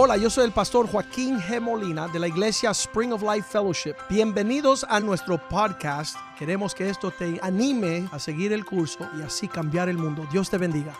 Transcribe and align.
Hola, 0.00 0.16
yo 0.16 0.30
soy 0.30 0.44
el 0.44 0.52
pastor 0.52 0.88
Joaquín 0.88 1.40
G. 1.40 1.60
Molina 1.60 2.06
de 2.06 2.20
la 2.20 2.28
iglesia 2.28 2.70
Spring 2.70 3.12
of 3.12 3.20
Life 3.20 3.48
Fellowship. 3.50 3.96
Bienvenidos 4.08 4.86
a 4.88 5.00
nuestro 5.00 5.48
podcast. 5.48 6.16
Queremos 6.38 6.72
que 6.72 6.88
esto 6.88 7.10
te 7.10 7.40
anime 7.42 8.08
a 8.12 8.20
seguir 8.20 8.52
el 8.52 8.64
curso 8.64 9.10
y 9.18 9.22
así 9.22 9.48
cambiar 9.48 9.88
el 9.88 9.98
mundo. 9.98 10.24
Dios 10.30 10.48
te 10.50 10.56
bendiga. 10.56 10.96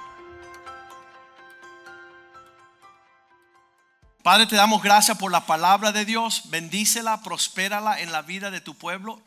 Padre, 4.24 4.46
te 4.46 4.56
damos 4.56 4.82
gracias 4.82 5.16
por 5.16 5.30
la 5.30 5.46
palabra 5.46 5.92
de 5.92 6.04
Dios. 6.04 6.50
Bendícela, 6.50 7.22
prospérala 7.22 8.00
en 8.00 8.10
la 8.10 8.22
vida 8.22 8.50
de 8.50 8.60
tu 8.60 8.74
pueblo. 8.74 9.22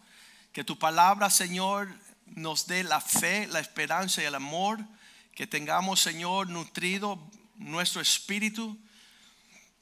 Que 0.51 0.65
tu 0.65 0.77
palabra, 0.77 1.29
Señor, 1.29 1.87
nos 2.25 2.67
dé 2.67 2.83
la 2.83 2.99
fe, 2.99 3.47
la 3.47 3.61
esperanza 3.61 4.21
y 4.21 4.25
el 4.25 4.35
amor. 4.35 4.79
Que 5.33 5.47
tengamos, 5.47 6.01
Señor, 6.01 6.49
nutrido 6.49 7.17
nuestro 7.55 8.01
espíritu 8.01 8.77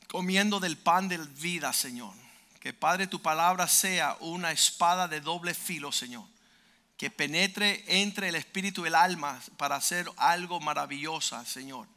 comiendo 0.10 0.60
del 0.60 0.78
pan 0.78 1.08
de 1.08 1.18
vida, 1.18 1.72
Señor. 1.72 2.14
Que 2.60 2.74
Padre, 2.74 3.08
tu 3.08 3.22
palabra 3.22 3.68
sea 3.68 4.18
una 4.20 4.52
espada 4.52 5.08
de 5.08 5.22
doble 5.22 5.54
filo, 5.54 5.92
Señor. 5.92 6.26
Que 6.98 7.10
penetre 7.10 7.86
entre 7.88 8.28
el 8.30 8.36
espíritu 8.36 8.84
y 8.84 8.88
el 8.88 8.96
alma 8.96 9.40
para 9.56 9.78
hacer 9.78 10.12
algo 10.18 10.60
maravilloso, 10.60 11.44
Señor. 11.46 11.88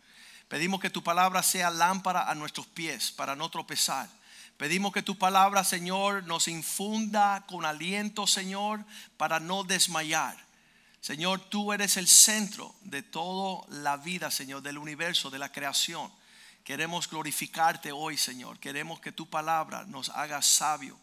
Pedimos 0.47 0.81
que 0.81 0.91
tu 0.91 1.03
palabra 1.03 1.43
sea 1.43 1.71
lámpara 1.71 2.31
a 2.31 2.35
nuestros 2.35 2.67
pies 2.67 3.11
para 3.11 3.35
no 3.35 3.49
tropezar. 3.49 4.09
Pedimos 4.57 4.93
que 4.93 5.03
tu 5.03 5.19
palabra, 5.19 5.65
Señor, 5.65 6.25
nos 6.25 6.47
infunda 6.47 7.45
con 7.49 7.65
aliento, 7.65 8.27
Señor, 8.27 8.85
para 9.17 9.41
no 9.41 9.65
desmayar. 9.65 10.37
Señor, 11.01 11.41
tú 11.41 11.73
eres 11.73 11.97
el 11.97 12.07
centro 12.07 12.73
de 12.83 13.03
toda 13.03 13.67
la 13.71 13.97
vida, 13.97 14.31
Señor, 14.31 14.63
del 14.63 14.79
universo, 14.79 15.31
de 15.31 15.41
la 15.41 15.51
creación. 15.51 16.13
Queremos 16.65 17.09
glorificarte 17.09 17.91
hoy, 17.91 18.17
Señor. 18.17 18.59
Queremos 18.61 19.01
que 19.01 19.11
tu 19.11 19.29
palabra 19.29 19.85
nos 19.87 20.11
haga 20.11 20.41
sabio, 20.43 20.97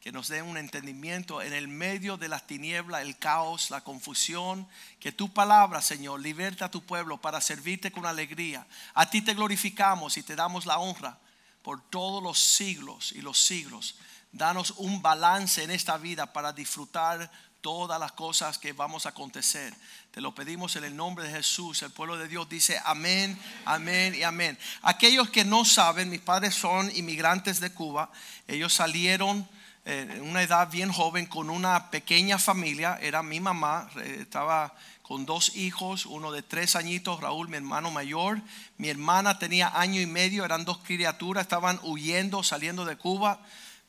que 0.00 0.10
nos 0.10 0.28
dé 0.28 0.40
un 0.40 0.56
entendimiento 0.56 1.42
en 1.42 1.52
el 1.52 1.68
medio 1.68 2.16
de 2.16 2.28
las 2.28 2.46
tinieblas, 2.46 3.02
el 3.02 3.18
caos, 3.18 3.70
la 3.70 3.82
confusión. 3.82 4.66
Que 5.00 5.12
tu 5.12 5.30
palabra, 5.32 5.82
Señor, 5.82 6.20
liberta 6.20 6.66
a 6.66 6.70
tu 6.70 6.82
pueblo 6.82 7.20
para 7.20 7.42
servirte 7.42 7.92
con 7.92 8.06
alegría. 8.06 8.66
A 8.94 9.10
ti 9.10 9.20
te 9.20 9.34
glorificamos 9.34 10.16
y 10.16 10.22
te 10.22 10.34
damos 10.34 10.64
la 10.64 10.78
honra 10.78 11.18
por 11.62 11.82
todos 11.90 12.22
los 12.22 12.38
siglos 12.38 13.12
y 13.12 13.20
los 13.20 13.38
siglos. 13.38 13.96
Danos 14.32 14.70
un 14.78 15.02
balance 15.02 15.62
en 15.62 15.70
esta 15.70 15.98
vida 15.98 16.32
para 16.32 16.54
disfrutar 16.54 17.30
todas 17.62 17.98
las 17.98 18.12
cosas 18.12 18.58
que 18.58 18.72
vamos 18.72 19.06
a 19.06 19.10
acontecer. 19.10 19.72
Te 20.10 20.20
lo 20.20 20.34
pedimos 20.34 20.76
en 20.76 20.84
el 20.84 20.94
nombre 20.94 21.24
de 21.24 21.30
Jesús. 21.30 21.82
El 21.82 21.90
pueblo 21.90 22.18
de 22.18 22.28
Dios 22.28 22.48
dice 22.48 22.78
amén, 22.84 23.38
amén 23.64 24.14
y 24.14 24.24
amén. 24.24 24.58
Aquellos 24.82 25.30
que 25.30 25.44
no 25.44 25.64
saben, 25.64 26.10
mis 26.10 26.20
padres 26.20 26.54
son 26.54 26.94
inmigrantes 26.94 27.60
de 27.60 27.72
Cuba. 27.72 28.10
Ellos 28.46 28.74
salieron 28.74 29.48
eh, 29.84 30.06
en 30.10 30.22
una 30.22 30.42
edad 30.42 30.70
bien 30.70 30.92
joven 30.92 31.26
con 31.26 31.48
una 31.48 31.90
pequeña 31.90 32.36
familia. 32.38 32.98
Era 33.00 33.22
mi 33.22 33.40
mamá, 33.40 33.88
eh, 33.96 34.18
estaba 34.20 34.74
con 35.02 35.24
dos 35.24 35.56
hijos, 35.56 36.04
uno 36.06 36.32
de 36.32 36.42
tres 36.42 36.74
añitos, 36.74 37.20
Raúl, 37.20 37.48
mi 37.48 37.56
hermano 37.56 37.90
mayor. 37.90 38.40
Mi 38.76 38.88
hermana 38.88 39.38
tenía 39.38 39.72
año 39.74 40.00
y 40.00 40.06
medio, 40.06 40.44
eran 40.44 40.64
dos 40.64 40.78
criaturas, 40.78 41.42
estaban 41.42 41.78
huyendo, 41.84 42.42
saliendo 42.42 42.84
de 42.84 42.96
Cuba. 42.96 43.40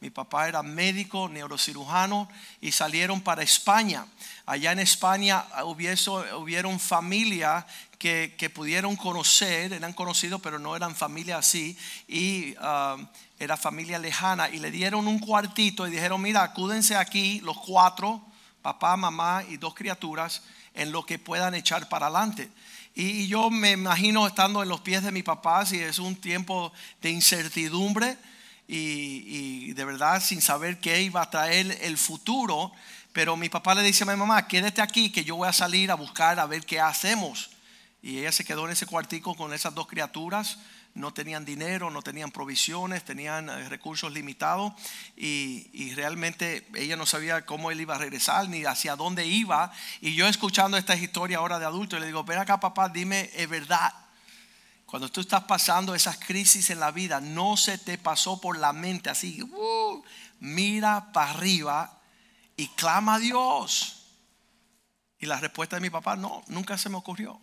Mi 0.03 0.09
papá 0.09 0.49
era 0.49 0.61
médico, 0.61 1.29
neurocirujano 1.29 2.27
y 2.59 2.73
salieron 2.73 3.21
para 3.21 3.41
España. 3.41 4.05
Allá 4.45 4.73
en 4.73 4.79
España 4.79 5.45
hubieron 5.63 6.77
familia 6.77 7.65
que, 7.97 8.51
pudieron 8.53 8.97
conocer, 8.97 9.71
eran 9.71 9.93
conocidos 9.93 10.41
pero 10.41 10.59
no 10.59 10.75
eran 10.75 10.93
familia 10.93 11.37
así 11.37 11.77
y 12.09 12.53
um, 12.57 13.07
era 13.39 13.55
familia 13.55 13.97
lejana 13.97 14.49
y 14.49 14.59
le 14.59 14.71
dieron 14.71 15.07
un 15.07 15.19
cuartito 15.19 15.87
y 15.87 15.91
dijeron, 15.91 16.21
mira, 16.21 16.43
acúdense 16.43 16.97
aquí 16.97 17.39
los 17.39 17.57
cuatro, 17.59 18.21
papá, 18.61 18.97
mamá 18.97 19.45
y 19.47 19.55
dos 19.55 19.73
criaturas, 19.73 20.41
en 20.73 20.91
lo 20.91 21.05
que 21.05 21.17
puedan 21.17 21.55
echar 21.55 21.87
para 21.87 22.07
adelante. 22.07 22.51
Y 22.93 23.27
yo 23.27 23.49
me 23.49 23.71
imagino 23.71 24.27
estando 24.27 24.61
en 24.63 24.67
los 24.67 24.81
pies 24.81 25.01
de 25.01 25.13
mi 25.13 25.23
papá, 25.23 25.65
si 25.65 25.79
es 25.79 25.97
un 25.97 26.17
tiempo 26.17 26.73
de 27.01 27.09
incertidumbre 27.09 28.17
y, 28.67 29.73
de 29.73 29.85
verdad 29.85 30.21
sin 30.21 30.41
saber 30.41 30.79
qué 30.79 31.01
iba 31.01 31.21
a 31.21 31.29
traer 31.29 31.77
el 31.81 31.97
futuro. 31.97 32.71
Pero 33.11 33.37
mi 33.37 33.49
papá 33.49 33.75
le 33.75 33.83
dice 33.83 34.03
a 34.03 34.07
mi 34.07 34.15
mamá, 34.15 34.47
quédate 34.47 34.81
aquí 34.81 35.11
que 35.11 35.23
yo 35.23 35.35
voy 35.35 35.47
a 35.47 35.53
salir 35.53 35.91
a 35.91 35.95
buscar 35.95 36.39
a 36.39 36.45
ver 36.45 36.65
qué 36.65 36.79
hacemos. 36.79 37.51
Y 38.01 38.19
ella 38.19 38.31
se 38.31 38.43
quedó 38.43 38.65
en 38.65 38.71
ese 38.71 38.85
cuartico 38.85 39.35
con 39.35 39.53
esas 39.53 39.75
dos 39.75 39.87
criaturas. 39.87 40.57
No 40.95 41.13
tenían 41.13 41.45
dinero, 41.45 41.89
no 41.89 42.01
tenían 42.01 42.31
provisiones, 42.31 43.03
tenían 43.03 43.49
eh, 43.49 43.67
recursos 43.69 44.11
limitados 44.11 44.73
y, 45.17 45.69
y, 45.73 45.95
realmente 45.95 46.67
ella 46.75 46.95
no 46.95 47.07
sabía 47.07 47.47
cómo 47.47 47.71
él 47.71 47.81
iba 47.81 47.95
a 47.95 47.97
regresar 47.97 48.47
ni 48.47 48.63
hacia 48.65 48.95
dónde 48.95 49.25
iba. 49.25 49.71
Y 50.01 50.13
yo 50.13 50.27
escuchando 50.27 50.77
esta 50.77 50.95
historia 50.95 51.39
ahora 51.39 51.57
de 51.57 51.65
adulto, 51.65 51.97
le 51.97 52.05
digo, 52.05 52.23
ven 52.23 52.37
acá 52.37 52.59
papá, 52.59 52.89
dime, 52.89 53.31
es 53.33 53.49
verdad, 53.49 53.91
cuando 54.93 55.09
tú 55.09 55.21
estás 55.21 55.45
pasando 55.45 55.95
esas 55.95 56.19
crisis 56.19 56.69
en 56.69 56.79
la 56.79 56.91
vida, 56.91 57.19
no 57.19 57.57
se 57.57 57.79
te 57.79 57.97
pasó 57.97 58.39
por 58.39 58.59
la 58.59 58.73
mente 58.73 59.09
así, 59.09 59.41
uh, 59.41 60.03
mira 60.39 61.11
para 61.11 61.31
arriba 61.31 61.99
y 62.55 62.67
clama 62.67 63.15
a 63.15 63.17
Dios. 63.17 64.03
Y 65.17 65.25
la 65.25 65.39
respuesta 65.39 65.77
de 65.77 65.81
mi 65.81 65.89
papá, 65.89 66.15
no, 66.15 66.43
nunca 66.45 66.77
se 66.77 66.89
me 66.89 66.97
ocurrió. 66.97 67.41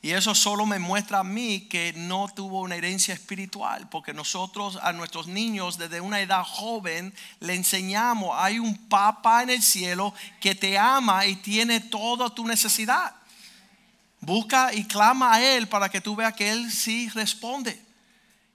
Y 0.00 0.12
eso 0.12 0.34
solo 0.34 0.64
me 0.64 0.78
muestra 0.78 1.18
a 1.18 1.22
mí 1.22 1.68
que 1.68 1.92
no 1.92 2.28
tuvo 2.34 2.62
una 2.62 2.76
herencia 2.76 3.12
espiritual, 3.12 3.90
porque 3.90 4.14
nosotros 4.14 4.78
a 4.80 4.94
nuestros 4.94 5.26
niños 5.26 5.76
desde 5.76 6.00
una 6.00 6.22
edad 6.22 6.44
joven 6.44 7.12
le 7.40 7.52
enseñamos, 7.52 8.30
hay 8.40 8.58
un 8.58 8.88
papá 8.88 9.42
en 9.42 9.50
el 9.50 9.62
cielo 9.62 10.14
que 10.40 10.54
te 10.54 10.78
ama 10.78 11.26
y 11.26 11.36
tiene 11.36 11.80
toda 11.80 12.30
tu 12.30 12.46
necesidad. 12.46 13.16
Busca 14.24 14.72
y 14.72 14.84
clama 14.84 15.34
a 15.34 15.42
Él 15.42 15.68
para 15.68 15.88
que 15.88 16.00
tú 16.00 16.16
veas 16.16 16.34
que 16.34 16.50
Él 16.50 16.70
sí 16.70 17.08
responde. 17.10 17.80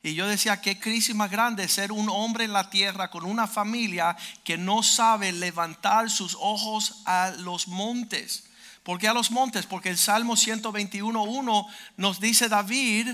Y 0.02 0.14
yo 0.14 0.28
decía, 0.28 0.62
qué 0.62 0.80
crisis 0.80 1.14
más 1.14 1.30
grande 1.30 1.68
ser 1.68 1.92
un 1.92 2.10
hombre 2.10 2.46
en 2.46 2.54
la 2.54 2.70
tierra 2.70 3.12
con 3.12 3.26
una 3.26 3.48
familia 3.48 4.16
que 4.44 4.58
no 4.58 4.82
sabe 4.82 5.32
levantar 5.32 6.10
sus 6.10 6.38
ojos 6.40 7.02
a 7.06 7.32
los 7.40 7.68
montes. 7.68 8.46
¿Por 8.84 8.98
qué 8.98 9.10
a 9.10 9.14
los 9.14 9.30
montes? 9.30 9.66
Porque 9.66 9.90
el 9.90 9.98
Salmo 9.98 10.36
121.1 10.36 11.68
nos 11.98 12.20
dice 12.20 12.48
David, 12.48 13.10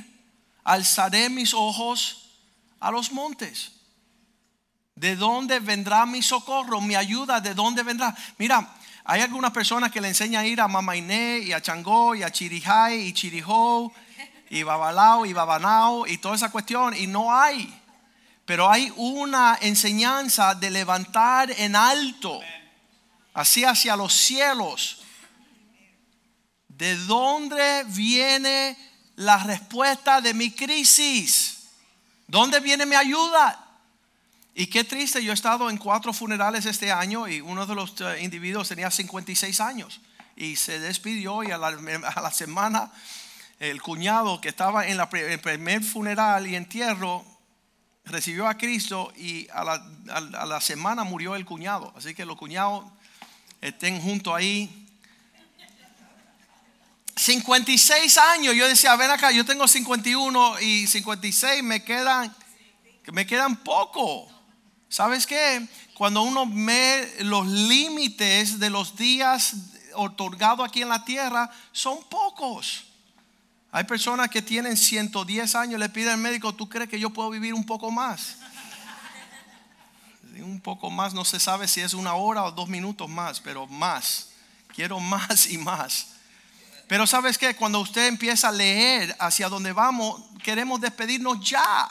alzaré 0.64 1.30
mis 1.30 1.54
ojos 1.54 2.30
a 2.80 2.92
los 2.92 3.12
montes. 3.12 3.72
¿De 4.96 5.16
dónde 5.16 5.60
vendrá 5.60 6.06
mi 6.06 6.22
socorro? 6.22 6.80
Mi 6.82 6.96
ayuda, 6.96 7.42
¿de 7.42 7.54
dónde 7.54 7.84
vendrá? 7.84 8.16
Mira, 8.38 8.74
hay 9.08 9.22
algunas 9.22 9.52
personas 9.52 9.92
que 9.92 10.02
le 10.02 10.08
enseñan 10.08 10.44
a 10.44 10.48
ir 10.48 10.60
a 10.60 10.68
Mamainé 10.68 11.38
y 11.38 11.54
a 11.54 11.62
Changó 11.62 12.16
y 12.16 12.24
a 12.24 12.32
Chirijay 12.32 13.02
y 13.02 13.14
Chirijó 13.14 13.94
y 14.50 14.64
Babalao 14.64 15.28
y 15.28 15.34
Babanao 15.34 16.08
y 16.08 16.18
toda 16.18 16.36
esa 16.36 16.50
cuestión 16.50 16.96
y 16.98 17.06
no 17.06 17.32
hay. 17.32 17.72
Pero 18.46 18.70
hay 18.70 18.92
una 18.96 19.60
enseñanza 19.62 20.56
de 20.56 20.72
levantar 20.72 21.52
en 21.52 21.76
alto, 21.76 22.40
así 23.36 23.64
hacia 23.64 23.96
los 23.96 24.12
cielos. 24.12 25.04
¿De 26.68 26.96
dónde 26.98 27.84
viene 27.90 28.76
la 29.18 29.38
respuesta 29.38 30.20
de 30.20 30.34
mi 30.34 30.50
crisis? 30.50 31.68
¿Dónde 32.28 32.60
viene 32.60 32.88
mi 32.88 32.96
ayuda? 32.96 33.65
Y 34.58 34.68
qué 34.68 34.86
triste, 34.86 35.22
yo 35.22 35.32
he 35.32 35.34
estado 35.34 35.70
en 35.70 35.78
cuatro 35.78 36.14
funerales 36.14 36.66
este 36.66 36.90
año 36.90 37.28
y 37.28 37.42
uno 37.42 37.66
de 37.66 37.76
los 37.76 38.00
eh, 38.00 38.22
individuos 38.22 38.70
tenía 38.70 38.90
56 38.90 39.60
años 39.60 40.00
y 40.38 40.56
se 40.56 40.80
despidió 40.80 41.44
y 41.44 41.52
a 41.52 41.58
la, 41.58 42.32
semana 42.32 42.90
el 43.60 43.82
cuñado 43.82 44.40
que 44.40 44.48
estaba 44.48 44.88
en 44.88 44.98
el 44.98 45.40
primer 45.42 45.84
funeral 45.84 46.48
y 46.48 46.56
entierro 46.56 47.26
recibió 48.06 48.48
a 48.48 48.58
Cristo 48.58 49.12
y 49.18 49.46
a 49.52 49.66
la, 49.66 49.86
a 50.14 50.46
la 50.46 50.62
semana 50.62 51.04
murió 51.04 51.36
el 51.36 51.44
cuñado. 51.44 51.94
Así 51.98 52.16
que 52.16 52.24
los 52.24 52.38
cuñados 52.38 52.86
estén 53.60 54.00
juntos 54.00 54.34
ahí. 54.34 54.88
56 57.18 58.18
años, 58.20 58.56
yo 58.56 58.70
decía, 58.70 58.96
ven 58.96 59.12
acá, 59.12 59.32
yo 59.32 59.44
tengo 59.44 59.68
51 59.68 60.62
y 60.62 60.88
56 60.88 61.62
me 61.62 61.84
quedan, 61.84 62.34
me 63.12 63.26
quedan 63.26 63.58
poco. 63.58 64.35
¿Sabes 64.90 65.26
qué? 65.26 65.68
Cuando 65.94 66.22
uno 66.22 66.46
ve 66.48 67.18
los 67.22 67.48
límites 67.48 68.60
de 68.60 68.70
los 68.70 68.96
días 68.96 69.54
otorgados 69.94 70.68
aquí 70.68 70.82
en 70.82 70.90
la 70.90 71.04
tierra, 71.04 71.50
son 71.72 72.04
pocos. 72.10 72.86
Hay 73.72 73.84
personas 73.84 74.30
que 74.30 74.42
tienen 74.42 74.78
110 74.78 75.56
años, 75.56 75.80
le 75.80 75.90
piden 75.90 76.12
al 76.12 76.18
médico, 76.18 76.54
¿tú 76.54 76.70
crees 76.70 76.90
que 76.90 77.00
yo 77.00 77.10
puedo 77.10 77.30
vivir 77.30 77.54
un 77.54 77.66
poco 77.66 77.92
más? 77.92 78.38
Un 80.38 80.62
poco 80.62 80.90
más, 80.90 81.14
no 81.14 81.26
se 81.26 81.40
sabe 81.40 81.68
si 81.68 81.82
es 81.82 81.94
una 81.94 82.14
hora 82.14 82.44
o 82.44 82.52
dos 82.52 82.68
minutos 82.68 83.10
más, 83.10 83.40
pero 83.40 83.68
más. 83.68 84.30
Quiero 84.74 85.00
más 85.00 85.50
y 85.50 85.58
más. 85.58 86.08
Pero 86.88 87.08
sabes 87.08 87.38
que 87.38 87.56
cuando 87.56 87.80
usted 87.80 88.08
empieza 88.08 88.50
a 88.50 88.52
leer 88.52 89.16
hacia 89.20 89.50
dónde 89.50 89.74
vamos, 89.74 90.22
queremos 90.44 90.80
despedirnos 90.82 91.40
ya. 91.40 91.90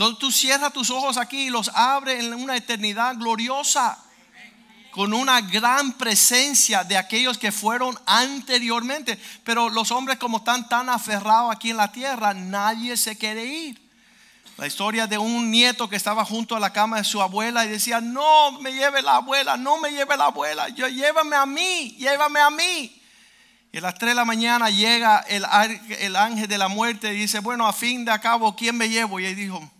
Donde 0.00 0.18
tú 0.18 0.32
cierras 0.32 0.72
tus 0.72 0.88
ojos 0.88 1.18
aquí 1.18 1.48
y 1.48 1.50
los 1.50 1.68
abres 1.74 2.24
en 2.24 2.32
una 2.32 2.56
eternidad 2.56 3.16
gloriosa. 3.16 3.98
Con 4.92 5.12
una 5.12 5.42
gran 5.42 5.92
presencia 5.92 6.84
de 6.84 6.96
aquellos 6.96 7.36
que 7.36 7.52
fueron 7.52 7.98
anteriormente. 8.06 9.18
Pero 9.44 9.68
los 9.68 9.90
hombres 9.90 10.16
como 10.16 10.38
están 10.38 10.66
tan 10.70 10.88
aferrados 10.88 11.54
aquí 11.54 11.68
en 11.68 11.76
la 11.76 11.92
tierra, 11.92 12.32
nadie 12.32 12.96
se 12.96 13.18
quiere 13.18 13.44
ir. 13.44 13.78
La 14.56 14.66
historia 14.66 15.06
de 15.06 15.18
un 15.18 15.50
nieto 15.50 15.86
que 15.90 15.96
estaba 15.96 16.24
junto 16.24 16.56
a 16.56 16.60
la 16.60 16.72
cama 16.72 16.96
de 16.96 17.04
su 17.04 17.20
abuela 17.20 17.66
y 17.66 17.68
decía, 17.68 18.00
no 18.00 18.52
me 18.52 18.72
lleve 18.72 19.02
la 19.02 19.16
abuela, 19.16 19.58
no 19.58 19.76
me 19.76 19.90
lleve 19.90 20.16
la 20.16 20.24
abuela, 20.24 20.70
yo 20.70 20.88
llévame 20.88 21.36
a 21.36 21.44
mí, 21.44 21.94
llévame 21.98 22.40
a 22.40 22.48
mí. 22.48 23.02
Y 23.70 23.76
a 23.76 23.80
las 23.82 23.96
3 23.96 24.12
de 24.12 24.14
la 24.14 24.24
mañana 24.24 24.70
llega 24.70 25.18
el, 25.28 25.44
el 25.98 26.16
ángel 26.16 26.48
de 26.48 26.56
la 26.56 26.68
muerte 26.68 27.12
y 27.12 27.18
dice, 27.18 27.40
bueno, 27.40 27.66
a 27.66 27.74
fin 27.74 28.06
de 28.06 28.12
acabo, 28.12 28.56
¿quién 28.56 28.78
me 28.78 28.88
llevo? 28.88 29.20
Y 29.20 29.26
él 29.26 29.36
dijo, 29.36 29.70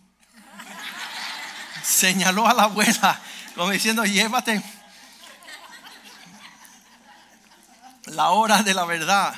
señaló 1.83 2.47
a 2.47 2.55
la 2.55 2.65
abuela, 2.65 3.21
como 3.55 3.71
diciendo, 3.71 4.05
llévate 4.05 4.63
la 8.07 8.31
hora 8.31 8.63
de 8.63 8.75
la 8.75 8.85
verdad. 8.85 9.35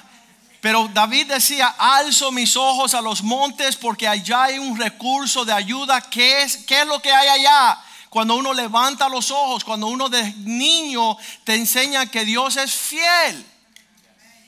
Pero 0.61 0.89
David 0.93 1.27
decía, 1.27 1.75
alzo 1.77 2.31
mis 2.31 2.57
ojos 2.57 2.95
a 2.95 3.01
los 3.01 3.23
montes 3.23 3.77
porque 3.77 4.07
allá 4.07 4.45
hay 4.45 4.59
un 4.59 4.79
recurso 4.79 5.45
de 5.45 5.53
ayuda. 5.53 6.01
¿Qué 6.01 6.43
es, 6.43 6.59
qué 6.59 6.83
es 6.83 6.87
lo 6.87 7.03
que 7.03 7.11
hay 7.13 7.29
allá? 7.29 7.79
Cuando 8.09 8.37
uno 8.37 8.53
levanta 8.53 9.09
los 9.09 9.31
ojos, 9.31 9.65
cuando 9.65 9.89
uno 9.89 10.09
de 10.09 10.23
niño 10.35 11.17
te 11.45 11.55
enseña 11.55 12.07
que 12.07 12.25
Dios 12.25 12.57
es 12.57 12.73
fiel. 12.73 13.45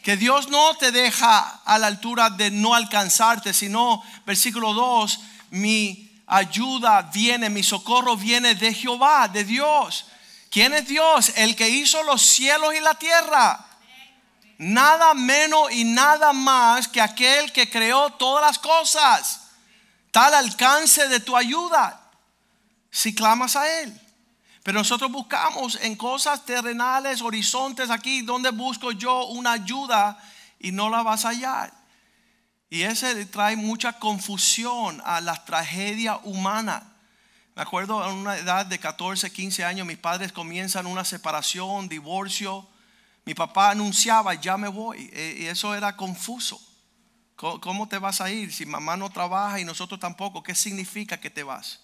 Que 0.05 0.17
Dios 0.17 0.49
no 0.51 0.77
te 0.77 0.93
deja 0.93 1.63
a 1.65 1.79
la 1.79 1.89
altura 1.89 2.31
de 2.31 2.51
no 2.51 2.75
alcanzarte, 2.75 3.53
sino, 3.53 4.03
versículo 4.27 4.73
2, 4.75 5.19
mi 5.51 6.04
ayuda 6.27 7.03
viene, 7.03 7.51
mi 7.51 7.63
socorro 7.63 8.17
viene 8.17 8.55
de 8.55 8.73
Jehová, 8.73 9.29
de 9.29 9.45
Dios. 9.45 10.07
¿Quién 10.51 10.73
es 10.73 10.87
Dios? 10.87 11.33
El 11.37 11.57
que 11.57 11.69
hizo 11.69 12.03
los 12.05 12.23
cielos 12.23 12.75
y 12.75 12.81
la 12.81 12.95
tierra. 12.95 13.67
Nada 14.59 15.15
menos 15.15 15.73
y 15.73 15.85
nada 15.85 16.33
más 16.33 16.87
que 16.89 17.01
aquel 17.01 17.53
que 17.53 17.69
creó 17.69 18.11
todas 18.11 18.45
las 18.45 18.59
cosas. 18.59 19.41
Tal 20.11 20.33
alcance 20.33 21.09
de 21.09 21.21
tu 21.21 21.37
ayuda 21.37 22.01
si 22.91 23.15
clamas 23.15 23.57
a 23.57 23.81
Él. 23.81 24.01
Pero 24.63 24.79
nosotros 24.79 25.11
buscamos 25.11 25.77
en 25.83 25.97
cosas 25.97 26.45
terrenales, 26.45 27.21
horizontes 27.21 27.91
aquí, 27.91 28.23
donde 28.23 28.51
busco 28.51 28.93
yo 28.93 29.27
una 29.27 29.53
ayuda 29.53 30.17
y 30.61 30.71
no 30.73 30.89
la 30.89 31.03
vas 31.03 31.25
a 31.25 31.31
hallar. 31.31 31.84
Y 32.75 32.83
ese 32.83 33.25
trae 33.27 33.55
mucha 33.55 34.01
confusión 34.01 35.01
a 35.05 35.21
la 35.21 35.45
tragedia 35.45 36.17
humana. 36.25 36.83
Me 37.55 37.63
acuerdo 37.63 38.03
a 38.03 38.13
una 38.13 38.37
edad 38.37 38.67
de 38.67 38.81
14, 38.81 39.31
15 39.31 39.65
años, 39.65 39.87
mis 39.87 39.97
padres 39.97 40.33
comienzan 40.33 40.89
una 40.89 41.05
separación, 41.05 41.89
divorcio. 41.89 42.67
Mi 43.27 43.33
papá 43.33 43.71
anunciaba, 43.71 44.35
ya 44.35 44.57
me 44.57 44.67
voy. 44.67 45.09
E, 45.13 45.37
y 45.39 45.47
eso 45.47 45.73
era 45.77 45.95
confuso. 45.95 46.61
¿Cómo 47.37 47.87
te 47.87 47.99
vas 47.99 48.21
a 48.21 48.29
ir 48.33 48.53
si 48.53 48.67
mamá 48.67 48.97
no 48.97 49.09
trabaja 49.09 49.61
y 49.61 49.65
nosotros 49.65 50.01
tampoco? 50.01 50.43
¿Qué 50.43 50.57
significa 50.57 51.21
que 51.21 51.31
te 51.31 51.45
vas? 51.45 51.79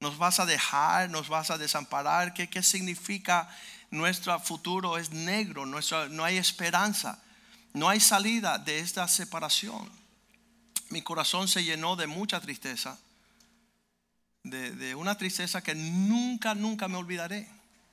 Nos 0.00 0.18
vas 0.18 0.40
a 0.40 0.46
dejar, 0.46 1.10
nos 1.10 1.28
vas 1.28 1.52
a 1.52 1.58
desamparar. 1.58 2.34
¿Qué, 2.34 2.50
qué 2.50 2.60
significa 2.60 3.48
nuestro 3.88 4.36
futuro 4.40 4.98
es 4.98 5.12
negro? 5.12 5.64
no 5.64 6.24
hay 6.24 6.38
esperanza. 6.38 7.22
No 7.76 7.90
hay 7.90 8.00
salida 8.00 8.56
de 8.56 8.78
esta 8.78 9.06
separación. 9.06 9.86
Mi 10.88 11.02
corazón 11.02 11.46
se 11.46 11.62
llenó 11.62 11.94
de 11.94 12.06
mucha 12.06 12.40
tristeza. 12.40 12.98
De, 14.42 14.94
una 14.94 15.18
tristeza 15.18 15.62
que 15.62 15.74
nunca, 15.74 16.54
nunca 16.54 16.88
me 16.88 16.96
olvidaré 16.96 17.46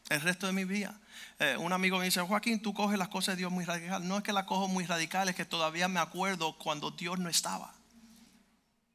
el 0.07 0.21
resto 0.21 0.47
de 0.47 0.53
mi 0.53 0.63
vida. 0.63 0.97
Eh, 1.38 1.57
un 1.59 1.74
amigo 1.74 1.97
me 1.97 2.06
dice, 2.06 2.21
Joaquín, 2.21 2.62
tú 2.62 2.74
coges 2.74 2.97
las 2.97 3.09
cosas 3.09 3.35
de 3.35 3.39
Dios 3.39 3.51
muy 3.51 3.65
radical. 3.65 4.07
No 4.07 4.19
es 4.19 4.24
que 4.24 4.31
las 4.31 4.45
cojo 4.45 4.69
muy 4.69 4.85
radical, 4.85 5.27
es 5.27 5.35
que 5.35 5.44
todavía 5.44 5.89
me 5.89 6.00
acuerdo 6.00 6.57
cuando 6.57 6.91
Dios 6.91 7.19
no 7.19 7.27
estaba. 7.27 7.74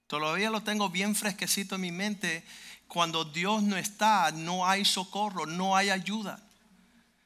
Todavía 0.06 0.49
lo 0.49 0.62
tengo 0.62 0.88
bien 0.88 1.14
fresquecito 1.14 1.75
en 1.75 1.82
mi 1.82 1.93
mente 1.93 2.46
cuando 2.87 3.26
Dios 3.26 3.62
no 3.62 3.76
está, 3.76 4.31
no 4.32 4.67
hay 4.67 4.87
socorro, 4.87 5.44
no 5.44 5.76
hay 5.76 5.90
ayuda. 5.90 6.40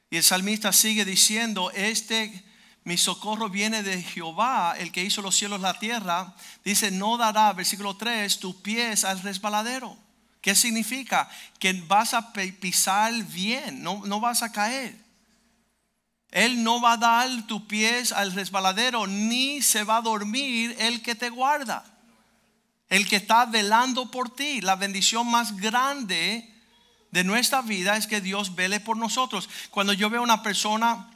Y 0.09 0.17
el 0.17 0.23
salmista 0.23 0.73
sigue 0.73 1.05
diciendo, 1.05 1.71
este 1.71 2.43
mi 2.83 2.97
socorro 2.97 3.49
viene 3.49 3.83
de 3.83 4.01
Jehová, 4.01 4.75
el 4.77 4.91
que 4.91 5.03
hizo 5.03 5.21
los 5.21 5.35
cielos 5.35 5.59
y 5.59 5.63
la 5.63 5.79
tierra. 5.79 6.35
Dice, 6.63 6.91
no 6.91 7.17
dará, 7.17 7.53
versículo 7.53 7.95
3, 7.95 8.39
tus 8.39 8.55
pies 8.55 9.03
al 9.05 9.21
resbaladero. 9.21 9.97
¿Qué 10.41 10.55
significa? 10.55 11.29
Que 11.59 11.73
vas 11.73 12.13
a 12.13 12.33
pisar 12.33 13.13
bien, 13.25 13.81
no, 13.81 14.01
no 14.05 14.19
vas 14.19 14.43
a 14.43 14.51
caer. 14.51 14.97
Él 16.31 16.63
no 16.63 16.81
va 16.81 16.93
a 16.93 16.97
dar 16.97 17.47
tus 17.47 17.61
pies 17.63 18.11
al 18.11 18.33
resbaladero, 18.33 19.07
ni 19.07 19.61
se 19.61 19.83
va 19.83 19.97
a 19.97 20.01
dormir 20.01 20.75
el 20.79 21.01
que 21.01 21.15
te 21.15 21.29
guarda 21.29 21.85
el 22.93 23.07
que 23.07 23.15
está 23.15 23.45
velando 23.47 24.11
por 24.11 24.29
ti. 24.29 24.61
La 24.61 24.75
bendición 24.75 25.25
más 25.25 25.57
grande 25.57 26.47
de 27.09 27.23
nuestra 27.23 27.63
vida 27.63 27.97
es 27.97 28.05
que 28.05 28.21
Dios 28.21 28.53
vele 28.53 28.79
por 28.79 28.97
nosotros. 28.97 29.49
Cuando 29.71 29.93
yo 29.93 30.11
veo 30.11 30.21
una 30.21 30.43
persona 30.43 31.09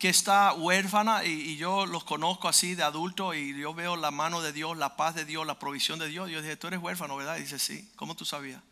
que 0.00 0.08
está 0.08 0.54
huérfana 0.54 1.24
y, 1.26 1.58
yo 1.58 1.84
los 1.84 2.04
conozco 2.04 2.48
así 2.48 2.74
de 2.74 2.82
adulto 2.82 3.34
y 3.34 3.54
yo 3.60 3.74
veo 3.74 3.96
la 3.96 4.10
mano 4.10 4.40
de 4.40 4.50
Dios, 4.50 4.78
la 4.78 4.96
paz 4.96 5.14
de 5.14 5.26
Dios, 5.26 5.46
la 5.46 5.58
provisión 5.58 5.98
de 5.98 6.08
Dios, 6.08 6.30
yo 6.30 6.40
dije, 6.40 6.56
tú 6.56 6.68
eres 6.68 6.80
huérfano, 6.80 7.16
¿verdad? 7.16 7.36
Y 7.36 7.42
dice, 7.42 7.58
sí, 7.58 7.86
¿cómo 7.96 8.16
tú 8.16 8.24
sabías? 8.24 8.62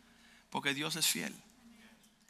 Porque 0.49 0.73
Dios 0.73 0.95
es 0.95 1.05
fiel. 1.05 1.35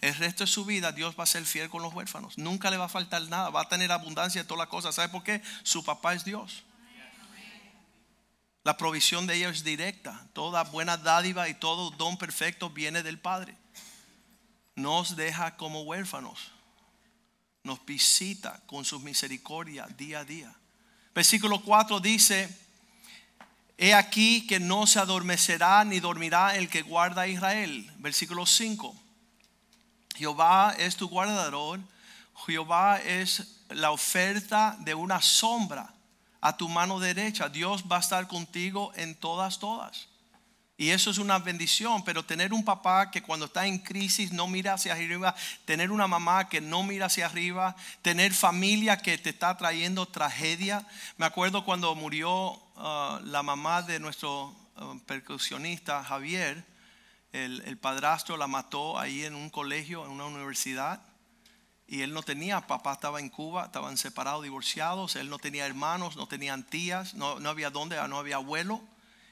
El 0.02 0.14
resto 0.16 0.44
de 0.44 0.48
su 0.48 0.66
vida 0.66 0.92
Dios 0.92 1.16
va 1.18 1.24
a 1.24 1.28
ser 1.28 1.46
fiel 1.46 1.70
con 1.70 1.82
los 1.82 1.94
huérfanos. 1.94 2.38
Nunca 2.38 2.70
le 2.70 2.76
va 2.76 2.86
a 2.86 2.90
faltar 2.90 3.22
nada, 3.24 3.50
va 3.50 3.62
a 3.62 3.70
tener 3.70 3.90
abundancia 3.90 4.42
de 4.42 4.48
todas 4.48 4.60
las 4.60 4.68
cosas. 4.68 4.96
¿Sabe 4.96 5.08
por 5.08 5.24
qué? 5.24 5.42
Su 5.64 5.86
papá 5.86 6.14
es 6.14 6.26
Dios. 6.26 6.66
La 8.66 8.76
provisión 8.76 9.28
de 9.28 9.36
ellos 9.36 9.58
es 9.58 9.64
directa. 9.64 10.28
Toda 10.34 10.64
buena 10.64 10.98
dádiva 10.98 11.48
y 11.48 11.54
todo 11.54 11.92
don 11.92 12.18
perfecto 12.18 12.70
viene 12.70 13.02
del 13.02 13.18
Padre. 13.18 13.56
Nos 14.76 15.16
deja 15.16 15.56
como 15.56 15.84
huérfanos. 15.84 16.52
Nos 17.64 17.86
visita 17.86 18.62
con 18.66 18.86
su 18.86 19.00
misericordia 19.00 19.86
día 19.98 20.20
a 20.20 20.26
día. 20.26 20.56
Versículo 21.14 21.62
4 21.62 22.00
dice, 22.00 22.50
He 23.78 23.94
aquí 23.94 24.46
que 24.48 24.60
no 24.60 24.88
se 24.88 25.00
adormecerá 25.00 25.84
ni 25.86 26.00
dormirá 26.00 26.56
el 26.56 26.70
que 26.70 26.82
guarda 26.82 27.24
a 27.24 27.28
Israel. 27.28 27.92
Versículo 27.98 28.46
5. 28.46 28.96
Jehová 30.16 30.76
es 30.78 30.96
tu 30.96 31.08
guardador. 31.08 31.80
Jehová 32.46 33.00
es 33.00 33.62
la 33.70 33.92
oferta 33.92 34.76
de 34.80 34.96
una 34.96 35.22
sombra 35.22 35.94
a 36.42 36.58
tu 36.58 36.68
mano 36.70 37.00
derecha. 37.00 37.50
Dios 37.50 37.86
va 37.90 37.98
a 37.98 38.02
estar 38.02 38.28
contigo 38.28 38.92
en 38.96 39.16
todas, 39.16 39.60
todas. 39.60 40.08
Y 40.80 40.92
eso 40.92 41.12
es 41.12 41.18
una 41.18 41.40
bendición, 41.40 42.06
pero 42.06 42.24
tener 42.24 42.54
un 42.54 42.64
papá 42.64 43.12
que 43.12 43.22
cuando 43.22 43.48
está 43.48 43.68
en 43.68 43.80
crisis 43.80 44.32
no 44.32 44.48
mira 44.48 44.76
hacia 44.76 44.94
arriba, 44.94 45.36
tener 45.66 45.92
una 45.92 46.08
mamá 46.08 46.48
que 46.48 46.62
no 46.62 46.84
mira 46.84 47.08
hacia 47.08 47.26
arriba, 47.26 47.76
tener 48.02 48.34
familia 48.34 48.96
que 48.96 49.18
te 49.18 49.32
está 49.32 49.58
trayendo 49.58 50.06
tragedia. 50.06 50.88
Me 51.18 51.26
acuerdo 51.26 51.66
cuando 51.66 51.94
murió 51.96 52.54
uh, 52.54 53.20
la 53.26 53.44
mamá 53.44 53.82
de 53.82 54.00
nuestro 54.00 54.56
uh, 54.78 54.98
percusionista 55.06 56.02
Javier, 56.02 56.64
el 57.34 57.78
padrastro 57.78 58.38
la 58.38 58.48
mató 58.48 58.98
ahí 58.98 59.26
en 59.26 59.36
un 59.36 59.50
colegio, 59.50 60.06
en 60.06 60.12
una 60.12 60.28
universidad 60.28 61.02
y 61.90 62.04
él 62.04 62.14
no 62.14 62.24
tenía, 62.24 62.62
papá 62.62 62.94
estaba 62.94 63.20
en 63.20 63.28
Cuba, 63.28 63.66
estaban 63.66 63.98
separados, 63.98 64.44
divorciados, 64.44 65.18
él 65.18 65.30
no 65.30 65.40
tenía 65.40 65.66
hermanos, 65.66 66.16
no 66.16 66.26
tenían 66.26 66.64
tías, 66.64 67.16
no, 67.16 67.40
no 67.42 67.50
había 67.50 67.70
dónde, 67.70 67.96
no 68.08 68.18
había 68.18 68.36
abuelo. 68.38 68.82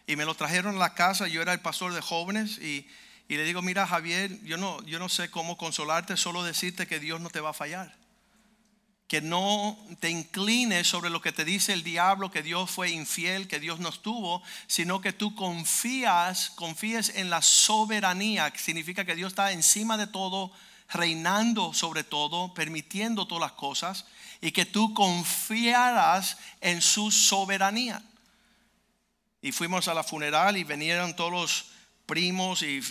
Y 0.08 0.16
me 0.16 0.26
lo 0.26 0.36
trajeron 0.36 0.78
a 0.78 0.80
la 0.80 0.94
casa, 0.94 1.28
yo 1.28 1.42
era 1.42 1.54
el 1.54 1.60
pastor 1.60 1.94
de 1.94 2.02
jóvenes 2.02 2.58
y, 2.60 2.88
y 3.28 3.36
le 3.36 3.44
digo, 3.44 3.62
mira 3.62 3.86
Javier, 3.86 4.42
yo 4.44 4.58
no, 4.58 4.82
yo 4.86 5.00
no 5.00 5.10
sé 5.10 5.30
cómo 5.30 5.58
consolarte, 5.58 6.16
solo 6.16 6.44
decirte 6.44 6.88
que 6.88 7.00
Dios 7.00 7.20
no 7.20 7.30
te 7.30 7.42
va 7.42 7.50
a 7.50 7.54
fallar. 7.54 7.94
Que 9.10 9.22
no 9.22 9.78
te 10.00 10.10
inclines 10.10 10.88
sobre 10.88 11.10
lo 11.10 11.22
que 11.22 11.34
te 11.34 11.44
dice 11.44 11.74
el 11.74 11.84
diablo, 11.84 12.32
que 12.32 12.42
Dios 12.42 12.72
fue 12.72 12.90
infiel, 12.90 13.50
que 13.50 13.60
Dios 13.60 13.80
no 13.80 13.90
estuvo, 13.90 14.42
sino 14.68 15.02
que 15.02 15.12
tú 15.12 15.36
confías, 15.36 16.52
confíes 16.52 17.10
en 17.16 17.30
la 17.30 17.42
soberanía, 17.42 18.52
que 18.52 18.60
significa 18.60 19.04
que 19.04 19.16
Dios 19.16 19.34
está 19.34 19.52
encima 19.52 19.98
de 19.98 20.08
todo, 20.08 20.52
reinando 20.90 21.74
sobre 21.74 22.06
todo, 22.06 22.54
permitiendo 22.54 23.28
todas 23.28 23.42
las 23.42 23.58
cosas, 23.58 24.06
y 24.40 24.52
que 24.52 24.66
tú 24.66 24.94
confiaras 24.94 26.38
en 26.62 26.82
su 26.82 27.12
soberanía. 27.12 28.02
Y 29.42 29.52
fuimos 29.52 29.88
a 29.88 29.94
la 29.94 30.04
funeral 30.04 30.58
y 30.58 30.64
vinieron 30.64 31.16
todos 31.16 31.32
los 31.32 31.66
primos 32.08 32.62
y 32.62 32.82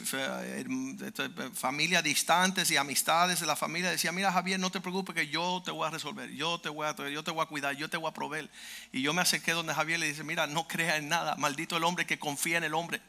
familias 1.54 2.04
distantes 2.04 2.70
y 2.70 2.76
amistades 2.76 3.40
de 3.40 3.46
la 3.46 3.56
familia. 3.56 3.90
Decía, 3.90 4.12
mira 4.12 4.30
Javier, 4.30 4.60
no 4.60 4.70
te 4.70 4.80
preocupes 4.80 5.14
que 5.14 5.28
yo 5.28 5.62
te 5.64 5.70
voy 5.70 5.88
a 5.88 5.90
resolver, 5.90 6.30
yo 6.30 6.60
te 6.60 6.68
voy 6.68 6.86
a, 6.86 6.94
yo 7.08 7.24
te 7.24 7.30
voy 7.30 7.42
a 7.42 7.46
cuidar, 7.46 7.74
yo 7.74 7.88
te 7.88 7.96
voy 7.96 8.10
a 8.10 8.14
proveer. 8.14 8.50
Y 8.92 9.00
yo 9.00 9.14
me 9.14 9.22
acerqué 9.22 9.52
donde 9.52 9.74
Javier 9.74 9.98
le 9.98 10.06
dice, 10.06 10.22
mira, 10.22 10.46
no 10.46 10.68
crea 10.68 10.98
en 10.98 11.08
nada, 11.08 11.34
maldito 11.36 11.78
el 11.78 11.84
hombre 11.84 12.04
que 12.04 12.18
confía 12.18 12.58
en 12.58 12.64
el 12.64 12.74
hombre. 12.74 13.00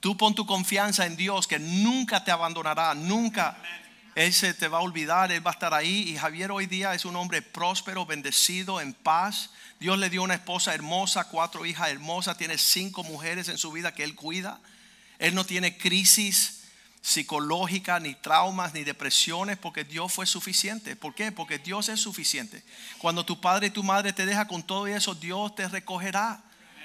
Tú 0.00 0.16
pon 0.16 0.34
tu 0.34 0.46
confianza 0.46 1.06
en 1.06 1.16
Dios 1.16 1.46
que 1.46 1.60
nunca 1.60 2.24
te 2.24 2.32
abandonará, 2.32 2.94
nunca 2.94 3.56
Él 4.16 4.32
se 4.32 4.52
te 4.52 4.66
va 4.66 4.78
a 4.78 4.82
olvidar, 4.82 5.30
Él 5.30 5.46
va 5.46 5.52
a 5.52 5.54
estar 5.54 5.72
ahí. 5.72 6.10
Y 6.10 6.16
Javier 6.16 6.50
hoy 6.50 6.66
día 6.66 6.92
es 6.92 7.04
un 7.04 7.14
hombre 7.14 7.40
próspero, 7.40 8.04
bendecido, 8.04 8.80
en 8.80 8.92
paz. 8.94 9.50
Dios 9.78 9.98
le 9.98 10.10
dio 10.10 10.22
una 10.22 10.34
esposa 10.34 10.74
hermosa, 10.74 11.24
cuatro 11.24 11.66
hijas 11.66 11.90
hermosas, 11.90 12.38
tiene 12.38 12.58
cinco 12.58 13.04
mujeres 13.04 13.48
en 13.48 13.58
su 13.58 13.70
vida 13.72 13.94
que 13.94 14.04
Él 14.04 14.14
cuida. 14.14 14.60
Él 15.18 15.34
no 15.34 15.44
tiene 15.44 15.76
crisis 15.76 16.62
psicológica, 17.02 18.00
ni 18.00 18.14
traumas, 18.14 18.74
ni 18.74 18.82
depresiones, 18.82 19.58
porque 19.58 19.84
Dios 19.84 20.12
fue 20.12 20.26
suficiente. 20.26 20.96
¿Por 20.96 21.14
qué? 21.14 21.30
Porque 21.30 21.58
Dios 21.58 21.88
es 21.88 22.00
suficiente. 22.00 22.64
Cuando 22.98 23.24
tu 23.24 23.40
padre 23.40 23.68
y 23.68 23.70
tu 23.70 23.84
madre 23.84 24.12
te 24.12 24.26
deja 24.26 24.48
con 24.48 24.62
todo 24.62 24.86
eso, 24.86 25.14
Dios 25.14 25.54
te 25.54 25.68
recogerá. 25.68 26.42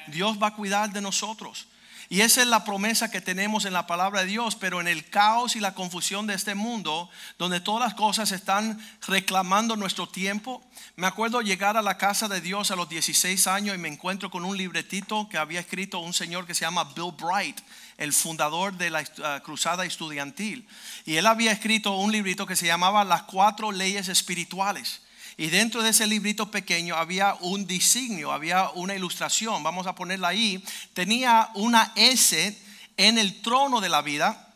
Dios 0.07 0.37
va 0.41 0.47
a 0.47 0.55
cuidar 0.55 0.91
de 0.91 1.01
nosotros. 1.01 1.67
Y 2.09 2.21
esa 2.21 2.41
es 2.41 2.47
la 2.47 2.63
promesa 2.63 3.09
que 3.11 3.21
tenemos 3.21 3.65
en 3.65 3.73
la 3.73 3.87
palabra 3.87 4.21
de 4.21 4.27
Dios, 4.27 4.55
pero 4.55 4.81
en 4.81 4.87
el 4.87 5.09
caos 5.09 5.55
y 5.55 5.59
la 5.59 5.73
confusión 5.73 6.27
de 6.27 6.33
este 6.33 6.55
mundo, 6.55 7.09
donde 7.37 7.59
todas 7.59 7.81
las 7.81 7.93
cosas 7.93 8.31
están 8.31 8.79
reclamando 9.07 9.75
nuestro 9.75 10.07
tiempo. 10.07 10.61
Me 10.95 11.07
acuerdo 11.07 11.41
llegar 11.41 11.77
a 11.77 11.81
la 11.81 11.97
casa 11.97 12.27
de 12.27 12.41
Dios 12.41 12.71
a 12.71 12.75
los 12.75 12.89
16 12.89 13.47
años 13.47 13.75
y 13.75 13.79
me 13.79 13.87
encuentro 13.87 14.29
con 14.29 14.45
un 14.45 14.57
libretito 14.57 15.27
que 15.29 15.37
había 15.37 15.59
escrito 15.59 15.99
un 15.99 16.13
señor 16.13 16.45
que 16.45 16.53
se 16.53 16.61
llama 16.61 16.83
Bill 16.95 17.13
Bright, 17.17 17.59
el 17.97 18.13
fundador 18.13 18.73
de 18.73 18.89
la 18.89 19.01
uh, 19.01 19.43
Cruzada 19.43 19.85
Estudiantil. 19.85 20.67
Y 21.05 21.15
él 21.15 21.27
había 21.27 21.51
escrito 21.51 21.95
un 21.95 22.11
librito 22.11 22.45
que 22.45 22.55
se 22.55 22.65
llamaba 22.65 23.03
Las 23.03 23.23
cuatro 23.23 23.71
leyes 23.71 24.07
espirituales. 24.07 25.01
Y 25.37 25.47
dentro 25.47 25.81
de 25.81 25.89
ese 25.89 26.07
librito 26.07 26.51
pequeño 26.51 26.95
había 26.95 27.35
un 27.41 27.65
designio, 27.65 28.31
había 28.31 28.69
una 28.71 28.95
ilustración, 28.95 29.63
vamos 29.63 29.87
a 29.87 29.95
ponerla 29.95 30.29
ahí. 30.29 30.63
Tenía 30.93 31.49
una 31.55 31.93
S 31.95 32.57
en 32.97 33.17
el 33.17 33.41
trono 33.41 33.81
de 33.81 33.89
la 33.89 34.01
vida, 34.01 34.53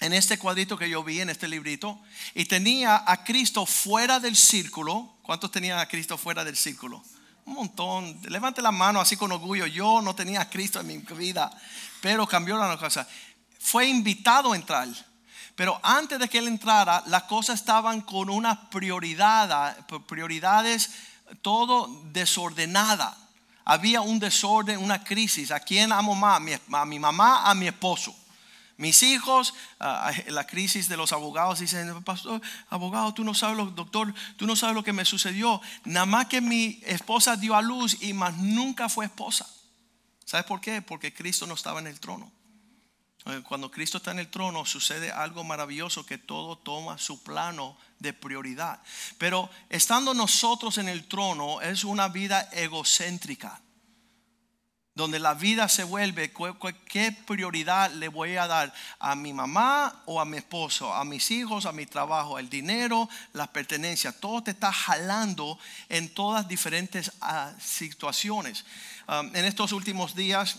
en 0.00 0.12
este 0.12 0.38
cuadrito 0.38 0.78
que 0.78 0.88
yo 0.88 1.02
vi 1.02 1.20
en 1.20 1.30
este 1.30 1.48
librito, 1.48 2.00
y 2.34 2.44
tenía 2.44 3.02
a 3.06 3.24
Cristo 3.24 3.66
fuera 3.66 4.20
del 4.20 4.36
círculo. 4.36 5.16
¿Cuántos 5.22 5.50
tenían 5.50 5.78
a 5.78 5.88
Cristo 5.88 6.16
fuera 6.16 6.44
del 6.44 6.56
círculo? 6.56 7.02
Un 7.44 7.54
montón. 7.54 8.20
Levante 8.28 8.62
la 8.62 8.70
mano 8.70 9.00
así 9.00 9.16
con 9.16 9.32
orgullo. 9.32 9.66
Yo 9.66 10.02
no 10.02 10.14
tenía 10.14 10.42
a 10.42 10.50
Cristo 10.50 10.80
en 10.80 10.86
mi 10.86 10.98
vida, 10.98 11.50
pero 12.00 12.26
cambió 12.26 12.58
la 12.58 12.76
cosa. 12.76 13.08
Fue 13.58 13.86
invitado 13.88 14.52
a 14.52 14.56
entrar. 14.56 14.88
Pero 15.58 15.80
antes 15.82 16.20
de 16.20 16.28
que 16.28 16.38
él 16.38 16.46
entrara, 16.46 17.02
las 17.06 17.24
cosas 17.24 17.58
estaban 17.58 18.00
con 18.02 18.30
unas 18.30 18.56
prioridad, 18.70 19.76
prioridades 20.06 20.92
todo 21.42 21.88
desordenada. 22.12 23.16
Había 23.64 24.00
un 24.00 24.20
desorden, 24.20 24.78
una 24.78 25.02
crisis. 25.02 25.50
¿A 25.50 25.58
quién 25.58 25.90
amo 25.90 26.14
más? 26.14 26.40
A 26.70 26.84
mi 26.84 26.98
mamá, 27.00 27.50
a 27.50 27.56
mi 27.56 27.66
esposo. 27.66 28.14
Mis 28.76 29.02
hijos, 29.02 29.52
la 29.80 30.46
crisis 30.46 30.88
de 30.88 30.96
los 30.96 31.12
abogados, 31.12 31.58
dicen, 31.58 32.04
pastor, 32.04 32.40
abogado, 32.70 33.12
tú 33.12 33.24
no 33.24 33.34
sabes 33.34 33.56
lo, 33.56 33.66
doctor, 33.66 34.14
tú 34.36 34.46
no 34.46 34.54
sabes 34.54 34.76
lo 34.76 34.84
que 34.84 34.92
me 34.92 35.04
sucedió. 35.04 35.60
Nada 35.84 36.06
más 36.06 36.26
que 36.26 36.40
mi 36.40 36.80
esposa 36.86 37.34
dio 37.34 37.56
a 37.56 37.62
luz 37.62 38.00
y 38.00 38.12
más 38.12 38.36
nunca 38.36 38.88
fue 38.88 39.06
esposa. 39.06 39.44
¿Sabes 40.24 40.46
por 40.46 40.60
qué? 40.60 40.82
Porque 40.82 41.12
Cristo 41.12 41.48
no 41.48 41.54
estaba 41.54 41.80
en 41.80 41.88
el 41.88 41.98
trono. 41.98 42.30
Eh, 43.28 43.42
cuando 43.46 43.70
Cristo 43.70 43.98
está 43.98 44.12
en 44.12 44.20
el 44.20 44.30
trono 44.30 44.64
sucede 44.64 45.12
algo 45.12 45.44
maravilloso 45.44 46.06
que 46.06 46.16
todo 46.16 46.56
toma 46.56 46.96
su 46.96 47.22
plano 47.22 47.76
de 47.98 48.14
prioridad. 48.14 48.80
Pero 49.18 49.50
estando 49.68 50.14
nosotros 50.14 50.78
en 50.78 50.88
el 50.88 51.06
trono 51.06 51.60
es 51.60 51.84
una 51.84 52.08
vida 52.08 52.48
egocéntrica, 52.52 53.60
donde 54.94 55.18
la 55.18 55.34
vida 55.34 55.68
se 55.68 55.84
vuelve, 55.84 56.32
¿qué 56.86 57.12
prioridad 57.12 57.92
le 57.92 58.08
voy 58.08 58.36
a 58.36 58.46
dar 58.46 58.72
a 58.98 59.14
mi 59.14 59.34
mamá 59.34 60.02
o 60.06 60.22
a 60.22 60.24
mi 60.24 60.38
esposo, 60.38 60.94
a 60.94 61.04
mis 61.04 61.30
hijos, 61.30 61.66
a 61.66 61.72
mi 61.72 61.84
trabajo, 61.84 62.38
el 62.38 62.48
dinero, 62.48 63.10
las 63.34 63.48
pertenencias? 63.48 64.18
Todo 64.20 64.42
te 64.42 64.52
está 64.52 64.72
jalando 64.72 65.58
en 65.90 66.08
todas 66.14 66.48
diferentes 66.48 67.12
ah, 67.20 67.52
situaciones. 67.60 68.64
Ah, 69.06 69.22
en 69.34 69.44
estos 69.44 69.72
últimos 69.72 70.14
días 70.14 70.56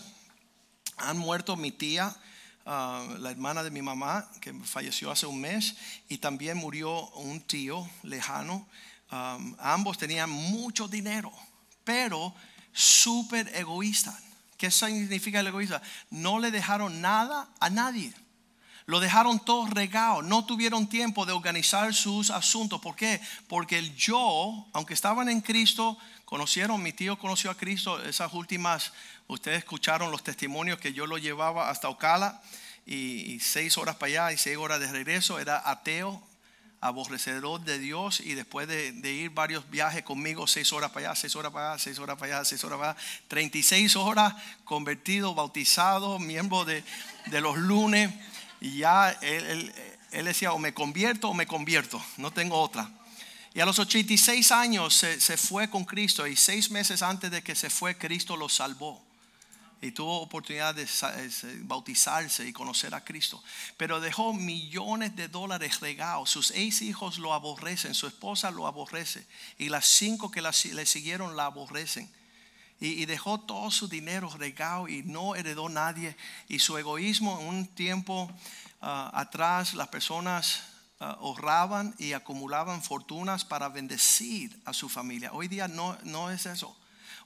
han 0.98 1.18
muerto 1.18 1.56
mi 1.56 1.72
tía 1.72 2.16
la 2.64 3.30
hermana 3.30 3.62
de 3.62 3.70
mi 3.70 3.82
mamá, 3.82 4.30
que 4.40 4.52
falleció 4.52 5.10
hace 5.10 5.26
un 5.26 5.40
mes, 5.40 5.76
y 6.08 6.18
también 6.18 6.56
murió 6.56 7.08
un 7.10 7.40
tío 7.40 7.88
lejano. 8.02 8.66
ambos 9.58 9.98
tenían 9.98 10.30
mucho 10.30 10.88
dinero, 10.88 11.32
pero 11.84 12.34
súper 12.72 13.50
egoísta. 13.54 14.18
¿Qué 14.56 14.70
significa 14.70 15.40
el 15.40 15.46
egoísta? 15.46 15.82
No 16.10 16.38
le 16.38 16.50
dejaron 16.50 17.00
nada 17.00 17.48
a 17.60 17.70
nadie. 17.70 18.12
Lo 18.86 19.00
dejaron 19.00 19.38
todo 19.38 19.66
regado. 19.66 20.20
No 20.20 20.44
tuvieron 20.44 20.88
tiempo 20.88 21.24
de 21.24 21.32
organizar 21.32 21.94
sus 21.94 22.30
asuntos. 22.30 22.80
¿Por 22.80 22.96
qué? 22.96 23.20
Porque 23.48 23.78
el 23.78 23.94
yo, 23.94 24.66
aunque 24.72 24.94
estaban 24.94 25.28
en 25.28 25.40
Cristo, 25.40 25.96
conocieron, 26.30 26.80
mi 26.80 26.92
tío 26.92 27.18
conoció 27.18 27.50
a 27.50 27.56
Cristo 27.56 28.00
esas 28.04 28.32
últimas, 28.32 28.92
ustedes 29.26 29.58
escucharon 29.58 30.12
los 30.12 30.22
testimonios 30.22 30.78
que 30.78 30.92
yo 30.92 31.04
lo 31.08 31.18
llevaba 31.18 31.70
hasta 31.70 31.88
Ocala 31.88 32.40
y, 32.86 33.40
seis 33.40 33.76
horas 33.76 33.96
para 33.96 34.10
allá 34.10 34.32
y 34.32 34.38
seis 34.38 34.56
horas 34.56 34.78
de 34.78 34.86
regreso. 34.86 35.40
Era 35.40 35.68
ateo, 35.68 36.22
aborrecedor 36.80 37.62
de 37.62 37.80
Dios 37.80 38.20
y 38.20 38.34
después 38.34 38.68
de, 38.68 39.12
ir 39.12 39.30
varios 39.30 39.68
viajes 39.70 40.04
conmigo, 40.04 40.46
seis 40.46 40.72
horas 40.72 40.92
para 40.92 41.08
allá, 41.08 41.16
seis 41.16 41.34
horas 41.34 41.50
para 41.52 41.72
allá, 41.72 41.78
seis 41.80 41.98
horas 41.98 42.16
para 42.16 42.36
allá, 42.36 42.44
seis 42.44 42.62
horas 42.62 42.78
para 42.78 42.90
allá, 42.92 43.00
36 43.26 43.96
horas 43.96 44.34
convertido, 44.62 45.34
bautizado, 45.34 46.20
miembro 46.20 46.64
de, 46.64 46.84
los 47.40 47.58
lunes 47.58 48.08
y 48.60 48.78
ya 48.78 49.10
él, 49.20 49.72
decía 50.12 50.52
o 50.52 50.60
me 50.60 50.74
convierto 50.74 51.28
o 51.28 51.34
me 51.34 51.48
convierto, 51.48 52.00
no 52.18 52.32
tengo 52.32 52.60
otra. 52.60 52.88
Y 53.52 53.60
a 53.60 53.66
los 53.66 53.78
86 53.78 54.52
años 54.52 54.94
se, 54.94 55.20
se 55.20 55.36
fue 55.36 55.68
con 55.68 55.84
Cristo 55.84 56.26
y 56.26 56.36
seis 56.36 56.70
meses 56.70 57.02
antes 57.02 57.30
de 57.30 57.42
que 57.42 57.54
se 57.54 57.68
fue, 57.70 57.96
Cristo 57.96 58.36
lo 58.36 58.48
salvó 58.48 59.02
y 59.82 59.92
tuvo 59.92 60.20
oportunidad 60.20 60.74
de 60.74 60.86
bautizarse 61.62 62.46
y 62.46 62.52
conocer 62.52 62.94
a 62.94 63.02
Cristo. 63.02 63.42
Pero 63.76 64.00
dejó 64.00 64.34
millones 64.34 65.16
de 65.16 65.28
dólares 65.28 65.80
regados. 65.80 66.30
Sus 66.30 66.48
seis 66.48 66.82
hijos 66.82 67.18
lo 67.18 67.32
aborrecen, 67.32 67.94
su 67.94 68.06
esposa 68.06 68.50
lo 68.50 68.66
aborrece 68.66 69.26
y 69.58 69.70
las 69.70 69.86
cinco 69.86 70.30
que 70.30 70.42
le 70.42 70.86
siguieron 70.86 71.36
la 71.36 71.46
aborrecen. 71.46 72.10
Y, 72.82 73.04
dejó 73.04 73.40
todo 73.40 73.70
su 73.70 73.88
dinero 73.88 74.30
regado 74.38 74.88
y 74.88 75.02
no 75.02 75.34
heredó 75.34 75.68
nadie. 75.68 76.16
Y 76.48 76.60
su 76.60 76.78
egoísmo 76.78 77.38
un 77.40 77.66
tiempo 77.66 78.30
ah, 78.80 79.10
atrás 79.12 79.74
las 79.74 79.88
personas 79.88 80.62
ahorraban 81.00 81.94
y 81.98 82.12
acumulaban 82.12 82.82
fortunas 82.82 83.44
para 83.44 83.68
bendecir 83.68 84.56
a 84.64 84.72
su 84.72 84.88
familia. 84.88 85.32
Hoy 85.32 85.48
día 85.48 85.66
no, 85.66 85.98
no 86.04 86.30
es 86.30 86.46
eso. 86.46 86.76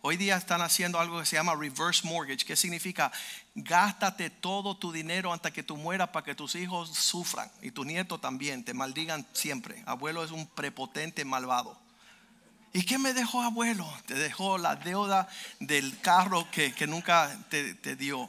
Hoy 0.00 0.16
día 0.16 0.36
están 0.36 0.60
haciendo 0.60 1.00
algo 1.00 1.18
que 1.18 1.26
se 1.26 1.36
llama 1.36 1.54
reverse 1.54 2.06
mortgage, 2.06 2.44
que 2.44 2.56
significa 2.56 3.10
gástate 3.54 4.30
todo 4.30 4.76
tu 4.76 4.92
dinero 4.92 5.32
hasta 5.32 5.50
que 5.50 5.62
tú 5.62 5.76
mueras 5.76 6.10
para 6.10 6.24
que 6.24 6.34
tus 6.34 6.54
hijos 6.54 6.90
sufran 6.90 7.50
y 7.62 7.70
tus 7.70 7.86
nietos 7.86 8.20
también, 8.20 8.64
te 8.64 8.74
maldigan 8.74 9.26
siempre. 9.32 9.82
Abuelo 9.86 10.22
es 10.22 10.30
un 10.30 10.46
prepotente 10.46 11.24
malvado. 11.24 11.78
¿Y 12.74 12.82
qué 12.82 12.98
me 12.98 13.14
dejó 13.14 13.40
abuelo? 13.40 13.90
Te 14.04 14.14
dejó 14.14 14.58
la 14.58 14.74
deuda 14.74 15.28
del 15.60 15.98
carro 16.00 16.46
que, 16.50 16.74
nunca 16.88 17.34
te, 17.48 17.96
dio. 17.96 18.28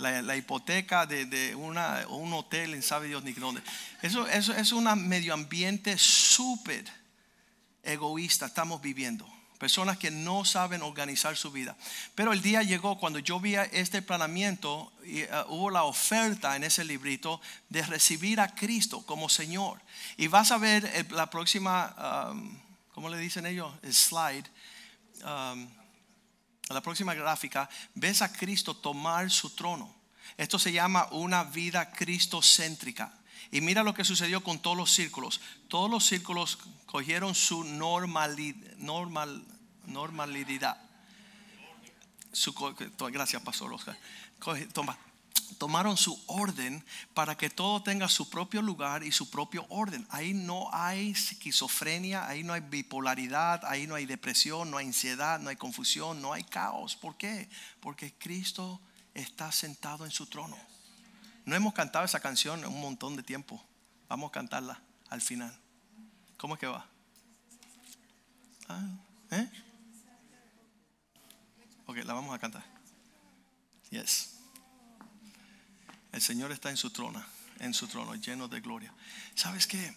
La, 0.00 0.36
hipoteca 0.36 1.06
de, 1.06 1.54
una, 1.54 2.06
un 2.08 2.32
hotel 2.32 2.74
en 2.74 2.82
sabe 2.82 3.08
Dios 3.08 3.22
ni 3.22 3.32
dónde. 3.32 3.62
Eso, 4.02 4.26
eso 4.26 4.54
es 4.54 4.72
un 4.72 4.84
medio 5.08 5.34
ambiente 5.34 5.96
súper 5.98 6.84
egoísta 7.82 8.46
estamos 8.46 8.80
viviendo. 8.80 9.26
Personas 9.58 9.98
que 9.98 10.10
no 10.10 10.46
saben 10.46 10.80
organizar 10.80 11.36
su 11.36 11.52
vida. 11.52 11.76
Pero 12.14 12.32
el 12.32 12.40
día 12.40 12.62
llegó 12.62 12.98
cuando 12.98 13.18
yo 13.18 13.38
vi 13.40 13.56
este 13.72 14.00
planeamiento 14.00 14.90
y 15.04 15.22
uh, 15.24 15.44
hubo 15.48 15.70
la 15.70 15.84
oferta 15.84 16.56
en 16.56 16.64
ese 16.64 16.82
librito 16.82 17.42
de 17.68 17.82
recibir 17.82 18.40
a 18.40 18.54
Cristo 18.54 19.04
como 19.04 19.28
Señor. 19.28 19.78
Y 20.16 20.28
vas 20.28 20.50
a 20.50 20.56
ver 20.56 21.06
la 21.12 21.28
próxima, 21.28 22.30
um, 22.32 22.58
¿cómo 22.94 23.10
le 23.10 23.18
dicen 23.18 23.44
ellos? 23.44 23.70
El 23.82 23.92
slide. 23.92 24.46
Um, 25.24 25.79
la 26.74 26.80
próxima 26.80 27.14
gráfica, 27.14 27.68
ves 27.94 28.22
a 28.22 28.32
Cristo 28.32 28.76
tomar 28.76 29.30
su 29.30 29.50
trono. 29.50 29.94
Esto 30.36 30.58
se 30.58 30.72
llama 30.72 31.08
una 31.10 31.44
vida 31.44 31.90
cristocéntrica. 31.90 33.12
Y 33.50 33.60
mira 33.60 33.82
lo 33.82 33.94
que 33.94 34.04
sucedió 34.04 34.44
con 34.44 34.60
todos 34.60 34.76
los 34.76 34.92
círculos. 34.92 35.40
Todos 35.68 35.90
los 35.90 36.06
círculos 36.06 36.58
cogieron 36.86 37.34
su 37.34 37.64
normalidad. 37.64 38.76
Normal, 38.76 39.44
normalidad. 39.86 40.80
Gracias, 43.10 43.42
Pastor 43.42 43.72
Oscar. 43.72 43.98
Toma, 44.72 44.96
tomaron 45.58 45.96
su 45.96 46.22
orden 46.26 46.84
para 47.14 47.36
que 47.36 47.50
todo 47.50 47.82
tenga 47.82 48.08
su 48.08 48.28
propio 48.30 48.62
lugar 48.62 49.02
y 49.02 49.12
su 49.12 49.30
propio 49.30 49.66
orden. 49.68 50.06
Ahí 50.10 50.34
no 50.34 50.68
hay 50.72 51.10
esquizofrenia, 51.10 52.26
ahí 52.26 52.42
no 52.42 52.52
hay 52.52 52.60
bipolaridad, 52.60 53.64
ahí 53.64 53.86
no 53.86 53.94
hay 53.94 54.06
depresión, 54.06 54.70
no 54.70 54.78
hay 54.78 54.86
ansiedad, 54.86 55.38
no 55.40 55.50
hay 55.50 55.56
confusión, 55.56 56.20
no 56.20 56.32
hay 56.32 56.44
caos. 56.44 56.96
¿Por 56.96 57.16
qué? 57.16 57.48
Porque 57.80 58.14
Cristo 58.14 58.80
está 59.14 59.52
sentado 59.52 60.04
en 60.04 60.10
su 60.10 60.26
trono. 60.26 60.56
No 61.44 61.56
hemos 61.56 61.74
cantado 61.74 62.04
esa 62.04 62.20
canción 62.20 62.60
en 62.60 62.66
un 62.66 62.80
montón 62.80 63.16
de 63.16 63.22
tiempo. 63.22 63.62
Vamos 64.08 64.30
a 64.30 64.32
cantarla 64.32 64.80
al 65.08 65.20
final. 65.20 65.56
¿Cómo 66.36 66.54
es 66.54 66.60
que 66.60 66.66
va? 66.66 66.86
Ah, 68.68 68.88
¿eh? 69.32 69.50
Ok, 71.86 71.96
la 72.04 72.14
vamos 72.14 72.34
a 72.34 72.38
cantar. 72.38 72.64
Yes. 73.90 74.39
El 76.12 76.20
Señor 76.20 76.52
está 76.52 76.70
en 76.70 76.76
su 76.76 76.90
trono, 76.90 77.24
en 77.60 77.74
su 77.74 77.86
trono, 77.86 78.14
lleno 78.14 78.48
de 78.48 78.60
gloria. 78.60 78.92
¿Sabes 79.34 79.66
qué? 79.66 79.94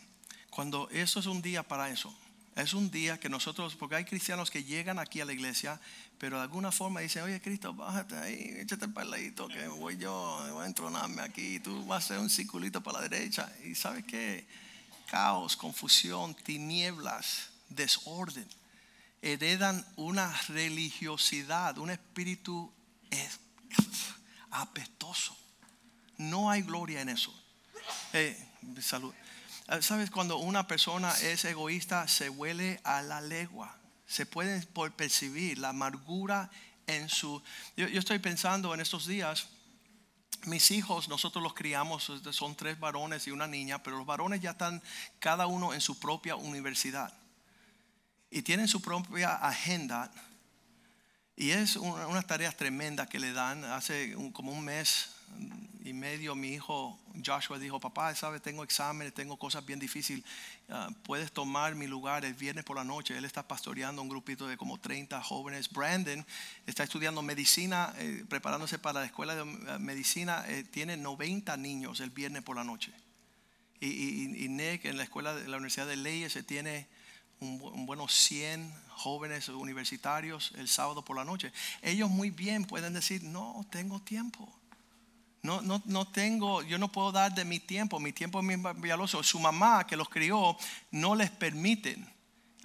Cuando 0.49 0.89
eso 0.91 1.19
es 1.19 1.25
un 1.25 1.41
día 1.41 1.63
para 1.63 1.89
eso, 1.89 2.15
es 2.55 2.75
un 2.75 2.91
día 2.91 3.19
que 3.19 3.29
nosotros, 3.29 3.75
porque 3.75 3.95
hay 3.95 4.05
cristianos 4.05 4.51
que 4.51 4.63
llegan 4.63 4.99
aquí 4.99 5.19
a 5.21 5.25
la 5.25 5.33
iglesia, 5.33 5.81
pero 6.19 6.37
de 6.37 6.43
alguna 6.43 6.71
forma 6.71 6.99
dicen, 6.99 7.23
oye 7.23 7.41
Cristo, 7.41 7.73
bájate 7.73 8.15
ahí, 8.15 8.57
échate 8.59 8.85
el 8.85 8.93
paladito 8.93 9.47
que 9.47 9.67
voy 9.67 9.97
yo, 9.97 10.45
voy 10.51 10.63
a 10.63 10.67
entronarme 10.67 11.23
aquí, 11.23 11.59
tú 11.59 11.83
vas 11.87 12.03
a 12.03 12.05
hacer 12.05 12.19
un 12.19 12.29
circulito 12.29 12.81
para 12.81 13.01
la 13.01 13.09
derecha. 13.09 13.51
Y 13.65 13.73
sabes 13.73 14.05
qué? 14.05 14.47
Caos, 15.07 15.57
confusión, 15.57 16.35
tinieblas, 16.35 17.49
desorden, 17.69 18.47
heredan 19.23 19.83
una 19.95 20.31
religiosidad, 20.49 21.79
un 21.79 21.89
espíritu 21.89 22.71
apestoso. 24.51 25.35
No 26.17 26.49
hay 26.49 26.61
gloria 26.61 27.01
en 27.01 27.09
eso. 27.09 27.33
Eh, 28.13 28.37
salud. 28.81 29.13
Ah, 29.67 29.81
¿Sabes? 29.81 30.11
Cuando 30.11 30.37
una 30.37 30.67
persona 30.67 31.11
es 31.21 31.45
egoísta, 31.45 32.07
se 32.07 32.29
huele 32.29 32.79
a 32.83 33.01
la 33.01 33.21
legua. 33.21 33.75
Se 34.05 34.25
puede 34.25 34.61
percibir 34.91 35.57
la 35.57 35.69
amargura 35.69 36.49
en 36.87 37.09
su... 37.09 37.41
Yo, 37.77 37.87
estoy 37.87 38.19
pensando 38.19 38.73
en 38.73 38.81
estos 38.81 39.07
días, 39.07 39.47
mis 40.45 40.71
hijos, 40.71 41.07
nosotros 41.07 41.41
los 41.41 41.53
criamos, 41.53 42.11
son 42.31 42.55
tres 42.55 42.79
varones 42.79 43.25
y 43.27 43.31
una 43.31 43.47
niña, 43.47 43.81
pero 43.81 43.97
los 43.97 44.05
varones 44.05 44.41
ya 44.41 44.51
están 44.51 44.83
cada 45.19 45.47
uno 45.47 45.73
en 45.73 45.79
su 45.79 45.97
propia 45.97 46.35
universidad. 46.35 47.13
Y 48.29 48.41
tienen 48.41 48.67
su 48.67 48.81
propia 48.81 49.35
agenda. 49.35 50.11
Y 51.35 51.51
es 51.51 51.77
una, 51.77 52.07
unas 52.07 52.27
tareas 52.27 52.57
tremendas 52.57 53.07
que 53.07 53.19
le 53.19 53.31
dan. 53.31 53.63
Hace 53.63 54.13
como 54.33 54.51
un 54.51 54.65
mes 54.65 55.09
y 55.83 55.91
medio 55.91 56.33
mi 56.33 56.53
hijo 56.53 56.97
Joshua 57.25 57.59
dijo, 57.59 57.77
papá, 57.77 58.15
sabes, 58.15 58.41
tengo 58.41 58.63
exámenes, 58.63 59.13
tengo 59.13 59.37
cosas 59.37 59.65
bien 59.65 59.79
difíciles, 59.79 60.23
ah, 60.69 60.89
puedes 61.03 61.31
tomar 61.33 61.75
mi 61.75 61.87
lugar 61.87 62.23
el 62.23 62.33
viernes 62.33 62.63
por 62.63 62.77
la 62.77 62.85
noche. 62.85 63.17
Él 63.17 63.25
está 63.25 63.45
pastoreando 63.45 64.01
un 64.01 64.07
grupito 64.07 64.47
de 64.47 64.55
como 64.55 64.79
30 64.79 65.21
jóvenes. 65.21 65.69
Brandon 65.69 66.25
está 66.65 66.83
estudiando 66.83 67.21
medicina, 67.21 67.93
eh, 67.97 68.23
preparándose 68.29 68.79
para 68.79 69.01
la 69.01 69.05
escuela 69.05 69.35
de 69.35 69.41
ah, 69.41 69.77
medicina, 69.77 70.45
eh, 70.47 70.63
tiene 70.63 70.95
90 70.95 71.57
niños 71.57 71.99
el 71.99 72.11
viernes 72.11 72.43
por 72.43 72.55
la 72.55 72.63
noche. 72.63 72.93
Y, 73.81 74.47
Nick 74.47 74.85
en 74.85 74.95
la 74.95 75.03
escuela 75.03 75.35
de 75.35 75.45
la 75.49 75.57
Universidad 75.57 75.85
de 75.85 75.97
Leyes 75.97 76.31
se 76.31 76.43
tiene 76.43 76.87
un, 77.41 77.61
un, 77.61 77.85
buenos 77.85 78.13
100 78.13 78.73
jóvenes 78.87 79.49
universitarios 79.49 80.53
el 80.55 80.69
sábado 80.69 81.03
por 81.03 81.17
la 81.17 81.25
noche. 81.25 81.51
Ellos 81.81 82.09
muy 82.09 82.29
bien 82.29 82.63
pueden 82.63 82.93
decir, 82.93 83.23
no 83.23 83.65
tengo 83.69 83.99
tiempo. 83.99 84.49
No, 85.43 85.61
no, 85.61 85.81
no 85.85 86.07
tengo, 86.07 86.61
yo 86.61 86.77
no 86.77 86.89
puedo 86.89 87.11
dar 87.11 87.35
de 87.35 87.43
mi 87.43 87.59
tiempo, 87.59 87.99
mi 87.99 88.13
tiempo 88.13 88.39
es 88.39 88.45
muy 88.45 88.91
Su 89.23 89.39
mamá 89.39 89.85
que 89.85 89.97
los 89.97 90.07
crió 90.07 90.55
no 90.89 91.15
les 91.15 91.29
permiten 91.31 92.12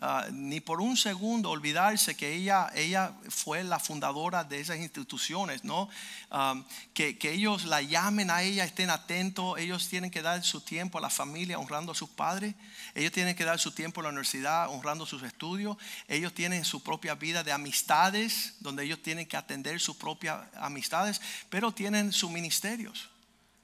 Ah, 0.01 0.29
ni 0.31 0.61
por 0.61 0.81
un 0.81 0.97
segundo 0.97 1.51
olvidarse 1.51 2.17
que 2.17 2.33
ella, 2.33 2.71
ella 2.77 3.15
fue 3.29 3.65
la 3.65 3.81
fundadora 3.81 4.45
de 4.45 4.61
esas 4.61 4.77
instituciones, 4.79 5.65
¿no? 5.65 5.89
Ah, 6.31 6.63
que, 6.95 7.19
que, 7.19 7.33
ellos 7.33 7.65
la 7.65 7.83
llamen 7.83 8.31
a 8.31 8.43
ella, 8.43 8.65
estén 8.65 8.91
atentos, 8.91 9.59
ellos 9.59 9.89
tienen 9.89 10.13
que 10.13 10.23
dar 10.23 10.45
su 10.45 10.61
tiempo 10.61 10.99
a 10.99 11.01
la 11.01 11.11
familia 11.11 11.59
honrando 11.59 11.91
a 11.91 11.95
sus 11.97 12.11
padres, 12.11 12.55
ellos 12.95 13.11
tienen 13.11 13.35
que 13.35 13.45
dar 13.45 13.59
su 13.59 13.73
tiempo 13.73 14.01
a 14.01 14.05
la 14.05 14.11
universidad 14.11 14.71
honrando 14.71 15.05
sus 15.05 15.25
estudios, 15.25 15.77
ellos 16.07 16.33
tienen 16.33 16.65
su 16.65 16.81
propia 16.81 17.17
vida 17.17 17.43
de 17.43 17.51
amistades, 17.51 18.55
donde 18.61 18.85
ellos 18.85 19.03
tienen 19.03 19.27
que 19.27 19.37
atender 19.37 19.81
sus 19.81 19.97
propias 19.97 20.39
amistades, 20.55 21.21
pero 21.51 21.73
tienen 21.73 22.13
sus 22.13 22.31
ministerios 22.31 23.11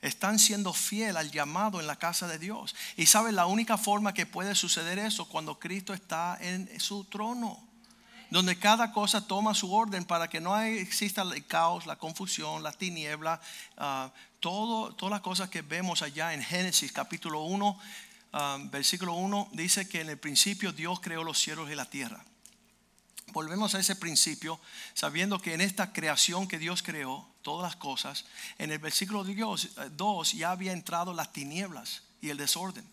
están 0.05 0.39
siendo 0.39 0.75
fiel 0.75 1.17
al 1.17 1.31
llamado 1.31 1.81
en 1.81 1.87
la 1.87 1.97
casa 1.97 2.29
de 2.29 2.39
Dios. 2.39 2.75
Y 2.97 3.07
saben, 3.07 3.35
la 3.35 3.47
única 3.47 3.79
forma 3.79 4.13
que 4.13 4.27
puede 4.27 4.55
suceder 4.55 4.99
eso 4.99 5.27
cuando 5.27 5.59
Cristo 5.59 5.95
está 5.95 6.37
en 6.41 6.79
su 6.79 7.05
trono, 7.05 7.59
donde 8.31 8.59
cada 8.59 8.93
cosa 8.93 9.27
toma 9.27 9.55
su 9.55 9.73
orden 9.73 10.05
para 10.05 10.29
que 10.29 10.41
no 10.41 10.61
exista 10.61 11.23
el 11.23 11.47
caos, 11.47 11.87
la 11.87 11.97
confusión, 11.97 12.63
la 12.63 12.73
tiniebla, 12.73 13.41
uh, 13.79 14.11
todo, 14.41 14.95
todas 14.95 15.11
las 15.11 15.21
cosas 15.23 15.49
que 15.49 15.63
vemos 15.63 16.03
allá 16.03 16.35
en 16.35 16.43
Génesis 16.43 16.93
capítulo 16.93 17.43
1, 17.45 17.79
ah, 18.35 18.59
versículo 18.65 19.15
1, 19.15 19.49
dice 19.53 19.89
que 19.89 20.03
en 20.03 20.11
el 20.11 20.19
principio 20.19 20.73
Dios 20.73 21.01
creó 21.01 21.25
los 21.25 21.39
cielos 21.39 21.71
y 21.71 21.75
la 21.75 21.87
tierra. 21.87 22.23
Volvemos 23.33 23.75
a 23.75 23.81
ese 23.81 23.97
principio, 23.97 24.61
sabiendo 24.93 25.41
que 25.41 25.55
en 25.55 25.61
esta 25.61 25.93
creación 25.93 26.47
que 26.47 26.59
Dios 26.59 26.83
creó, 26.83 27.27
todas 27.43 27.71
las 27.71 27.77
cosas, 27.77 28.25
en 28.59 28.73
el 28.73 28.79
versículo 28.79 29.25
2 29.25 30.33
ya 30.33 30.51
había 30.51 30.73
entrado 30.73 31.13
las 31.13 31.33
tinieblas 31.33 32.03
y 32.21 32.31
el 32.31 32.39
desorden. 32.39 32.85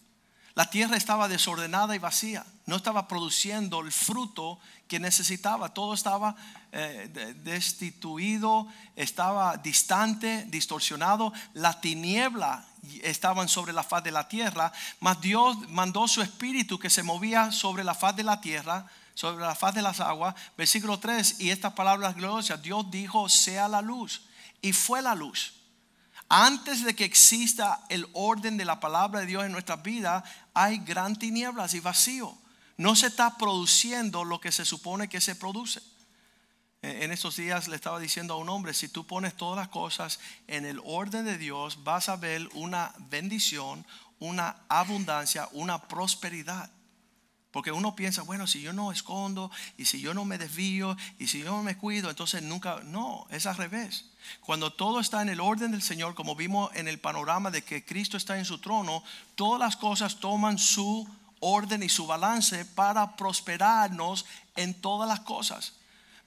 La 0.53 0.69
tierra 0.69 0.97
estaba 0.97 1.29
desordenada 1.29 1.95
y 1.95 1.99
vacía, 1.99 2.45
no 2.65 2.75
estaba 2.75 3.07
produciendo 3.07 3.79
el 3.79 3.91
fruto 3.93 4.59
que 4.89 4.99
necesitaba, 4.99 5.73
todo 5.73 5.93
estaba 5.93 6.35
eh, 6.73 7.33
destituido, 7.43 8.67
estaba 8.97 9.55
distante, 9.55 10.45
distorsionado, 10.49 11.31
la 11.53 11.79
tiniebla 11.79 12.65
estaban 13.01 13.47
sobre 13.47 13.71
la 13.71 13.83
faz 13.83 14.03
de 14.03 14.11
la 14.11 14.27
tierra, 14.27 14.73
mas 14.99 15.21
Dios 15.21 15.69
mandó 15.69 16.07
su 16.09 16.21
espíritu 16.21 16.77
que 16.77 16.89
se 16.89 17.03
movía 17.03 17.53
sobre 17.53 17.85
la 17.85 17.95
faz 17.95 18.17
de 18.17 18.23
la 18.23 18.41
tierra 18.41 18.87
sobre 19.13 19.45
la 19.45 19.55
faz 19.55 19.75
de 19.75 19.81
las 19.81 19.99
aguas. 19.99 20.35
Versículo 20.57 20.99
3, 20.99 21.39
y 21.39 21.49
estas 21.49 21.73
palabras 21.73 22.15
gloriosas, 22.15 22.61
Dios 22.61 22.89
dijo, 22.91 23.29
sea 23.29 23.67
la 23.67 23.81
luz. 23.81 24.23
Y 24.61 24.73
fue 24.73 25.01
la 25.01 25.15
luz. 25.15 25.53
Antes 26.29 26.85
de 26.85 26.95
que 26.95 27.03
exista 27.03 27.83
el 27.89 28.07
orden 28.13 28.55
de 28.55 28.63
la 28.63 28.79
palabra 28.79 29.19
de 29.19 29.25
Dios 29.25 29.43
en 29.43 29.51
nuestra 29.51 29.75
vida, 29.75 30.23
hay 30.53 30.77
gran 30.77 31.17
tinieblas 31.17 31.73
y 31.73 31.81
vacío. 31.81 32.37
No 32.77 32.95
se 32.95 33.07
está 33.07 33.37
produciendo 33.37 34.23
lo 34.23 34.39
que 34.39 34.51
se 34.51 34.63
supone 34.63 35.09
que 35.09 35.19
se 35.19 35.35
produce. 35.35 35.81
En 36.81 37.11
estos 37.11 37.35
días 37.35 37.67
le 37.67 37.75
estaba 37.75 37.99
diciendo 37.99 38.33
a 38.33 38.37
un 38.37 38.49
hombre, 38.49 38.73
si 38.73 38.87
tú 38.87 39.05
pones 39.05 39.35
todas 39.35 39.57
las 39.57 39.67
cosas 39.67 40.19
en 40.47 40.65
el 40.65 40.81
orden 40.83 41.25
de 41.25 41.37
Dios, 41.37 41.83
vas 41.83 42.09
a 42.09 42.15
ver 42.15 42.49
una 42.53 42.93
bendición, 43.09 43.85
una 44.17 44.55
abundancia, 44.67 45.47
una 45.51 45.87
prosperidad. 45.87 46.71
Porque 47.51 47.71
uno 47.71 47.95
piensa, 47.95 48.21
bueno, 48.21 48.47
si 48.47 48.61
yo 48.61 48.71
no 48.71 48.91
escondo 48.91 49.51
y 49.77 49.85
si 49.85 49.99
yo 49.99 50.13
no 50.13 50.23
me 50.23 50.37
desvío 50.37 50.95
y 51.19 51.27
si 51.27 51.39
yo 51.39 51.51
no 51.51 51.63
me 51.63 51.77
cuido, 51.77 52.09
entonces 52.09 52.41
nunca, 52.41 52.79
no, 52.85 53.27
es 53.29 53.45
al 53.45 53.57
revés. 53.57 54.05
Cuando 54.39 54.71
todo 54.71 54.99
está 55.01 55.21
en 55.21 55.29
el 55.29 55.41
orden 55.41 55.71
del 55.71 55.81
Señor, 55.81 56.15
como 56.15 56.35
vimos 56.35 56.71
en 56.75 56.87
el 56.87 56.99
panorama 56.99 57.51
de 57.51 57.63
que 57.63 57.83
Cristo 57.83 58.15
está 58.15 58.37
en 58.37 58.45
su 58.45 58.59
trono, 58.59 59.03
todas 59.35 59.59
las 59.59 59.75
cosas 59.75 60.19
toman 60.19 60.57
su 60.57 61.07
orden 61.41 61.83
y 61.83 61.89
su 61.89 62.07
balance 62.07 62.63
para 62.63 63.17
prosperarnos 63.17 64.25
en 64.55 64.73
todas 64.73 65.09
las 65.09 65.19
cosas. 65.19 65.73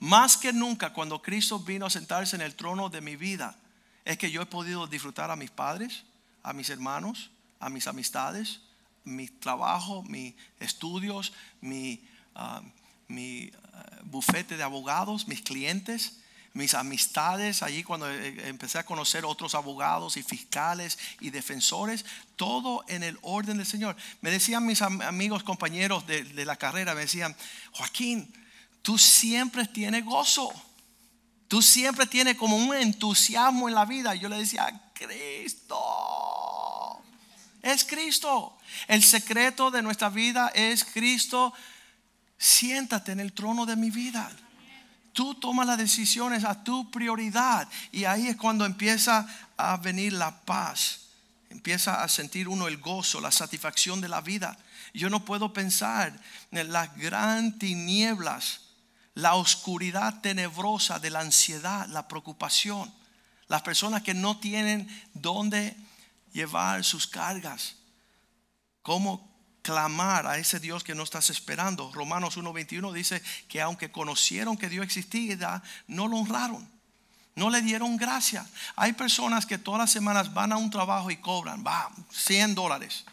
Más 0.01 0.37
que 0.37 0.53
nunca, 0.53 0.93
cuando 0.93 1.23
Cristo 1.23 1.59
vino 1.59 1.87
a 1.87 1.91
sentarse 1.91 2.37
en 2.37 2.43
el 2.43 2.55
trono 2.55 2.91
de 2.91 3.01
mi 3.01 3.17
vida, 3.17 3.57
es 4.05 4.19
que 4.19 4.31
yo 4.31 4.43
he 4.43 4.47
podido 4.47 4.87
disfrutar 4.87 5.31
a 5.31 5.37
mis 5.37 5.51
padres, 5.51 6.05
a 6.43 6.53
mis 6.53 6.69
hermanos, 6.69 7.31
a 7.61 7.71
mis 7.71 7.87
amistades, 7.87 8.61
mi 9.05 9.29
trabajo, 9.29 10.03
mis 10.03 10.35
estudios, 10.61 11.33
mi, 11.61 12.03
ah, 12.35 12.63
ah, 12.63 14.01
bufete 14.05 14.57
de 14.57 14.63
abogados, 14.63 15.29
mis 15.29 15.43
clientes, 15.43 16.21
mis 16.53 16.75
amistades, 16.75 17.63
allí 17.63 17.83
cuando 17.83 18.09
eh, 18.11 18.29
eh, 18.29 18.49
empecé 18.49 18.79
a 18.79 18.87
conocer 18.87 19.25
otros 19.25 19.55
abogados 19.55 20.17
y 20.17 20.23
fiscales 20.23 20.99
y 21.21 21.31
defensores, 21.31 22.05
todo 22.37 22.85
en 22.89 23.03
el 23.03 23.19
orden 23.23 23.59
del 23.59 23.67
Señor. 23.67 23.97
Me 24.21 24.31
decían 24.31 24.65
mis 24.65 24.81
amigos, 24.83 25.43
compañeros 25.43 26.07
de, 26.07 26.25
de 26.25 26.45
la 26.45 26.57
carrera, 26.57 26.95
me 26.95 27.03
decían, 27.03 27.37
Joaquín, 27.73 28.33
tú 28.83 28.99
siempre 28.99 29.67
tienes 29.67 30.05
gozo. 30.05 30.53
Tú 31.49 31.61
siempre 31.63 32.07
tienes 32.07 32.37
como 32.37 32.57
un 32.57 32.75
entusiasmo 32.75 33.69
en 33.69 33.75
la 33.75 33.85
vida. 33.85 34.15
Yo 34.15 34.29
le 34.29 34.39
decía, 34.39 34.91
Cristo. 34.95 35.79
Es 37.65 37.83
Cristo. 37.87 38.59
El 38.87 39.03
secreto 39.03 39.71
de 39.71 39.81
nuestra 39.81 40.11
vida 40.11 40.53
es 40.55 40.85
Cristo. 40.85 41.55
Siéntate 42.37 43.13
en 43.13 43.21
el 43.21 43.33
trono 43.33 43.65
de 43.65 43.75
mi 43.75 43.89
vida. 43.89 44.31
Tú 45.15 45.35
tomas 45.37 45.67
las 45.67 45.79
decisiones 45.79 46.45
a 46.45 46.63
tu 46.63 46.91
prioridad. 46.91 47.67
Y 47.91 48.05
ahí 48.05 48.29
es 48.29 48.37
cuando 48.37 48.67
empieza 48.67 49.27
a 49.57 49.79
venir 49.79 50.13
la 50.13 50.43
paz. 50.43 51.07
Empieza 51.49 52.03
a 52.03 52.09
sentir 52.09 52.49
uno 52.49 52.69
el 52.69 52.77
gozo, 52.77 53.19
la 53.19 53.33
satisfacción 53.33 54.03
de 54.03 54.09
la 54.09 54.21
vida. 54.21 54.59
Yo 54.93 55.09
no 55.09 55.25
puedo 55.25 55.55
pensar 55.55 56.13
en 56.51 56.71
las 56.71 56.95
gran 56.99 57.59
tinieblas, 57.59 58.61
la 59.15 59.37
oscuridad 59.37 60.21
tenebrosa 60.21 60.99
de 60.99 61.09
la 61.09 61.21
ansiedad, 61.21 61.89
la 61.89 62.09
preocupación, 62.09 62.93
Las 63.47 63.63
personas 63.63 64.03
que 64.03 64.15
no 64.15 64.39
tienen 64.39 64.89
dónde 65.15 65.77
llevar 66.35 66.85
sus 66.85 67.07
cargas. 67.07 67.77
¿Cómo 68.83 69.33
clamar 69.63 70.27
a 70.27 70.37
ese 70.37 70.61
Dios 70.61 70.85
que 70.85 70.95
no 70.95 71.05
estás 71.05 71.31
esperando? 71.31 71.91
Romanos 71.95 72.37
1.21 72.37 72.93
dice 72.93 73.23
que 73.49 73.63
aunque 73.63 73.91
conocieron 73.91 74.59
que 74.59 74.69
Dios 74.69 74.85
existía, 74.85 75.63
no 75.87 76.07
lo 76.07 76.19
honraron. 76.19 76.69
No 77.37 77.51
le 77.51 77.63
dieron 77.63 77.97
gracia. 77.97 78.47
Hay 78.77 78.93
personas 78.93 79.47
que 79.47 79.59
todas 79.59 79.81
las 79.81 79.91
semanas 79.91 80.35
van 80.35 80.53
a 80.53 80.57
un 80.57 80.71
trabajo 80.71 81.11
y 81.11 81.17
cobran, 81.17 81.65
va, 81.67 81.91
100 82.13 82.55
dólares. 82.55 83.05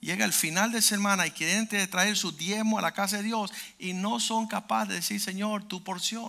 Llega 0.00 0.24
el 0.24 0.32
final 0.32 0.70
de 0.70 0.82
semana 0.82 1.26
y 1.26 1.30
quieren 1.30 1.66
traer 1.90 2.16
su 2.16 2.30
diezmo 2.30 2.78
a 2.78 2.82
la 2.82 2.92
casa 2.92 3.16
de 3.16 3.22
Dios 3.24 3.50
y 3.78 3.92
no 3.92 4.20
son 4.20 4.46
capaces 4.46 4.88
de 4.88 4.94
decir, 4.96 5.20
Señor, 5.20 5.64
tu 5.64 5.82
porción. 5.82 6.28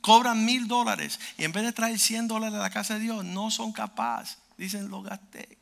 Cobran 0.00 0.44
mil 0.44 0.68
dólares 0.68 1.18
y 1.36 1.44
en 1.44 1.52
vez 1.52 1.64
de 1.64 1.72
traer 1.72 1.98
100 1.98 2.28
dólares 2.28 2.58
a 2.58 2.62
la 2.62 2.70
casa 2.70 2.94
de 2.94 3.00
Dios, 3.00 3.24
no 3.24 3.50
son 3.50 3.72
capaces. 3.72 4.38
Dicen, 4.56 4.88
lo 4.88 5.02
gasté. 5.02 5.57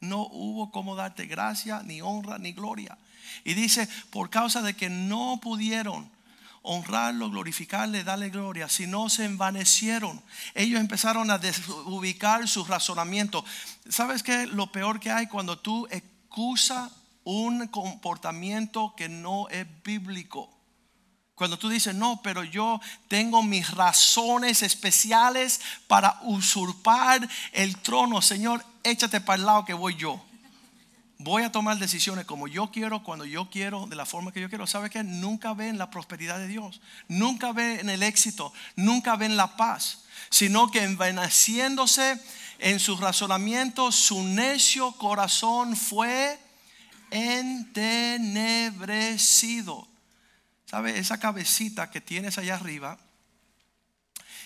No 0.00 0.22
hubo 0.22 0.70
como 0.70 0.96
darte 0.96 1.26
gracia, 1.26 1.82
ni 1.84 2.00
honra, 2.00 2.38
ni 2.38 2.52
gloria. 2.52 2.96
Y 3.44 3.54
dice, 3.54 3.88
por 4.10 4.30
causa 4.30 4.62
de 4.62 4.74
que 4.74 4.90
no 4.90 5.38
pudieron 5.42 6.10
honrarlo, 6.62 7.30
glorificarle, 7.30 8.04
darle 8.04 8.30
gloria, 8.30 8.68
si 8.68 8.86
no 8.86 9.08
se 9.08 9.24
envanecieron. 9.24 10.22
Ellos 10.54 10.80
empezaron 10.80 11.30
a 11.30 11.38
desubicar 11.38 12.46
su 12.48 12.64
razonamiento. 12.64 13.44
¿Sabes 13.88 14.22
qué? 14.22 14.46
Lo 14.46 14.70
peor 14.70 15.00
que 15.00 15.10
hay 15.10 15.26
cuando 15.26 15.58
tú 15.58 15.86
excusas 15.90 16.90
un 17.24 17.66
comportamiento 17.68 18.94
que 18.96 19.08
no 19.08 19.48
es 19.48 19.66
bíblico. 19.82 20.50
Cuando 21.34 21.58
tú 21.58 21.70
dices, 21.70 21.94
no, 21.94 22.20
pero 22.22 22.44
yo 22.44 22.80
tengo 23.08 23.42
mis 23.42 23.70
razones 23.70 24.62
especiales 24.62 25.60
para 25.86 26.18
usurpar 26.22 27.26
el 27.52 27.78
trono, 27.78 28.20
Señor, 28.20 28.62
échate 28.82 29.20
para 29.20 29.38
el 29.38 29.46
lado 29.46 29.64
que 29.64 29.74
voy 29.74 29.96
yo 29.96 30.22
voy 31.22 31.42
a 31.42 31.52
tomar 31.52 31.78
decisiones 31.78 32.24
como 32.24 32.48
yo 32.48 32.70
quiero, 32.70 33.02
cuando 33.02 33.26
yo 33.26 33.50
quiero, 33.50 33.86
de 33.86 33.94
la 33.94 34.06
forma 34.06 34.32
que 34.32 34.40
yo 34.40 34.48
quiero. 34.48 34.66
¿Sabe 34.66 34.88
qué? 34.88 35.04
Nunca 35.04 35.52
ven 35.52 35.76
la 35.76 35.90
prosperidad 35.90 36.38
de 36.38 36.48
Dios, 36.48 36.80
nunca 37.08 37.52
ven 37.52 37.90
el 37.90 38.02
éxito, 38.02 38.54
nunca 38.74 39.16
ven 39.16 39.36
la 39.36 39.54
paz, 39.56 40.04
sino 40.30 40.70
que 40.70 40.82
envaneciéndose 40.82 42.18
en 42.58 42.80
sus 42.80 43.00
razonamientos, 43.00 43.96
su 43.96 44.22
necio 44.22 44.92
corazón 44.92 45.76
fue 45.76 46.38
entenebrecido. 47.10 49.86
¿Sabe? 50.64 50.98
Esa 50.98 51.20
cabecita 51.20 51.90
que 51.90 52.00
tienes 52.00 52.38
allá 52.38 52.54
arriba, 52.54 52.98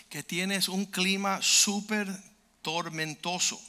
que 0.08 0.24
tienes 0.24 0.68
un 0.68 0.86
clima 0.86 1.40
súper 1.40 2.08
tormentoso 2.62 3.60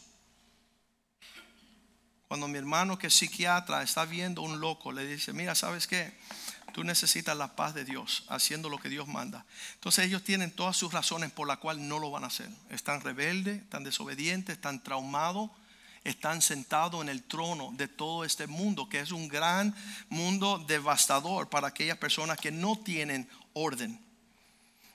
cuando 2.36 2.50
mi 2.50 2.58
hermano 2.58 3.00
que 3.00 3.08
es 3.08 3.13
psiquiatra 3.13 3.82
está 3.82 4.04
viendo 4.04 4.41
un 4.41 4.60
loco, 4.60 4.91
le 4.91 5.08
dice, 5.08 5.32
mira, 5.32 5.56
¿sabes 5.56 5.88
qué? 5.88 6.12
Tú 6.74 6.84
necesitas 6.84 7.38
la 7.38 7.56
paz 7.56 7.74
de 7.74 7.86
Dios 7.86 8.26
haciendo 8.28 8.67
lo 8.67 8.78
que 8.78 8.89
Dios 8.89 9.08
manda. 9.08 9.45
Entonces 9.76 10.08
ellos 10.08 10.21
tienen 10.21 10.52
todas 10.52 10.76
sus 10.76 10.91
razones 10.91 11.32
por 11.32 11.48
las 11.48 11.60
cuales 11.60 11.86
no 11.86 11.98
lo 11.98 12.12
van 12.12 12.26
a 12.26 12.28
hacer. 12.28 12.50
Están 12.69 13.00
rebeldes, 13.00 13.62
están 13.62 13.86
desobedientes, 13.86 14.58
están 14.58 14.84
traumados, 14.84 15.50
están 16.04 16.41
sentados 16.41 17.02
en 17.02 17.08
el 17.08 17.24
trono 17.24 17.71
de 17.78 17.88
todo 17.88 18.26
este 18.26 18.48
mundo, 18.48 18.89
que 18.89 19.00
es 19.00 19.13
un 19.13 19.30
gran 19.30 19.74
mundo 20.10 20.62
devastador 20.67 21.50
para 21.50 21.69
aquellas 21.69 21.98
personas 22.00 22.38
que 22.38 22.52
no 22.52 22.78
tienen 22.78 23.30
orden. 23.54 23.98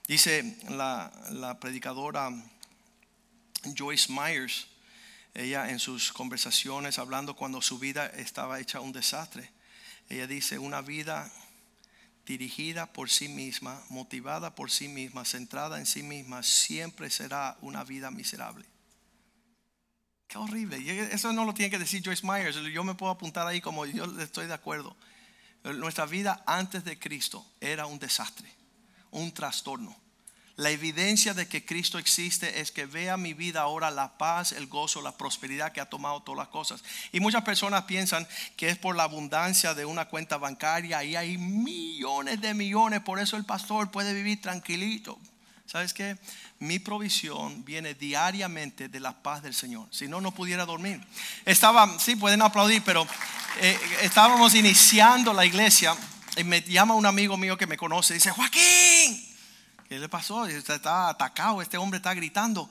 Dice 0.07 0.59
la, 0.69 1.11
la 1.31 1.59
predicadora 1.59 2.29
Joyce 3.75 4.13
Myers, 4.13 4.67
ella 5.33 5.69
en 5.69 5.79
sus 5.79 6.11
conversaciones, 6.11 6.99
hablando 6.99 7.35
cuando 7.35 7.61
su 7.61 7.79
vida 7.79 8.07
estaba 8.07 8.59
hecha 8.59 8.81
un 8.81 8.91
desastre, 8.91 9.49
ella 10.09 10.27
dice, 10.27 10.59
una 10.59 10.81
vida 10.81 11.31
dirigida 12.25 12.91
por 12.91 13.09
sí 13.09 13.27
misma, 13.29 13.81
motivada 13.89 14.55
por 14.55 14.69
sí 14.71 14.87
misma, 14.87 15.25
centrada 15.25 15.79
en 15.79 15.85
sí 15.85 16.03
misma, 16.03 16.43
siempre 16.43 17.09
será 17.09 17.57
una 17.61 17.83
vida 17.83 18.11
miserable. 18.11 18.65
Qué 20.27 20.37
horrible. 20.37 20.77
Eso 21.13 21.33
no 21.33 21.43
lo 21.43 21.53
tiene 21.53 21.69
que 21.69 21.79
decir 21.79 22.01
Joyce 22.03 22.25
Myers. 22.25 22.55
Yo 22.55 22.83
me 22.85 22.95
puedo 22.95 23.11
apuntar 23.11 23.47
ahí 23.47 23.59
como 23.59 23.85
yo 23.85 24.05
estoy 24.21 24.47
de 24.47 24.53
acuerdo. 24.53 24.95
Nuestra 25.63 26.05
vida 26.05 26.41
antes 26.45 26.85
de 26.85 26.97
Cristo 26.97 27.45
era 27.59 27.85
un 27.85 27.99
desastre, 27.99 28.49
un 29.11 29.33
trastorno. 29.33 29.95
La 30.57 30.69
evidencia 30.69 31.33
de 31.33 31.47
que 31.47 31.65
Cristo 31.65 31.97
existe 31.97 32.59
es 32.59 32.71
que 32.71 32.85
vea 32.85 33.17
mi 33.17 33.33
vida 33.33 33.61
ahora 33.61 33.89
la 33.89 34.17
paz, 34.17 34.51
el 34.51 34.67
gozo, 34.67 35.01
la 35.01 35.17
prosperidad 35.17 35.71
que 35.71 35.81
ha 35.81 35.89
tomado 35.89 36.21
todas 36.21 36.37
las 36.39 36.47
cosas. 36.49 36.83
Y 37.11 37.19
muchas 37.19 37.43
personas 37.43 37.83
piensan 37.83 38.27
que 38.57 38.69
es 38.69 38.77
por 38.77 38.95
la 38.95 39.03
abundancia 39.03 39.73
de 39.73 39.85
una 39.85 40.05
cuenta 40.05 40.37
bancaria 40.37 41.03
y 41.03 41.15
hay 41.15 41.37
millones 41.37 42.41
de 42.41 42.53
millones, 42.53 43.01
por 43.01 43.19
eso 43.19 43.37
el 43.37 43.45
pastor 43.45 43.91
puede 43.91 44.13
vivir 44.13 44.41
tranquilito. 44.41 45.17
¿Sabes 45.65 45.93
qué? 45.93 46.17
Mi 46.59 46.79
provisión 46.79 47.63
viene 47.63 47.93
diariamente 47.93 48.89
de 48.89 48.99
la 48.99 49.23
paz 49.23 49.41
del 49.41 49.53
Señor. 49.53 49.87
Si 49.89 50.09
no, 50.09 50.19
no 50.19 50.33
pudiera 50.33 50.65
dormir. 50.65 51.01
Estaba, 51.45 51.97
sí, 51.97 52.17
pueden 52.17 52.41
aplaudir, 52.41 52.83
pero 52.83 53.07
eh, 53.61 53.79
estábamos 54.01 54.53
iniciando 54.53 55.31
la 55.31 55.45
iglesia 55.45 55.95
y 56.35 56.43
me 56.43 56.61
llama 56.61 56.93
un 56.93 57.05
amigo 57.05 57.37
mío 57.37 57.57
que 57.57 57.67
me 57.67 57.77
conoce 57.77 58.15
dice, 58.15 58.31
Joaquín, 58.31 59.30
¿Qué 59.91 59.99
le 59.99 60.07
pasó? 60.07 60.45
Está 60.45 61.09
atacado, 61.09 61.61
este 61.61 61.77
hombre 61.77 61.97
está 61.97 62.13
gritando. 62.13 62.69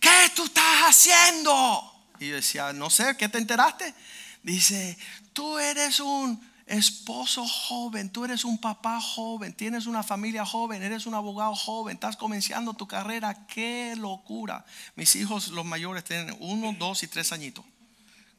¿Qué 0.00 0.32
tú 0.34 0.44
estás 0.44 0.84
haciendo? 0.88 1.92
Y 2.18 2.28
yo 2.28 2.36
decía, 2.36 2.72
no 2.72 2.88
sé, 2.88 3.18
¿qué 3.18 3.28
te 3.28 3.36
enteraste? 3.36 3.94
Dice, 4.42 4.96
tú 5.34 5.58
eres 5.58 6.00
un 6.00 6.40
esposo 6.64 7.46
joven, 7.46 8.08
tú 8.08 8.24
eres 8.24 8.46
un 8.46 8.56
papá 8.56 8.98
joven, 8.98 9.52
tienes 9.52 9.84
una 9.84 10.02
familia 10.02 10.46
joven, 10.46 10.82
eres 10.82 11.04
un 11.04 11.12
abogado 11.12 11.54
joven, 11.54 11.96
estás 11.96 12.16
comenzando 12.16 12.72
tu 12.72 12.88
carrera, 12.88 13.46
qué 13.46 13.94
locura. 13.98 14.64
Mis 14.96 15.16
hijos, 15.16 15.48
los 15.48 15.66
mayores, 15.66 16.02
tienen 16.04 16.34
uno, 16.40 16.74
dos 16.78 17.02
y 17.02 17.08
tres 17.08 17.30
añitos 17.32 17.66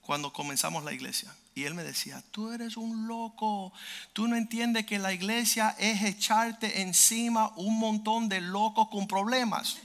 cuando 0.05 0.31
comenzamos 0.31 0.83
la 0.83 0.93
iglesia. 0.93 1.33
Y 1.55 1.63
él 1.63 1.73
me 1.73 1.83
decía, 1.83 2.21
tú 2.31 2.51
eres 2.51 2.77
un 2.77 3.07
loco, 3.07 3.73
tú 4.13 4.27
no 4.27 4.35
entiendes 4.35 4.85
que 4.85 4.99
la 4.99 5.13
iglesia 5.13 5.75
es 5.79 6.03
echarte 6.03 6.81
encima 6.81 7.51
un 7.55 7.79
montón 7.79 8.29
de 8.29 8.41
locos 8.41 8.89
con 8.89 9.07
problemas. 9.07 9.77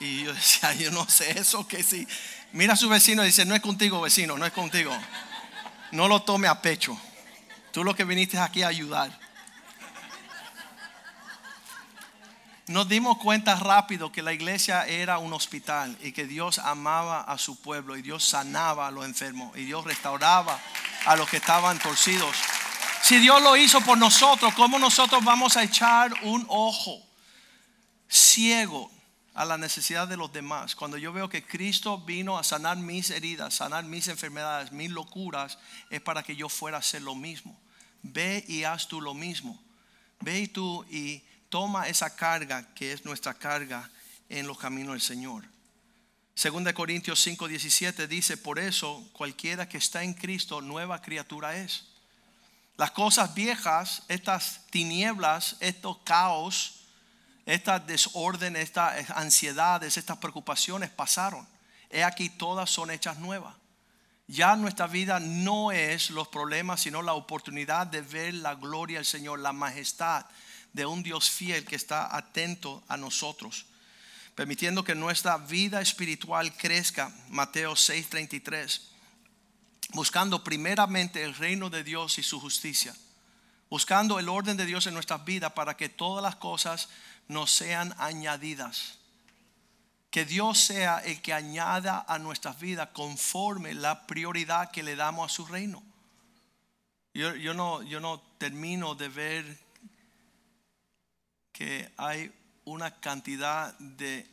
Y 0.00 0.24
yo 0.24 0.34
decía, 0.34 0.74
yo 0.74 0.90
no 0.90 1.08
sé 1.08 1.38
eso 1.38 1.66
que 1.68 1.82
sí. 1.82 2.06
Mira 2.52 2.74
a 2.74 2.76
su 2.76 2.88
vecino 2.88 3.22
y 3.22 3.26
dice, 3.26 3.44
no 3.44 3.54
es 3.54 3.60
contigo 3.60 4.00
vecino, 4.00 4.36
no 4.36 4.44
es 4.44 4.52
contigo. 4.52 4.92
No 5.92 6.08
lo 6.08 6.22
tome 6.22 6.48
a 6.48 6.60
pecho. 6.60 6.98
Tú 7.70 7.84
lo 7.84 7.94
que 7.94 8.04
viniste 8.04 8.38
aquí 8.38 8.62
a 8.62 8.68
ayudar. 8.68 9.23
Nos 12.66 12.88
dimos 12.88 13.18
cuenta 13.18 13.56
rápido 13.56 14.10
que 14.10 14.22
la 14.22 14.32
iglesia 14.32 14.86
era 14.86 15.18
un 15.18 15.34
hospital 15.34 15.98
y 16.02 16.12
que 16.12 16.26
Dios 16.26 16.58
amaba 16.58 17.20
a 17.20 17.36
su 17.36 17.60
pueblo 17.60 17.94
y 17.94 18.00
Dios 18.00 18.24
sanaba 18.24 18.88
a 18.88 18.90
los 18.90 19.04
enfermos 19.04 19.54
y 19.58 19.66
Dios 19.66 19.84
restauraba 19.84 20.58
a 21.04 21.14
los 21.14 21.28
que 21.28 21.36
estaban 21.36 21.78
torcidos. 21.78 22.34
Si 23.02 23.18
Dios 23.18 23.42
lo 23.42 23.54
hizo 23.58 23.82
por 23.82 23.98
nosotros, 23.98 24.54
¿cómo 24.54 24.78
nosotros 24.78 25.22
vamos 25.22 25.58
a 25.58 25.62
echar 25.62 26.10
un 26.22 26.46
ojo 26.48 27.02
ciego 28.08 28.90
a 29.34 29.44
la 29.44 29.58
necesidad 29.58 30.08
de 30.08 30.16
los 30.16 30.32
demás? 30.32 30.74
Cuando 30.74 30.96
yo 30.96 31.12
veo 31.12 31.28
que 31.28 31.44
Cristo 31.44 31.98
vino 31.98 32.38
a 32.38 32.44
sanar 32.44 32.78
mis 32.78 33.10
heridas, 33.10 33.52
sanar 33.52 33.84
mis 33.84 34.08
enfermedades, 34.08 34.72
mis 34.72 34.90
locuras, 34.90 35.58
es 35.90 36.00
para 36.00 36.22
que 36.22 36.34
yo 36.34 36.48
fuera 36.48 36.78
a 36.78 36.80
hacer 36.80 37.02
lo 37.02 37.14
mismo. 37.14 37.60
Ve 38.02 38.42
y 38.48 38.64
haz 38.64 38.88
tú 38.88 39.02
lo 39.02 39.12
mismo. 39.12 39.62
Ve 40.20 40.40
y 40.40 40.48
tú 40.48 40.86
y 40.88 41.22
toma 41.54 41.86
esa 41.86 42.16
carga 42.16 42.74
que 42.74 42.92
es 42.92 43.04
nuestra 43.04 43.32
carga 43.32 43.88
en 44.28 44.44
los 44.48 44.58
caminos 44.58 44.94
del 44.94 45.00
Señor. 45.00 45.44
Segunda 46.34 46.70
de 46.70 46.74
Corintios 46.74 47.22
5, 47.22 47.46
17 47.46 48.08
dice, 48.08 48.36
por 48.36 48.58
eso 48.58 49.08
cualquiera 49.12 49.68
que 49.68 49.78
está 49.78 50.02
en 50.02 50.14
Cristo, 50.14 50.60
nueva 50.60 51.00
criatura 51.00 51.54
es. 51.54 51.84
Las 52.76 52.90
cosas 52.90 53.36
viejas, 53.36 54.02
estas 54.08 54.66
tinieblas, 54.70 55.54
estos 55.60 55.98
caos, 55.98 56.80
estas 57.46 57.86
desórdenes, 57.86 58.64
estas 58.64 59.10
ansiedades, 59.10 59.96
estas 59.96 60.18
preocupaciones 60.18 60.90
pasaron. 60.90 61.46
He 61.88 62.02
aquí 62.02 62.30
todas 62.30 62.68
son 62.68 62.90
hechas 62.90 63.20
nuevas. 63.20 63.54
Ya 64.26 64.56
nuestra 64.56 64.88
vida 64.88 65.20
no 65.20 65.70
es 65.70 66.10
los 66.10 66.26
problemas, 66.26 66.80
sino 66.80 67.00
la 67.00 67.12
oportunidad 67.12 67.86
de 67.86 68.00
ver 68.00 68.34
la 68.34 68.56
gloria 68.56 68.98
del 68.98 69.06
Señor, 69.06 69.38
la 69.38 69.52
majestad 69.52 70.26
de 70.74 70.84
un 70.84 71.02
Dios 71.02 71.30
fiel 71.30 71.64
que 71.64 71.76
está 71.76 72.14
atento 72.14 72.82
a 72.88 72.98
nosotros, 72.98 73.64
permitiendo 74.34 74.84
que 74.84 74.94
nuestra 74.94 75.38
vida 75.38 75.80
espiritual 75.80 76.54
crezca. 76.56 77.14
Mateo 77.30 77.74
6:33, 77.74 78.90
buscando 79.90 80.44
primeramente 80.44 81.22
el 81.22 81.34
reino 81.34 81.70
de 81.70 81.84
Dios 81.84 82.18
y 82.18 82.22
su 82.22 82.40
justicia, 82.40 82.94
buscando 83.70 84.18
el 84.18 84.28
orden 84.28 84.56
de 84.56 84.66
Dios 84.66 84.86
en 84.86 84.94
nuestras 84.94 85.24
vidas 85.24 85.52
para 85.52 85.76
que 85.76 85.88
todas 85.88 86.22
las 86.22 86.36
cosas 86.36 86.88
nos 87.28 87.52
sean 87.52 87.94
añadidas. 87.98 88.98
Que 90.10 90.24
Dios 90.24 90.58
sea 90.58 90.98
el 90.98 91.22
que 91.22 91.32
añada 91.32 92.04
a 92.06 92.18
nuestras 92.18 92.58
vidas 92.60 92.90
conforme 92.92 93.74
la 93.74 94.06
prioridad 94.06 94.70
que 94.70 94.82
le 94.82 94.96
damos 94.96 95.30
a 95.30 95.34
su 95.34 95.46
reino. 95.46 95.82
Yo, 97.14 97.54
no, 97.54 97.82
yo 97.82 98.00
no 98.00 98.20
termino 98.38 98.96
de 98.96 99.08
ver 99.08 99.63
que 101.54 101.90
hay 101.96 102.30
una 102.64 103.00
cantidad 103.00 103.78
de 103.78 104.28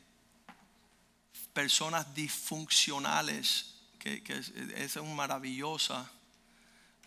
personas 1.53 2.13
disfuncionales 2.15 3.75
que, 3.99 4.23
es, 4.27 4.49
es 4.49 5.03
maravillosa. 5.03 6.09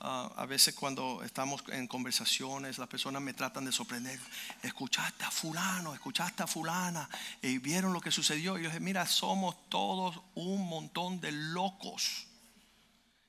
Ah, 0.01 0.31
a 0.37 0.47
veces 0.47 0.75
cuando 0.75 1.23
estamos 1.25 1.65
en 1.69 1.89
conversaciones, 1.89 2.79
las 2.79 2.89
personas 2.89 3.23
me 3.23 3.35
tratan 3.35 3.65
de 3.65 3.73
sorprender. 3.73 4.21
Escuchaste 4.63 5.25
a 5.25 5.31
fulano, 5.31 5.93
escuchaste 5.93 6.45
a 6.45 6.47
fulana, 6.47 7.09
y 7.43 7.59
vieron 7.59 7.93
lo 7.93 8.01
que 8.01 8.13
sucedió. 8.13 8.57
Y 8.57 8.63
yo 8.63 8.69
dije, 8.69 8.81
mira, 8.81 9.07
somos 9.07 9.69
todos 9.69 10.21
un 10.37 10.69
montón 10.69 11.21
de 11.21 11.33
locos. 11.33 12.29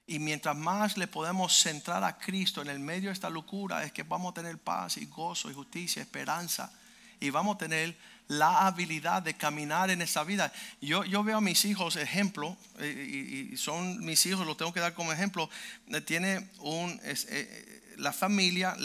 Y 0.08 0.20
mientras 0.20 0.56
más 0.56 0.98
le 0.98 1.08
podemos 1.08 1.58
centrar 1.60 2.04
a 2.04 2.18
Cristo 2.18 2.62
en 2.62 2.70
el 2.70 2.80
medio 2.80 3.10
de 3.10 3.14
esta 3.14 3.30
locura, 3.30 3.84
es 3.84 3.92
que 3.92 4.04
vamos 4.04 4.32
a 4.32 4.34
tener 4.36 4.58
paz 4.60 4.98
y 4.98 5.06
gozo 5.06 5.50
y 5.50 5.54
justicia, 5.54 6.02
esperanza. 6.02 6.72
Y 7.20 7.32
vamos 7.32 7.56
a 7.56 7.58
tener 7.58 7.98
la 8.28 8.68
habilidad 8.68 9.24
de 9.24 9.36
caminar 9.36 9.90
en 9.90 10.02
esa 10.02 10.24
vida. 10.24 10.52
Yo, 10.80 11.04
yo 11.06 11.24
veo 11.24 11.38
a 11.38 11.42
mis 11.42 11.66
hijos 11.66 11.96
ejemplo, 11.96 12.56
eh, 12.80 13.50
y, 13.52 13.58
son 13.58 14.04
mis 14.06 14.26
hijos, 14.28 14.46
los 14.46 14.58
tengo 14.58 14.74
que 14.74 14.80
dar 14.80 14.94
como 14.94 15.12
ejemplo. 15.12 15.50
Eh, 15.88 16.02
tiene 16.02 16.50
un, 16.60 17.00
eh, 17.04 17.96
la 17.98 18.14
familia 18.14 18.76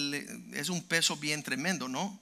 es 0.52 0.70
un 0.70 0.82
peso 0.84 1.16
bien 1.16 1.42
tremendo, 1.42 1.88
¿no? 1.88 2.18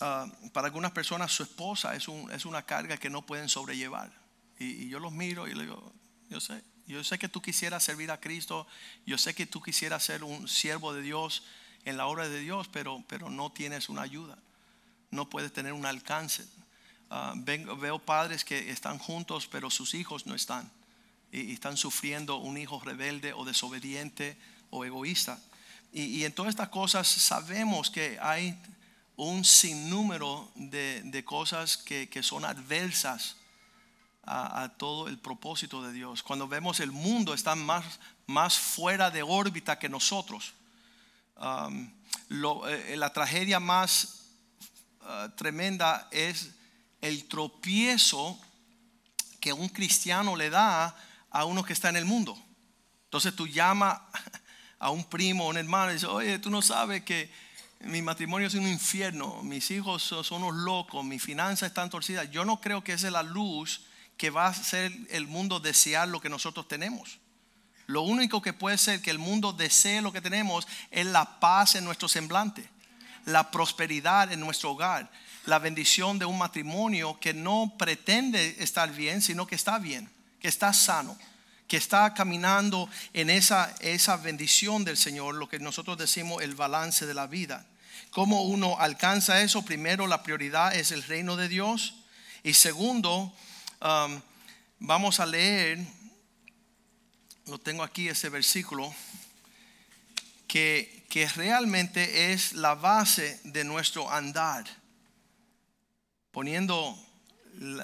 Ah, 0.00 0.26
para 0.52 0.66
algunas 0.66 0.92
personas 0.92 1.32
su 1.32 1.42
esposa 1.42 1.94
es, 1.94 2.08
un, 2.08 2.30
es, 2.32 2.44
una 2.46 2.62
carga 2.62 2.96
que 2.96 3.10
no 3.10 3.26
pueden 3.26 3.48
sobrellevar. 3.48 4.10
Y, 4.58 4.84
y 4.84 4.88
yo 4.88 5.00
los 5.00 5.12
miro 5.12 5.46
y 5.46 5.54
le 5.54 5.62
digo, 5.64 5.92
yo 6.28 6.40
sé, 6.40 6.62
yo 6.86 7.02
sé 7.04 7.18
que 7.18 7.28
tú 7.28 7.40
quisieras 7.40 7.82
servir 7.82 8.10
a 8.10 8.20
Cristo, 8.20 8.66
yo 9.06 9.18
sé 9.18 9.34
que 9.34 9.46
tú 9.46 9.62
quisieras 9.62 10.04
ser 10.04 10.24
un 10.24 10.48
siervo 10.48 10.92
de 10.92 11.02
Dios 11.02 11.44
en 11.84 11.96
la 11.96 12.06
obra 12.06 12.28
de 12.28 12.40
Dios, 12.40 12.68
pero, 12.72 13.02
pero 13.08 13.30
no 13.30 13.52
tienes 13.52 13.88
una 13.88 14.02
ayuda 14.02 14.38
no 15.14 15.30
puede 15.30 15.48
tener 15.48 15.72
un 15.72 15.86
alcance. 15.86 16.44
Ah, 17.08 17.34
veo 17.36 17.98
padres 17.98 18.44
que 18.44 18.70
están 18.70 18.98
juntos, 18.98 19.46
pero 19.50 19.70
sus 19.70 19.94
hijos 19.94 20.26
no 20.26 20.34
están. 20.34 20.70
Y, 21.32 21.52
están 21.52 21.76
sufriendo 21.76 22.36
un 22.36 22.58
hijo 22.58 22.80
rebelde 22.80 23.32
o 23.32 23.44
desobediente 23.44 24.36
o 24.70 24.84
egoísta. 24.84 25.40
Y, 25.92 26.24
en 26.24 26.32
todas 26.32 26.50
estas 26.50 26.68
cosas 26.68 27.06
sabemos 27.06 27.90
que 27.90 28.18
hay 28.20 28.58
un 29.16 29.44
sinnúmero 29.44 30.50
de, 30.56 31.22
cosas 31.24 31.76
que, 31.76 32.22
son 32.22 32.44
adversas 32.44 33.36
a, 34.26 34.72
todo 34.76 35.08
el 35.08 35.18
propósito 35.18 35.82
de 35.82 35.92
Dios. 35.92 36.22
Cuando 36.22 36.48
vemos 36.48 36.80
el 36.80 36.92
mundo 36.92 37.34
está 37.34 37.54
más, 37.54 38.00
más 38.26 38.58
fuera 38.58 39.10
de 39.10 39.22
órbita 39.22 39.78
que 39.78 39.88
nosotros. 39.88 40.54
Eh, 41.38 42.96
la 42.96 43.12
tragedia 43.12 43.60
más 43.60 44.24
Ah, 45.06 45.28
tremenda 45.36 46.08
es 46.10 46.50
el 47.02 47.28
tropiezo 47.28 48.40
que 49.38 49.52
un 49.52 49.68
cristiano 49.68 50.34
le 50.34 50.48
da 50.48 50.96
a 51.30 51.44
uno 51.44 51.62
que 51.62 51.74
está 51.74 51.90
en 51.90 51.96
el 51.96 52.06
mundo. 52.06 52.38
Entonces 53.04 53.36
tú 53.36 53.46
llamas 53.46 54.00
a 54.78 54.88
un 54.88 55.04
primo, 55.04 55.46
un 55.46 55.58
hermano 55.58 55.90
y 55.90 55.94
dices, 55.94 56.08
oye, 56.08 56.38
tú 56.38 56.48
no 56.48 56.62
sabes 56.62 57.04
que 57.04 57.30
mi 57.80 58.00
matrimonio 58.00 58.48
es 58.48 58.54
un 58.54 58.66
infierno, 58.66 59.42
mis 59.42 59.70
hijos 59.70 60.02
son 60.02 60.42
unos 60.42 60.54
locos, 60.64 61.04
mi 61.04 61.18
finanzas 61.18 61.68
están 61.68 61.90
torcidas. 61.90 62.30
Yo 62.30 62.46
no 62.46 62.58
creo 62.62 62.82
que 62.82 62.94
esa 62.94 63.08
es 63.08 63.12
la 63.12 63.22
luz 63.22 63.82
que 64.16 64.30
va 64.30 64.46
a 64.46 64.50
hacer 64.50 64.92
el 65.10 65.26
mundo 65.26 65.60
desear 65.60 66.08
lo 66.08 66.20
que 66.20 66.28
nosotros 66.28 66.68
tenemos. 66.68 67.18
Lo 67.86 68.02
único 68.02 68.40
que 68.40 68.52
puede 68.52 68.78
ser 68.78 69.02
que 69.02 69.10
el 69.10 69.18
mundo 69.18 69.52
desee 69.52 70.00
lo 70.00 70.12
que 70.12 70.20
tenemos 70.20 70.66
es 70.90 71.06
la 71.06 71.38
paz 71.40 71.74
en 71.74 71.84
nuestro 71.84 72.08
semblante 72.08 72.68
la 73.26 73.50
prosperidad 73.50 74.32
en 74.32 74.40
nuestro 74.40 74.72
hogar, 74.72 75.10
la 75.46 75.58
bendición 75.58 76.18
de 76.18 76.24
un 76.24 76.38
matrimonio 76.38 77.18
que 77.20 77.34
no 77.34 77.74
pretende 77.78 78.56
estar 78.58 78.90
bien, 78.92 79.22
sino 79.22 79.46
que 79.46 79.54
está 79.54 79.78
bien, 79.78 80.10
que 80.40 80.48
está 80.48 80.72
sano, 80.72 81.16
que 81.68 81.76
está 81.76 82.14
caminando 82.14 82.88
en 83.12 83.30
esa, 83.30 83.74
esa 83.80 84.16
bendición 84.16 84.84
del 84.84 84.96
Señor, 84.96 85.34
lo 85.34 85.48
que 85.48 85.58
nosotros 85.58 85.98
decimos 85.98 86.42
el 86.42 86.54
balance 86.54 87.06
de 87.06 87.14
la 87.14 87.26
vida. 87.26 87.66
¿Cómo 88.10 88.42
uno 88.42 88.76
alcanza 88.78 89.42
eso? 89.42 89.62
Primero, 89.62 90.06
la 90.06 90.22
prioridad 90.22 90.74
es 90.74 90.92
el 90.92 91.02
reino 91.02 91.36
de 91.36 91.48
Dios. 91.48 91.94
Y 92.42 92.54
segundo, 92.54 93.34
um, 93.80 94.20
vamos 94.78 95.20
a 95.20 95.26
leer, 95.26 95.78
lo 97.46 97.58
tengo 97.58 97.82
aquí 97.82 98.08
ese 98.08 98.28
versículo, 98.28 98.94
que 100.46 101.04
que 101.14 101.28
realmente 101.28 102.32
es 102.32 102.54
la 102.54 102.74
base 102.74 103.38
de 103.44 103.62
nuestro 103.62 104.10
andar. 104.10 104.64
Poniendo, 106.32 106.98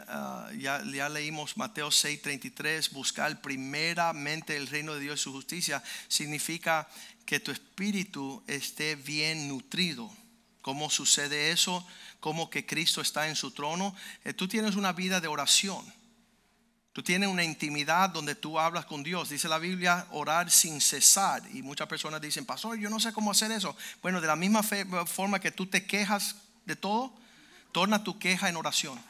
ah, 0.09 0.51
ya, 0.59 0.83
ya, 0.83 1.09
leímos 1.09 1.57
Mateo 1.57 1.93
6:33, 1.93 2.91
buscar 2.91 3.41
primeramente 3.41 4.57
el 4.57 4.67
reino 4.67 4.95
de 4.95 5.01
Dios 5.03 5.21
y 5.21 5.23
su 5.23 5.33
justicia, 5.33 5.81
significa 6.09 6.89
que 7.25 7.39
tu 7.39 7.53
espíritu 7.53 8.43
esté 8.49 8.97
bien 8.97 9.47
nutrido. 9.47 10.13
¿Cómo 10.61 10.91
sucede 10.91 11.53
eso? 11.53 11.87
¿Cómo 12.21 12.51
que 12.51 12.67
Cristo 12.67 13.01
está 13.01 13.29
en 13.29 13.37
su 13.37 13.51
trono? 13.51 13.95
Eh, 14.25 14.33
tú 14.33 14.47
tienes 14.47 14.77
una 14.77 14.93
vida 14.93 15.21
de 15.21 15.29
oración 15.29 15.85
Tú 16.93 17.05
tienes 17.05 17.29
una 17.29 17.45
intimidad 17.45 18.11
donde 18.11 18.35
tú 18.35 18.59
hablas 18.59 18.85
con 18.85 19.05
Dios. 19.05 19.29
Dice 19.29 19.49
la 19.49 19.59
Biblia, 19.59 20.07
orar 20.11 20.51
sin 20.51 20.81
cesar. 20.81 21.43
Y 21.55 21.63
muchas 21.63 21.87
personas 21.87 22.21
dicen, 22.21 22.45
pastor, 22.45 22.79
yo 22.79 22.91
no 22.91 22.99
sé 22.99 23.13
cómo 23.13 23.31
hacer 23.31 23.53
eso. 23.53 23.77
Bueno, 24.03 24.21
de 24.21 24.27
la 24.27 24.35
misma 24.35 24.63
forma 24.63 25.39
que 25.39 25.53
tú 25.53 25.67
te 25.67 25.87
quejas 25.87 26.35
de 26.65 26.75
todo, 26.75 27.15
torna 27.71 28.03
tu 28.03 28.19
queja 28.19 28.49
en 28.49 28.57
oración. 28.57 29.01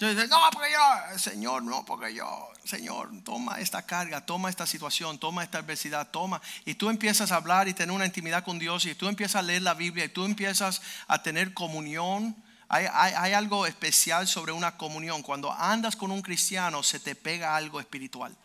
Entonces, 0.00 0.30
no, 0.30 0.38
porque 0.50 0.72
yo, 0.72 1.18
Señor, 1.18 1.62
no, 1.62 1.84
porque 1.84 2.14
yo, 2.14 2.48
Señor, 2.64 3.10
toma 3.22 3.60
esta 3.60 3.82
carga, 3.82 4.24
toma 4.24 4.48
esta 4.48 4.66
situación, 4.66 5.18
toma 5.18 5.44
esta 5.44 5.58
adversidad, 5.58 6.08
toma. 6.10 6.40
Y 6.64 6.74
tú 6.74 6.88
empiezas 6.88 7.32
a 7.32 7.36
hablar 7.36 7.68
y 7.68 7.74
tener 7.74 7.94
una 7.94 8.06
intimidad 8.06 8.42
con 8.42 8.58
Dios 8.58 8.86
y 8.86 8.94
tú 8.94 9.08
empiezas 9.08 9.36
a 9.36 9.42
leer 9.42 9.60
la 9.60 9.74
Biblia 9.74 10.06
y 10.06 10.08
tú 10.08 10.24
empiezas 10.24 10.80
a 11.06 11.22
tener 11.22 11.52
comunión 11.52 12.34
hay, 12.72 13.32
algo 13.32 13.66
especial 13.66 14.28
sobre 14.28 14.52
una 14.52 14.76
comunión. 14.76 15.22
Cuando 15.22 15.52
andas 15.52 15.96
con 15.96 16.12
un 16.12 16.22
cristiano 16.22 16.84
se 16.84 17.00
te 17.00 17.16
pega 17.16 17.56
algo 17.56 17.80
espiritual. 17.80 18.36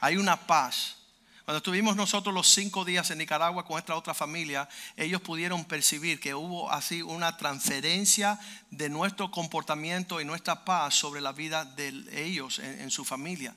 Hay 0.00 0.16
una 0.16 0.36
paz. 0.36 0.96
Cuando 1.44 1.58
estuvimos 1.58 1.94
nosotros 1.94 2.34
los 2.34 2.48
cinco 2.48 2.86
días 2.86 3.10
en 3.10 3.18
Nicaragua 3.18 3.64
con 3.64 3.74
nuestra 3.74 3.96
otra 3.96 4.14
familia, 4.14 4.66
ellos 4.96 5.20
pudieron 5.20 5.66
percibir 5.66 6.18
que 6.18 6.34
hubo 6.34 6.70
así 6.70 7.02
una 7.02 7.36
transferencia 7.36 8.40
de 8.70 8.88
nuestro 8.88 9.30
comportamiento 9.30 10.22
y 10.22 10.24
nuestra 10.24 10.64
paz 10.64 10.94
sobre 10.94 11.20
la 11.20 11.32
vida 11.32 11.66
de 11.66 12.24
ellos 12.24 12.60
en, 12.60 12.90
su 12.90 13.04
familia. 13.04 13.54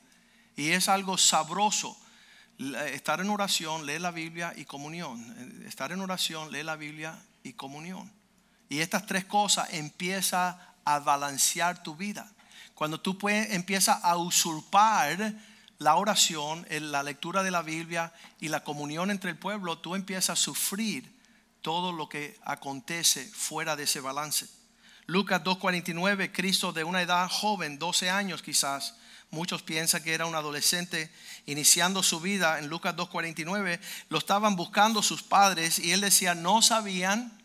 Y 0.54 0.68
es 0.72 0.90
algo 0.90 1.16
sabroso. 1.16 1.98
Estar 2.92 3.20
en 3.20 3.30
oración, 3.30 3.86
leer 3.86 4.02
la 4.02 4.10
Biblia 4.10 4.52
y 4.54 4.66
comunión. 4.66 5.64
Estar 5.66 5.90
en 5.90 6.02
oración, 6.02 6.52
leer 6.52 6.66
la 6.66 6.76
Biblia 6.76 7.18
y 7.42 7.54
comunión. 7.54 8.12
Y 8.68 8.80
estas 8.80 9.06
tres 9.06 9.24
cosas 9.24 9.66
empiezan 9.72 10.58
a 10.84 10.98
balancear 10.98 11.82
tu 11.82 11.96
vida. 11.96 12.30
Cuando 12.74 13.00
tú 13.00 13.16
puedes, 13.16 13.50
empiezas 13.52 14.04
a 14.04 14.18
usurpar 14.18 15.34
la 15.78 15.96
oración, 15.96 16.66
la 16.70 17.02
lectura 17.02 17.42
de 17.42 17.50
la 17.50 17.62
Biblia 17.62 18.12
y 18.40 18.48
la 18.48 18.64
comunión 18.64 19.10
entre 19.10 19.30
el 19.30 19.38
pueblo, 19.38 19.78
tú 19.78 19.94
empiezas 19.94 20.30
a 20.30 20.36
sufrir 20.36 21.16
todo 21.62 21.92
lo 21.92 22.08
que 22.08 22.38
acontece 22.44 23.24
fuera 23.26 23.76
de 23.76 23.84
ese 23.84 24.00
balance. 24.00 24.48
Lucas 25.06 25.42
2.49, 25.42 26.32
Cristo 26.32 26.72
de 26.72 26.84
una 26.84 27.02
edad 27.02 27.28
joven, 27.30 27.78
12 27.78 28.10
años 28.10 28.42
quizás, 28.42 28.96
muchos 29.30 29.62
piensan 29.62 30.02
que 30.02 30.14
era 30.14 30.26
un 30.26 30.34
adolescente 30.34 31.10
iniciando 31.46 32.02
su 32.02 32.20
vida, 32.20 32.58
en 32.58 32.68
Lucas 32.68 32.94
2.49, 32.94 33.80
lo 34.10 34.18
estaban 34.18 34.56
buscando 34.56 35.02
sus 35.02 35.22
padres 35.22 35.78
y 35.78 35.92
él 35.92 36.00
decía, 36.00 36.34
no 36.34 36.60
sabían 36.60 37.38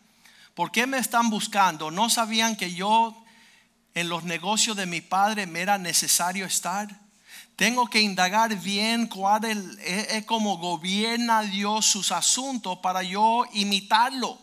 ¿Por 0.54 0.72
qué 0.72 0.86
me 0.86 0.98
están 0.98 1.30
buscando? 1.30 1.90
¿No 1.90 2.10
sabían 2.10 2.56
que 2.56 2.74
yo 2.74 3.18
en 3.96 4.08
los 4.10 4.24
negocios 4.24 4.78
de 4.78 4.86
mi 4.86 5.02
padre 5.02 5.48
me 5.48 5.62
era 5.62 5.78
necesario 5.78 6.46
estar? 6.46 7.00
Tengo 7.56 7.88
que 7.88 8.02
indagar 8.02 8.56
bien 8.60 9.08
cuál 9.08 9.46
es, 9.46 10.26
como 10.26 10.58
gobierna 10.58 11.42
Dios 11.44 11.86
sus 11.86 12.12
asuntos 12.12 12.80
para 12.80 13.04
yo 13.04 13.46
imitarlo. 13.54 14.40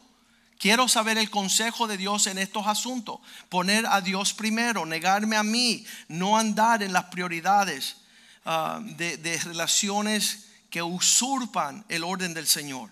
Quiero 0.59 0.89
saber 0.89 1.19
el 1.19 1.31
consejo 1.31 1.87
de 1.87 1.97
Dios 1.97 2.27
en 2.27 2.39
estos 2.39 2.67
asuntos. 2.67 3.21
Poner 3.49 3.87
a 3.87 4.01
Dios 4.01 4.35
primero, 4.35 4.87
negarme 4.87 5.37
a 5.37 5.43
mí, 5.43 5.85
no 6.09 6.37
andar 6.37 6.83
en 6.83 6.93
las 6.93 7.05
prioridades 7.07 7.97
ah, 8.45 8.81
de 8.83 9.41
relaciones 9.45 10.47
que 10.69 10.83
usurpan 10.83 11.85
el 11.89 12.05
orden 12.05 12.33
del 12.33 12.47
Señor. 12.47 12.91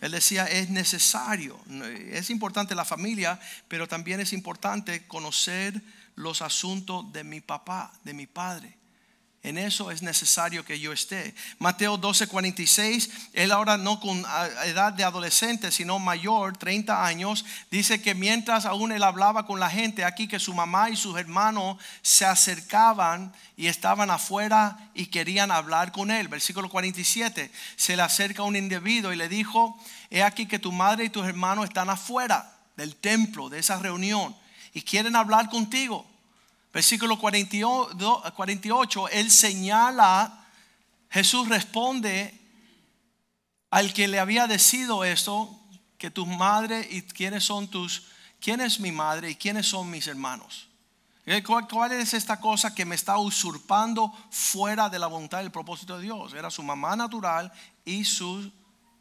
Él 0.00 0.12
decía, 0.12 0.44
es 0.44 0.68
necesario, 0.68 1.58
es 2.10 2.28
importante 2.28 2.74
la 2.74 2.84
familia, 2.84 3.40
pero 3.68 3.88
también 3.88 4.20
es 4.20 4.34
importante 4.34 5.06
conocer 5.06 5.80
los 6.14 6.42
asuntos 6.42 7.10
de 7.12 7.24
mi 7.24 7.40
papá, 7.40 7.90
de 8.04 8.12
mi 8.12 8.26
padre. 8.26 8.76
En 9.44 9.58
eso 9.58 9.90
es 9.90 10.00
necesario 10.00 10.64
que 10.64 10.80
yo 10.80 10.90
esté. 10.90 11.34
Mateo 11.58 11.98
12:46, 11.98 13.10
él 13.34 13.52
ahora 13.52 13.76
no 13.76 14.00
con 14.00 14.24
edad 14.64 14.94
de 14.94 15.04
adolescente, 15.04 15.70
sino 15.70 15.98
mayor, 15.98 16.56
30 16.56 17.04
años, 17.04 17.44
dice 17.70 18.00
que 18.00 18.14
mientras 18.14 18.64
aún 18.64 18.90
él 18.90 19.02
hablaba 19.02 19.44
con 19.44 19.60
la 19.60 19.68
gente 19.68 20.02
aquí, 20.02 20.28
que 20.28 20.38
su 20.38 20.54
mamá 20.54 20.88
y 20.88 20.96
sus 20.96 21.18
hermanos 21.18 21.76
se 22.00 22.24
acercaban 22.24 23.34
y 23.54 23.66
estaban 23.66 24.08
afuera 24.10 24.78
y 24.94 25.06
querían 25.06 25.50
hablar 25.50 25.92
con 25.92 26.10
él. 26.10 26.28
Versículo 26.28 26.70
47, 26.70 27.50
se 27.76 27.96
le 27.96 28.02
acerca 28.02 28.44
un 28.44 28.56
individuo 28.56 29.12
y 29.12 29.16
le 29.16 29.28
dijo, 29.28 29.78
he 30.08 30.22
aquí 30.22 30.46
que 30.46 30.58
tu 30.58 30.72
madre 30.72 31.04
y 31.04 31.10
tus 31.10 31.26
hermanos 31.26 31.66
están 31.66 31.90
afuera 31.90 32.56
del 32.78 32.96
templo, 32.96 33.50
de 33.50 33.58
esa 33.58 33.78
reunión, 33.78 34.34
y 34.72 34.80
quieren 34.80 35.16
hablar 35.16 35.50
contigo. 35.50 36.13
Versículo 36.74 37.18
48, 37.20 39.08
él 39.10 39.30
señala, 39.30 40.44
Jesús 41.08 41.48
responde 41.48 42.36
al 43.70 43.94
que 43.94 44.08
le 44.08 44.18
había 44.18 44.48
decido 44.48 45.04
esto, 45.04 45.56
que 45.98 46.10
tu 46.10 46.26
madre 46.26 46.84
y 46.90 47.02
quiénes 47.02 47.44
son 47.44 47.68
tus, 47.68 48.08
quién 48.40 48.60
es 48.60 48.80
mi 48.80 48.90
madre 48.90 49.30
y 49.30 49.36
quiénes 49.36 49.68
son 49.68 49.88
mis 49.88 50.08
hermanos. 50.08 50.66
Eh, 51.26 51.44
¿Cuál, 51.44 51.92
es 51.92 52.12
esta 52.12 52.40
cosa 52.40 52.74
que 52.74 52.84
me 52.84 52.96
está 52.96 53.18
usurpando 53.18 54.12
fuera 54.30 54.88
de 54.88 54.98
la 54.98 55.06
voluntad 55.06 55.42
y 55.42 55.44
el 55.44 55.52
propósito 55.52 55.96
de 55.96 56.02
Dios? 56.02 56.34
Era 56.34 56.50
su 56.50 56.64
mamá 56.64 56.96
natural 56.96 57.52
y 57.84 58.04
sus 58.04 58.50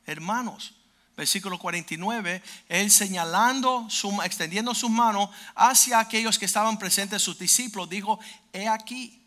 hermanos 0.05 0.75
versículo 1.15 1.59
49, 1.59 2.41
él 2.69 2.91
señalando, 2.91 3.87
extendiendo 4.23 4.73
sus 4.73 4.89
manos 4.89 5.29
hacia 5.55 5.99
aquellos 5.99 6.39
que 6.39 6.45
estaban 6.45 6.77
presentes, 6.77 7.21
sus 7.21 7.37
discípulos, 7.37 7.89
dijo, 7.89 8.19
he 8.51 8.67
aquí, 8.67 9.21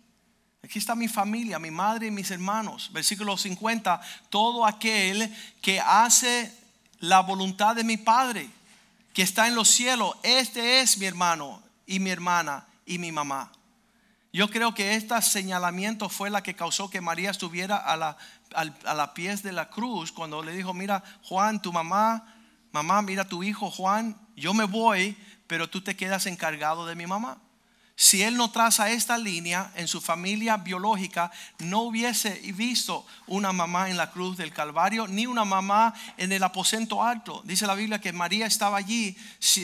aquí 0.63 0.79
está 0.79 0.95
mi 0.95 1.09
familia, 1.09 1.59
mi 1.59 1.71
madre 1.71 2.09
y 2.09 2.11
mis 2.11 2.31
hermanos. 2.31 2.91
Versículo 2.93 3.37
50, 3.37 4.01
todo 4.31 4.67
aquel 4.67 5.35
que 5.63 5.81
hace 5.81 6.53
la 6.99 7.21
voluntad 7.21 7.77
de 7.77 7.85
mi 7.85 7.97
Padre, 7.97 8.51
que 9.13 9.23
está 9.23 9.47
en 9.47 9.55
los 9.55 9.69
cielos, 9.69 10.17
este 10.23 10.81
es 10.81 10.99
mi 10.99 11.07
hermano 11.07 11.63
y 11.87 12.01
mi 12.01 12.11
hermana 12.11 12.67
y 12.85 12.99
mi 12.99 13.13
mamá. 13.13 13.53
Yo 14.33 14.51
creo 14.51 14.75
que 14.75 14.95
este 14.97 15.23
señalamiento 15.23 16.11
fue 16.11 16.29
la 16.29 16.43
que 16.43 16.55
causó 16.55 16.91
que 16.91 17.01
María 17.01 17.31
estuviera 17.31 17.77
a 17.77 17.97
la 17.97 18.19
a 18.57 18.95
la 18.95 19.15
pies 19.15 19.43
de 19.43 19.53
la 19.53 19.69
cruz 19.69 20.11
cuando 20.11 20.43
le 20.43 20.53
dijo, 20.53 20.73
mira 20.75 21.05
Juan, 21.23 21.61
tu 21.61 21.73
mamá, 21.73 22.35
mamá, 22.73 23.03
mira 23.03 23.29
tu 23.29 23.43
hijo 23.43 23.71
Juan, 23.71 24.19
yo 24.35 24.55
me 24.55 24.65
voy, 24.65 25.17
pero 25.47 25.69
tú 25.69 25.83
te 25.83 25.97
quedas 25.97 26.27
encargado 26.27 26.87
de 26.87 26.95
mi 26.95 27.07
mamá. 27.07 27.39
Si 27.99 28.23
él 28.23 28.37
no 28.37 28.51
traza 28.51 28.91
esta 28.91 29.17
línea 29.17 29.73
en 29.75 29.89
su 29.89 30.03
familia 30.03 30.59
biológica, 30.59 31.31
no 31.61 31.81
hubiese 31.81 32.35
visto 32.53 33.07
una 33.27 33.55
mamá 33.55 33.89
en 33.89 33.97
la 33.97 34.11
cruz 34.11 34.37
del 34.37 34.53
Calvario, 34.53 35.09
ni 35.09 35.27
una 35.27 35.47
mamá 35.47 35.95
en 36.19 36.31
el 36.31 36.43
aposento 36.43 37.03
alto. 37.03 37.41
Dice 37.47 37.67
la 37.67 37.75
Biblia 37.75 37.99
que 37.99 38.13
María 38.13 38.45
estaba 38.45 38.77
allí 38.77 39.17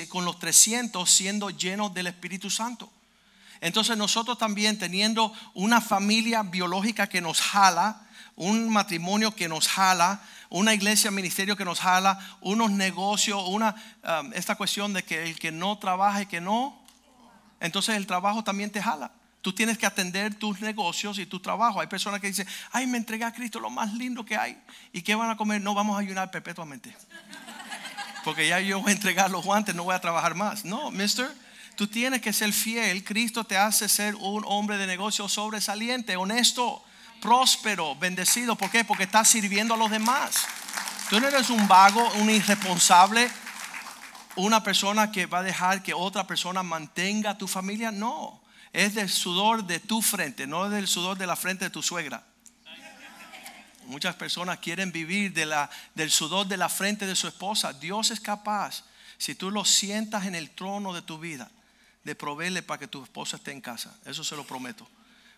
con 0.09 0.25
los 0.25 0.39
300 0.39 1.11
siendo 1.11 1.51
llenos 1.51 1.93
del 1.93 2.07
Espíritu 2.07 2.49
Santo. 2.49 2.91
Entonces 3.61 3.99
nosotros 3.99 4.39
también 4.39 4.79
teniendo 4.79 5.31
una 5.53 5.83
familia 5.83 6.43
biológica 6.43 7.09
que 7.09 7.21
nos 7.21 7.43
jala, 7.43 8.09
un 8.37 8.69
matrimonio 8.69 9.35
que 9.35 9.49
nos 9.49 9.69
jala, 9.69 10.21
una 10.49 10.75
iglesia, 10.75 11.11
ministerio 11.11 11.57
que 11.57 11.65
nos 11.65 11.81
jala, 11.81 12.19
unos 12.41 12.71
negocios, 12.71 13.43
una, 13.47 13.75
um, 14.21 14.33
esta 14.35 14.55
cuestión 14.55 14.93
de 14.93 15.03
que 15.03 15.23
el 15.25 15.39
que 15.39 15.51
no 15.51 15.79
trabaja 15.79 16.23
y 16.23 16.27
que 16.27 16.41
no, 16.41 16.83
entonces 17.61 17.97
el 17.97 18.07
trabajo 18.07 18.45
también 18.45 18.71
te 18.71 18.83
jala. 18.83 19.13
Tú 19.41 19.53
tienes 19.53 19.77
que 19.77 19.87
atender 19.87 20.35
tus 20.35 20.61
negocios 20.61 21.19
y 21.19 21.27
tu 21.27 21.41
trabajo. 21.41 21.81
Hay 21.81 21.89
personas 21.89 22.21
que 22.21 22.29
dicen, 22.29 22.47
ay, 22.71 22.87
me 22.87 22.99
entregué 22.99 23.25
a 23.25 23.33
Cristo, 23.33 23.59
lo 23.59 23.71
más 23.71 23.93
lindo 23.93 24.25
que 24.25 24.37
hay. 24.37 24.57
¿Y 24.93 25.03
qué 25.03 25.15
van 25.17 25.31
a 25.31 25.37
comer? 25.37 25.61
No, 25.61 25.75
vamos 25.75 25.97
a 25.97 26.01
ayunar 26.01 26.31
perpetuamente. 26.31 26.95
Porque 28.25 28.47
ya 28.47 28.61
yo 28.61 28.81
voy 28.81 28.91
a 28.91 28.95
entregar 28.95 29.31
los 29.31 29.45
guantes, 29.45 29.75
no 29.75 29.83
voy 29.83 29.95
a 29.95 30.01
trabajar 30.01 30.37
más. 30.37 30.65
No, 30.65 30.93
mister, 30.93 31.29
tú 31.75 31.89
tienes 31.89 32.21
que 32.21 32.33
ser 32.33 32.53
fiel. 32.53 33.03
Cristo 33.03 33.43
te 33.43 33.57
hace 33.57 33.89
ser 33.89 34.15
un 34.15 34.45
hombre 34.47 34.77
de 34.77 34.87
negocio 34.87 35.29
sobresaliente, 35.29 36.17
honesto 36.17 36.85
próspero, 37.23 37.95
bendecido. 37.95 38.57
¿Por 38.57 38.71
qué? 38.71 38.85
Porque 38.85 39.05
estás 39.05 39.29
sirviendo 39.29 39.75
a 39.75 39.77
los 39.79 39.91
demás. 39.91 40.45
Tú 41.09 41.21
no 41.21 41.29
eres 41.29 41.49
un 41.49 41.69
vago, 41.69 42.07
un 42.15 42.29
irresponsable, 42.29 43.31
una 44.37 44.63
persona 44.63 45.13
que 45.13 45.27
va 45.27 45.39
a 45.39 45.43
dejar 45.43 45.83
que 45.83 45.95
otra 45.95 46.27
persona 46.27 46.63
mantenga 46.63 47.39
tu 47.39 47.47
familia. 47.47 47.91
No, 47.93 48.43
es 48.73 48.95
del 48.95 49.09
sudor 49.09 49.65
de 49.65 49.79
tu 49.79 50.03
frente, 50.03 50.47
no 50.47 50.69
del 50.69 50.89
sudor 50.89 51.17
de 51.17 51.27
la 51.27 51.37
frente 51.37 51.67
de 51.67 51.71
tu 51.71 51.83
suegra. 51.83 52.25
Muchas 53.87 54.15
personas 54.17 54.59
quieren 54.59 54.91
vivir 54.91 55.33
del 55.33 56.11
sudor 56.11 56.47
de 56.47 56.57
la 56.57 56.69
frente 56.69 57.07
de 57.07 57.15
su 57.15 57.29
esposa. 57.29 57.73
Dios 57.73 58.11
es 58.11 58.21
capaz, 58.21 58.85
si 59.17 59.35
tú 59.35 59.51
lo 59.51 59.65
sientas 59.65 60.27
en 60.27 60.35
el 60.35 60.51
trono 60.51 60.93
de 60.93 61.03
tu 61.03 61.19
vida, 61.19 61.51
de 62.03 62.15
proveerle 62.17 62.63
para 62.63 62.81
que 62.81 62.89
tu 62.89 63.03
esposa 63.03 63.37
esté 63.37 63.53
en 63.53 63.61
casa. 63.61 63.95
Eso 64.05 64.25
se 64.25 64.35
lo 64.35 64.45
prometo 64.45 64.89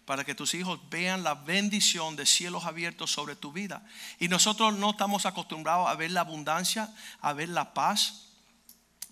para 0.04 0.24
que 0.24 0.34
tus 0.34 0.54
hijos 0.54 0.78
vean 0.90 1.22
la 1.22 1.34
bendición 1.34 2.16
de 2.16 2.26
cielos 2.26 2.64
abiertos 2.64 3.10
sobre 3.10 3.36
tu 3.36 3.52
vida. 3.52 3.86
Y 4.18 4.28
nosotros 4.28 4.74
no 4.74 4.90
estamos 4.90 5.26
acostumbrados 5.26 5.88
a 5.88 5.94
ver 5.94 6.10
la 6.10 6.20
abundancia, 6.20 6.92
a 7.20 7.32
ver 7.32 7.48
la 7.48 7.72
paz, 7.72 8.26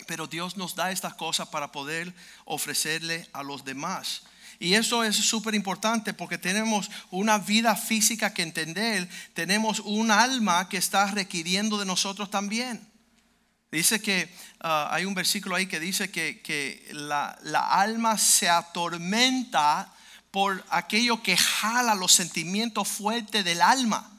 pero 0.07 0.27
Dios 0.27 0.57
nos 0.57 0.75
da 0.75 0.91
estas 0.91 1.13
cosas 1.15 1.47
para 1.47 1.71
poder 1.71 2.13
ofrecerle 2.45 3.27
a 3.33 3.43
los 3.43 3.63
demás. 3.63 4.23
Y 4.59 4.75
eso 4.75 5.03
es 5.03 5.15
súper 5.15 5.55
importante 5.55 6.13
porque 6.13 6.37
tenemos 6.37 6.89
una 7.11 7.37
vida 7.37 7.75
física 7.75 8.33
que 8.33 8.43
entender, 8.43 9.09
tenemos 9.33 9.79
un 9.79 10.11
alma 10.11 10.69
que 10.69 10.77
está 10.77 11.07
requiriendo 11.07 11.77
de 11.77 11.85
nosotros 11.85 12.29
también. 12.29 12.87
Dice 13.71 14.01
que 14.01 14.33
ah, 14.59 14.89
hay 14.91 15.05
un 15.05 15.15
versículo 15.15 15.55
ahí 15.55 15.65
que 15.65 15.79
dice 15.79 16.11
que, 16.11 16.87
la, 16.91 17.37
la 17.41 17.71
alma 17.71 18.19
se 18.19 18.47
atormenta 18.47 19.92
por 20.33 20.65
aquello 20.71 21.21
que 21.21 21.37
jala 21.37 21.93
los 21.93 22.11
sentimientos 22.11 22.87
fuertes 22.87 23.45
del 23.45 23.61
alma. 23.61 24.09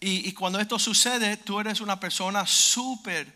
Y, 0.00 0.30
cuando 0.32 0.60
esto 0.60 0.78
sucede, 0.78 1.38
tú 1.38 1.58
eres 1.58 1.80
una 1.80 1.98
persona 1.98 2.46
súper 2.46 3.34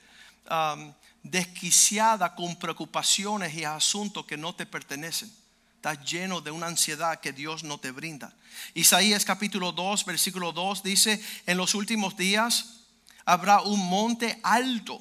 um, 0.51 0.93
desquiciada 1.23 2.35
con 2.35 2.57
preocupaciones 2.57 3.55
y 3.55 3.65
asuntos 3.65 4.27
que 4.27 4.37
no 4.37 4.55
te 4.55 4.67
pertenecen. 4.67 5.33
Estás 5.77 6.05
lleno 6.05 6.43
de 6.43 6.51
una 6.51 6.67
ansiedad 6.67 7.21
que 7.21 7.33
Dios 7.33 7.65
no 7.65 7.79
te 7.79 7.91
brinda. 7.91 8.35
Isaías 8.75 9.25
capítulo 9.25 9.73
2, 9.73 10.05
versículo 10.05 10.53
2 10.53 10.83
dice, 10.83 11.25
en 11.47 11.57
los 11.57 11.75
últimos 11.75 12.19
días 12.19 12.81
habrá 13.25 13.63
un 13.63 13.81
monte 13.89 14.39
alto. 14.43 15.01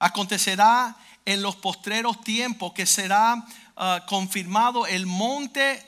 Acontecerá 0.00 0.96
en 1.32 1.42
los 1.42 1.56
postreros 1.56 2.20
tiempos 2.22 2.72
que 2.72 2.86
será 2.86 3.44
Ah, 3.82 4.04
confirmado 4.06 4.86
el 4.86 5.06
monte 5.06 5.82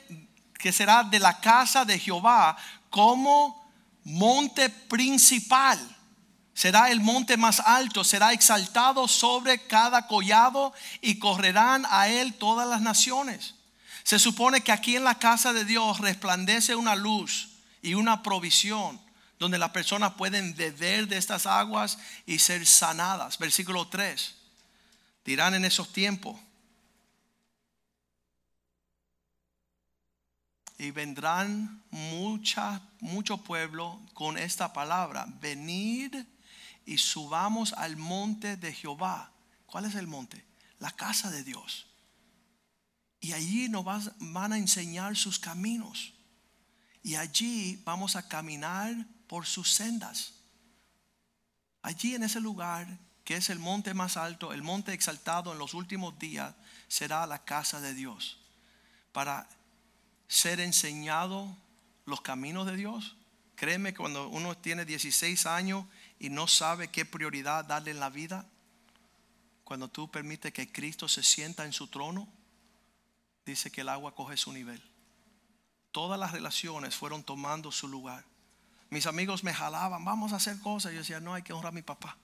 que 0.57 0.71
será 0.71 1.03
de 1.03 1.19
la 1.19 1.39
casa 1.39 1.85
de 1.85 1.99
Jehová 1.99 2.57
como 2.89 3.71
monte 4.03 4.67
principal. 4.67 5.77
Será 6.55 6.89
el 6.89 7.01
monte 7.01 7.37
más 7.37 7.59
alto, 7.59 8.03
será 8.03 8.33
exaltado 8.33 9.07
sobre 9.07 9.67
cada 9.67 10.07
collado 10.07 10.73
y 11.01 11.19
correrán 11.19 11.85
a 11.87 12.07
él 12.07 12.33
todas 12.33 12.67
las 12.67 12.81
naciones. 12.81 13.53
Se 14.01 14.17
supone 14.17 14.61
que 14.61 14.71
aquí 14.71 14.95
en 14.95 15.03
la 15.03 15.19
casa 15.19 15.53
de 15.53 15.63
Dios 15.63 15.99
resplandece 15.99 16.75
una 16.75 16.95
luz 16.95 17.49
y 17.83 17.93
una 17.93 18.23
provisión 18.23 18.99
donde 19.37 19.59
las 19.59 19.69
personas 19.69 20.13
pueden 20.13 20.55
beber 20.55 21.07
de 21.07 21.17
estas 21.17 21.45
aguas 21.45 21.99
y 22.25 22.39
ser 22.39 22.65
sanadas. 22.65 23.37
Versículo 23.37 23.87
3. 23.87 24.42
Dirán 25.23 25.53
en 25.53 25.65
esos 25.65 25.91
tiempos, 25.93 26.39
y 30.77 30.91
vendrán 30.91 31.83
mucha, 31.91 32.81
mucho 32.99 33.37
pueblo 33.37 34.01
con 34.13 34.37
esta 34.37 34.73
palabra, 34.73 35.25
venid 35.39 36.13
y 36.85 36.97
subamos 36.97 37.73
al 37.73 37.95
monte 37.95 38.57
de 38.57 38.73
Jehová. 38.73 39.31
¿Cuál 39.65 39.85
es 39.85 39.95
el 39.95 40.07
monte? 40.07 40.45
La 40.79 40.91
casa 40.91 41.31
de 41.31 41.43
Dios. 41.43 41.87
Y 43.21 43.31
allí 43.31 43.69
nos 43.69 43.85
van 44.19 44.51
a 44.51 44.57
enseñar 44.57 45.15
sus 45.15 45.39
caminos. 45.39 46.13
Y 47.01 47.15
allí 47.15 47.81
vamos 47.85 48.17
a 48.17 48.27
caminar 48.27 48.93
por 49.27 49.45
sus 49.45 49.71
sendas. 49.71 50.33
Allí 51.81 52.15
en 52.15 52.23
ese 52.23 52.41
lugar, 52.41 52.99
que 53.23 53.35
es 53.35 53.49
el 53.49 53.59
monte 53.59 53.93
más 53.93 54.17
alto, 54.17 54.53
el 54.53 54.63
monte 54.63 54.93
exaltado 54.93 55.53
en 55.53 55.59
los 55.59 55.73
últimos 55.73 56.17
días, 56.19 56.53
será 56.87 57.25
la 57.25 57.43
casa 57.43 57.79
de 57.79 57.93
Dios. 57.93 58.39
Para 59.11 59.47
ser 60.27 60.59
enseñado 60.59 61.55
los 62.05 62.21
caminos 62.21 62.65
de 62.65 62.75
Dios. 62.75 63.15
Créeme, 63.55 63.93
cuando 63.93 64.27
uno 64.29 64.57
tiene 64.57 64.83
16 64.83 65.45
años 65.45 65.85
y 66.19 66.29
no 66.29 66.47
sabe 66.47 66.89
qué 66.89 67.05
prioridad 67.05 67.65
darle 67.65 67.91
en 67.91 67.99
la 67.99 68.09
vida, 68.09 68.45
cuando 69.63 69.87
tú 69.87 70.09
permites 70.09 70.51
que 70.51 70.71
Cristo 70.71 71.07
se 71.07 71.23
sienta 71.23 71.65
en 71.65 71.71
su 71.71 71.87
trono, 71.87 72.27
dice 73.45 73.71
que 73.71 73.81
el 73.81 73.89
agua 73.89 74.15
coge 74.15 74.37
su 74.37 74.51
nivel. 74.51 74.81
Todas 75.91 76.19
las 76.19 76.31
relaciones 76.31 76.95
fueron 76.95 77.23
tomando 77.23 77.71
su 77.71 77.87
lugar. 77.87 78.25
Mis 78.89 79.05
amigos 79.05 79.43
me 79.43 79.53
jalaban, 79.53 80.03
vamos 80.03 80.33
a 80.33 80.37
hacer 80.37 80.59
cosas. 80.59 80.91
Yo 80.91 80.99
decía, 80.99 81.19
no, 81.19 81.33
hay 81.33 81.43
que 81.43 81.53
honrar 81.53 81.71
a 81.71 81.75
mi 81.75 81.81
papá. 81.81 82.17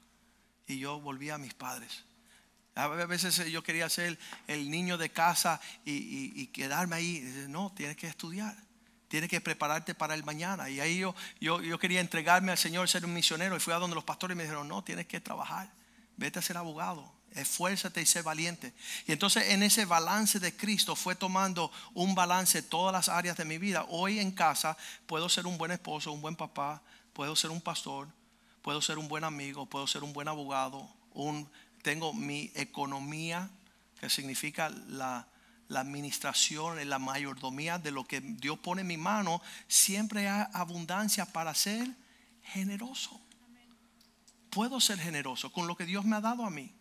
Y 0.70 0.78
yo 0.78 1.01
volvía 1.01 1.36
a 1.36 1.38
mis 1.39 1.55
padres. 1.55 2.05
A 2.76 2.88
veces 2.88 3.36
yo 3.51 3.63
quería 3.63 3.89
ser 3.89 4.17
el 4.47 4.70
niño 4.70 4.99
de 4.99 5.09
casa 5.09 5.59
y, 5.84 6.45
quedarme 6.47 6.95
ahí. 6.95 7.45
no, 7.49 7.74
tienes 7.76 7.97
que 7.97 8.05
estudiar. 8.05 8.55
Tienes 9.07 9.32
que 9.32 9.41
prepararte 9.41 9.95
para 9.95 10.13
el 10.13 10.24
mañana. 10.24 10.70
Y 10.70 10.80
ahí 10.80 10.99
yo, 10.99 11.15
yo, 11.41 11.59
yo 11.59 11.80
quería 11.80 11.99
entregarme 11.99 12.51
al 12.51 12.57
Señor, 12.59 12.88
ser 12.88 13.03
un 13.03 13.13
misionero. 13.13 13.57
Y 13.57 13.59
fui 13.59 13.74
a 13.74 13.78
donde 13.78 13.95
los 13.95 14.03
pastores 14.03 14.38
me 14.38 14.43
dijeron, 14.43 14.67
no, 14.67 14.84
tienes 14.84 15.07
que 15.07 15.20
trabajar. 15.20 15.74
Vete 16.15 16.38
a 16.38 16.41
ser 16.43 16.55
abogado 16.55 17.20
esfuérzate 17.36 18.01
y 18.01 18.05
sé 18.05 18.22
valiente. 18.22 18.74
Y 19.05 19.11
entonces 19.11 19.49
en 19.49 19.63
ese 19.63 19.86
balance 19.86 20.39
de 20.39 20.55
Cristo 20.55 20.95
fue 20.95 21.15
tomando 21.15 21.72
un 21.93 22.15
balance 22.15 22.61
todas 22.63 22.93
las 22.93 23.09
áreas 23.09 23.38
de 23.38 23.45
mi 23.45 23.57
vida. 23.57 23.86
Hoy 23.89 24.20
en 24.20 24.32
casa 24.32 24.78
puedo 25.05 25.30
ser 25.30 25.45
un 25.45 25.57
buen 25.57 25.72
esposo, 25.72 26.11
un 26.11 26.22
buen 26.22 26.36
papá, 26.36 26.82
puedo 27.13 27.36
ser 27.36 27.51
un 27.51 27.61
pastor, 27.61 28.07
puedo 28.62 28.82
ser 28.82 28.97
un 28.97 29.07
buen 29.07 29.24
amigo, 29.24 29.66
puedo 29.66 29.88
ser 29.88 30.03
un 30.03 30.14
buen 30.14 30.28
abogado, 30.28 30.89
un, 31.14 31.49
tengo 31.82 32.14
mi 32.14 32.51
economía, 32.55 33.49
que 33.99 34.10
significa 34.10 34.70
la, 34.70 35.28
la 35.68 35.82
administración, 35.82 36.88
la 36.89 36.99
mayordomía 36.99 37.78
de 37.78 37.91
lo 37.91 38.05
que 38.05 38.22
Dios 38.22 38.60
pone 38.60 38.82
en 38.82 38.88
mi 38.88 38.97
mano, 38.97 39.41
siempre 39.68 40.28
hay 40.28 40.47
abundancia 40.53 41.26
para 41.26 41.53
ser 41.53 41.88
generoso. 42.43 43.20
Puedo 44.49 44.80
ser 44.80 44.99
generoso 44.99 45.51
con 45.51 45.68
lo 45.68 45.76
que 45.76 45.86
Dios 45.86 46.05
me 46.05 46.16
ha 46.16 46.22
dado 46.22 46.43
a 46.43 46.49
mí. 46.49 46.74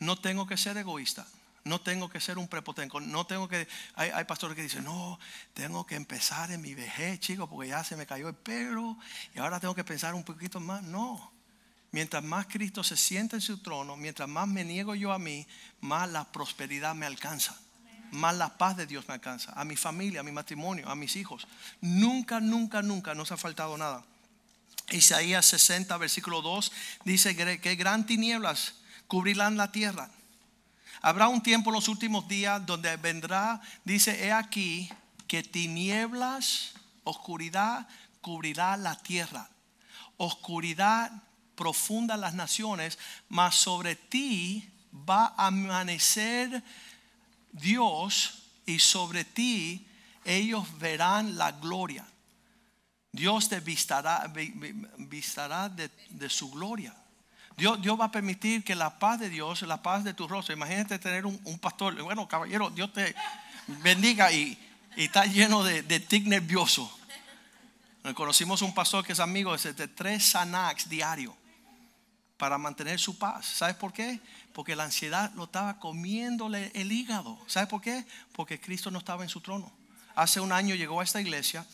No 0.00 0.16
tengo 0.16 0.46
que 0.46 0.56
ser 0.56 0.76
egoísta. 0.76 1.26
No 1.64 1.80
tengo 1.80 2.08
que 2.08 2.20
ser 2.20 2.38
un 2.38 2.48
prepotente. 2.48 2.98
No 3.00 3.24
tengo 3.24 3.48
que. 3.48 3.68
Hay, 3.94 4.24
pastores 4.24 4.56
que 4.56 4.62
dicen, 4.62 4.84
no, 4.84 5.18
tengo 5.54 5.86
que 5.86 5.94
empezar 5.94 6.50
en 6.50 6.60
mi 6.60 6.74
vejez, 6.74 7.20
chicos, 7.20 7.48
porque 7.48 7.68
ya 7.68 7.84
se 7.84 7.96
me 7.96 8.04
cayó 8.04 8.28
el 8.28 8.34
pelo 8.34 8.98
y 9.34 9.38
ahora 9.38 9.60
tengo 9.60 9.74
que 9.74 9.84
pensar 9.84 10.14
un 10.14 10.24
poquito 10.24 10.58
más. 10.58 10.82
No. 10.82 11.32
Mientras 11.92 12.24
más 12.24 12.46
Cristo 12.46 12.82
se 12.82 12.96
sienta 12.96 13.36
en 13.36 13.42
su 13.42 13.58
trono, 13.58 13.96
mientras 13.96 14.28
más 14.28 14.48
me 14.48 14.64
niego 14.64 14.94
yo 14.94 15.12
a 15.12 15.18
mí, 15.18 15.46
más 15.82 16.08
la 16.08 16.24
prosperidad 16.32 16.94
me 16.94 17.06
alcanza. 17.06 17.56
Más 18.10 18.34
la 18.34 18.58
paz 18.58 18.76
de 18.76 18.86
Dios 18.86 19.06
me 19.06 19.14
alcanza. 19.14 19.52
A 19.52 19.64
mi 19.64 19.76
familia, 19.76 20.20
a 20.20 20.22
mi 20.24 20.32
matrimonio, 20.32 20.88
a 20.88 20.96
mis 20.96 21.16
hijos. 21.16 21.46
Nunca, 21.80 22.40
nunca, 22.40 22.82
nunca 22.82 23.14
nos 23.14 23.30
ha 23.30 23.36
faltado 23.36 23.76
nada. 23.76 24.04
Isaías 24.90 25.46
60, 25.46 25.96
versículo 25.98 26.42
2 26.42 26.72
dice 27.04 27.36
que 27.36 27.76
gran 27.76 28.04
tinieblas 28.04 28.74
cubrirán 29.06 29.56
la 29.56 29.70
tierra. 29.70 30.10
Habrá 31.02 31.26
un 31.26 31.42
tiempo 31.42 31.70
en 31.70 31.74
los 31.74 31.88
últimos 31.88 32.28
días 32.28 32.64
donde 32.64 32.96
vendrá, 32.96 33.60
dice, 33.84 34.24
he 34.24 34.32
aquí 34.32 34.88
que 35.26 35.42
tinieblas, 35.42 36.74
oscuridad 37.02 37.88
cubrirá 38.20 38.76
la 38.76 38.96
tierra. 38.96 39.50
Oscuridad 40.16 41.10
profunda 41.56 42.16
las 42.16 42.34
naciones, 42.34 43.00
mas 43.28 43.56
sobre 43.56 43.96
ti 43.96 44.70
va 44.92 45.34
a 45.36 45.48
amanecer 45.48 46.62
Dios 47.50 48.44
y 48.64 48.78
sobre 48.78 49.24
ti 49.24 49.84
ellos 50.24 50.78
verán 50.78 51.36
la 51.36 51.50
gloria. 51.50 52.06
Dios 53.10 53.48
te 53.48 53.58
vistará, 53.58 54.32
de 56.10 56.30
su 56.30 56.50
gloria. 56.52 56.94
Dios, 57.56 57.78
va 58.00 58.06
a 58.06 58.10
permitir 58.10 58.64
que 58.64 58.74
la 58.74 58.98
paz 58.98 59.20
de 59.20 59.28
Dios, 59.28 59.62
la 59.62 59.82
paz 59.82 60.04
de 60.04 60.14
tu 60.14 60.26
rostro, 60.26 60.54
imagínate 60.54 60.98
tener 60.98 61.26
un, 61.26 61.58
pastor, 61.58 62.00
bueno, 62.02 62.26
caballero, 62.26 62.70
Dios 62.70 62.92
te 62.92 63.14
bendiga 63.66 64.32
y, 64.32 64.58
está 64.96 65.24
lleno 65.24 65.62
de, 65.64 66.00
tic 66.00 66.26
nervioso. 66.26 66.90
Conocimos 68.14 68.62
un 68.62 68.74
pastor 68.74 69.04
que 69.04 69.12
es 69.12 69.20
amigo 69.20 69.56
de 69.56 69.88
tres 69.88 70.32
Xanax 70.32 70.88
diario 70.88 71.36
para 72.36 72.58
mantener 72.58 72.98
su 72.98 73.16
paz. 73.16 73.46
¿Sabes 73.46 73.76
por 73.76 73.92
qué? 73.92 74.20
Porque 74.52 74.74
la 74.74 74.84
ansiedad 74.84 75.32
lo 75.36 75.44
estaba 75.44 75.78
comiéndole 75.78 76.72
el 76.74 76.90
hígado. 76.90 77.38
¿Sabes 77.46 77.68
por 77.68 77.80
qué? 77.80 78.04
Porque 78.32 78.60
Cristo 78.60 78.90
no 78.90 78.98
estaba 78.98 79.22
en 79.22 79.28
su 79.28 79.40
trono. 79.40 79.72
Hace 80.16 80.40
un 80.40 80.50
año 80.50 80.74
llegó 80.74 81.00
a 81.00 81.04
esta 81.04 81.20
iglesia 81.20 81.64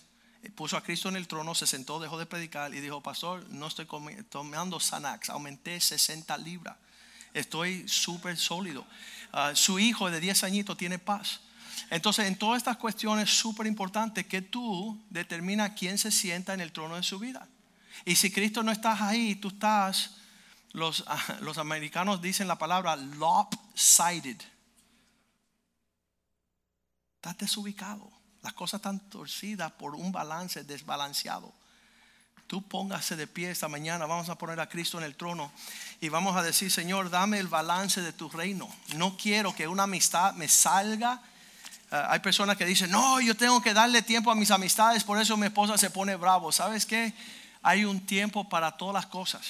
puso 0.54 0.76
a 0.76 0.82
Cristo 0.82 1.08
en 1.08 1.16
el 1.16 1.28
trono, 1.28 1.54
se 1.54 1.66
sentó, 1.66 2.00
dejó 2.00 2.18
de 2.18 2.26
predicar 2.26 2.74
y 2.74 2.80
dijo, 2.80 3.02
pastor, 3.02 3.48
no 3.50 3.66
estoy 3.66 3.86
tomando 4.28 4.78
Xanax, 4.78 5.30
aumenté 5.30 5.80
60 5.80 6.36
libras, 6.38 6.76
estoy 7.34 7.88
súper 7.88 8.36
sólido. 8.36 8.86
Ah, 9.32 9.52
su 9.54 9.78
hijo 9.78 10.10
de 10.10 10.20
10 10.20 10.44
añitos 10.44 10.76
tiene 10.76 10.98
paz. 10.98 11.40
Entonces, 11.90 12.26
en 12.26 12.36
todas 12.36 12.58
estas 12.58 12.76
cuestiones 12.76 13.30
súper 13.30 13.66
importantes 13.66 14.26
que 14.26 14.42
tú 14.42 15.00
determinas 15.10 15.72
quién 15.78 15.98
se 15.98 16.10
sienta 16.10 16.54
en 16.54 16.60
el 16.60 16.72
trono 16.72 16.96
de 16.96 17.02
su 17.02 17.18
vida. 17.18 17.48
Y 18.04 18.16
si 18.16 18.30
Cristo 18.30 18.62
no 18.62 18.72
estás 18.72 19.00
ahí, 19.00 19.36
tú 19.36 19.48
estás, 19.48 20.16
los, 20.72 21.04
los 21.40 21.58
americanos 21.58 22.20
dicen 22.20 22.48
la 22.48 22.58
palabra 22.58 22.96
lopsided. 22.96 24.40
Estás 27.16 27.38
desubicado. 27.38 28.17
Las 28.48 28.54
cosas 28.54 28.78
están 28.78 28.98
torcidas 29.10 29.70
por 29.72 29.94
un 29.94 30.10
balance 30.10 30.64
desbalanceado. 30.64 31.52
Tú 32.46 32.62
póngase 32.62 33.14
de 33.14 33.26
pie 33.26 33.50
esta 33.50 33.68
mañana, 33.68 34.06
vamos 34.06 34.30
a 34.30 34.38
poner 34.38 34.58
a 34.58 34.70
Cristo 34.70 34.96
en 34.96 35.04
el 35.04 35.16
trono 35.16 35.52
y 36.00 36.08
vamos 36.08 36.34
a 36.34 36.42
decir, 36.42 36.72
Señor, 36.72 37.10
dame 37.10 37.40
el 37.40 37.48
balance 37.48 38.00
de 38.00 38.14
tu 38.14 38.30
reino. 38.30 38.66
No 38.96 39.18
quiero 39.18 39.54
que 39.54 39.68
una 39.68 39.82
amistad 39.82 40.32
me 40.32 40.48
salga. 40.48 41.20
Ah, 41.90 42.06
hay 42.08 42.20
personas 42.20 42.56
que 42.56 42.64
dicen, 42.64 42.90
no, 42.90 43.20
yo 43.20 43.36
tengo 43.36 43.60
que 43.60 43.74
darle 43.74 44.00
tiempo 44.00 44.30
a 44.30 44.34
mis 44.34 44.50
amistades, 44.50 45.04
por 45.04 45.20
eso 45.20 45.36
mi 45.36 45.48
esposa 45.48 45.76
se 45.76 45.90
pone 45.90 46.16
bravo. 46.16 46.50
¿Sabes 46.50 46.86
qué? 46.86 47.12
Hay 47.62 47.84
un 47.84 48.00
tiempo 48.06 48.48
para 48.48 48.78
todas 48.78 48.94
las 48.94 49.06
cosas. 49.08 49.44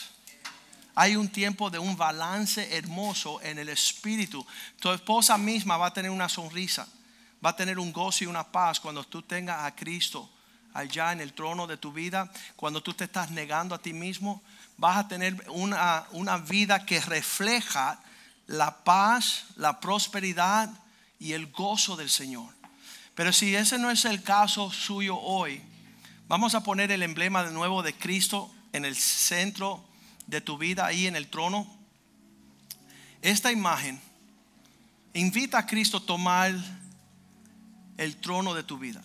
Hay 0.96 1.14
un 1.14 1.28
tiempo 1.28 1.70
de 1.70 1.78
un 1.78 1.96
balance 1.96 2.76
hermoso 2.76 3.40
en 3.42 3.60
el 3.60 3.68
espíritu. 3.68 4.44
Tu 4.80 4.90
esposa 4.90 5.38
misma 5.38 5.76
va 5.76 5.86
a 5.86 5.92
tener 5.92 6.10
una 6.10 6.28
sonrisa 6.28 6.88
va 7.44 7.50
a 7.50 7.56
tener 7.56 7.78
un 7.78 7.92
gozo 7.92 8.24
y 8.24 8.26
una 8.26 8.44
paz 8.44 8.80
cuando 8.80 9.04
tú 9.04 9.22
tengas 9.22 9.64
a 9.64 9.74
Cristo 9.74 10.28
allá 10.74 11.12
en 11.12 11.20
el 11.20 11.32
trono 11.32 11.66
de 11.66 11.76
tu 11.76 11.92
vida, 11.92 12.30
cuando 12.56 12.82
tú 12.82 12.94
te 12.94 13.04
estás 13.04 13.30
negando 13.30 13.74
a 13.74 13.82
ti 13.82 13.92
mismo, 13.92 14.42
vas 14.76 14.96
a 14.96 15.08
tener 15.08 15.44
una, 15.50 16.06
una 16.12 16.38
vida 16.38 16.84
que 16.84 17.00
refleja 17.00 18.00
la 18.46 18.84
paz, 18.84 19.44
la 19.56 19.80
prosperidad 19.80 20.70
y 21.18 21.32
el 21.32 21.50
gozo 21.50 21.96
del 21.96 22.10
Señor. 22.10 22.54
Pero 23.14 23.32
si 23.32 23.54
ese 23.54 23.78
no 23.78 23.90
es 23.90 24.04
el 24.04 24.22
caso 24.22 24.70
suyo 24.70 25.18
hoy, 25.18 25.60
vamos 26.28 26.54
a 26.54 26.62
poner 26.62 26.92
el 26.92 27.02
emblema 27.02 27.42
de 27.42 27.52
nuevo 27.52 27.82
de 27.82 27.94
Cristo 27.94 28.50
en 28.72 28.84
el 28.84 28.94
centro 28.96 29.84
de 30.26 30.40
tu 30.40 30.58
vida, 30.58 30.86
ahí 30.86 31.06
en 31.06 31.16
el 31.16 31.28
trono. 31.28 31.66
Esta 33.20 33.50
imagen 33.50 34.00
invita 35.14 35.58
a 35.58 35.66
Cristo 35.66 35.96
a 35.96 36.06
tomar 36.06 36.54
el 37.98 38.16
trono 38.16 38.54
de 38.54 38.62
tu 38.62 38.78
vida. 38.78 39.02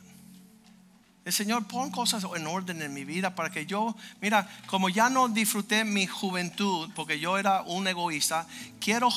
El 1.25 1.31
Señor, 1.31 1.67
pon 1.67 1.89
cosas 1.89 2.25
en 2.35 2.47
orden 2.47 2.81
en 2.81 2.93
mi 2.93 3.05
vida 3.05 3.33
para 3.33 3.49
que 3.49 3.65
yo, 3.65 3.95
mira, 4.21 4.47
como 4.67 4.89
ya 4.89 5.09
no 5.09 5.29
disfruté 5.29 5.85
mi 5.85 6.05
juventud, 6.05 6.89
porque 6.95 7.19
yo 7.19 7.37
era 7.37 7.61
un 7.61 7.87
egoísta, 7.87 8.45
quiero, 8.79 9.09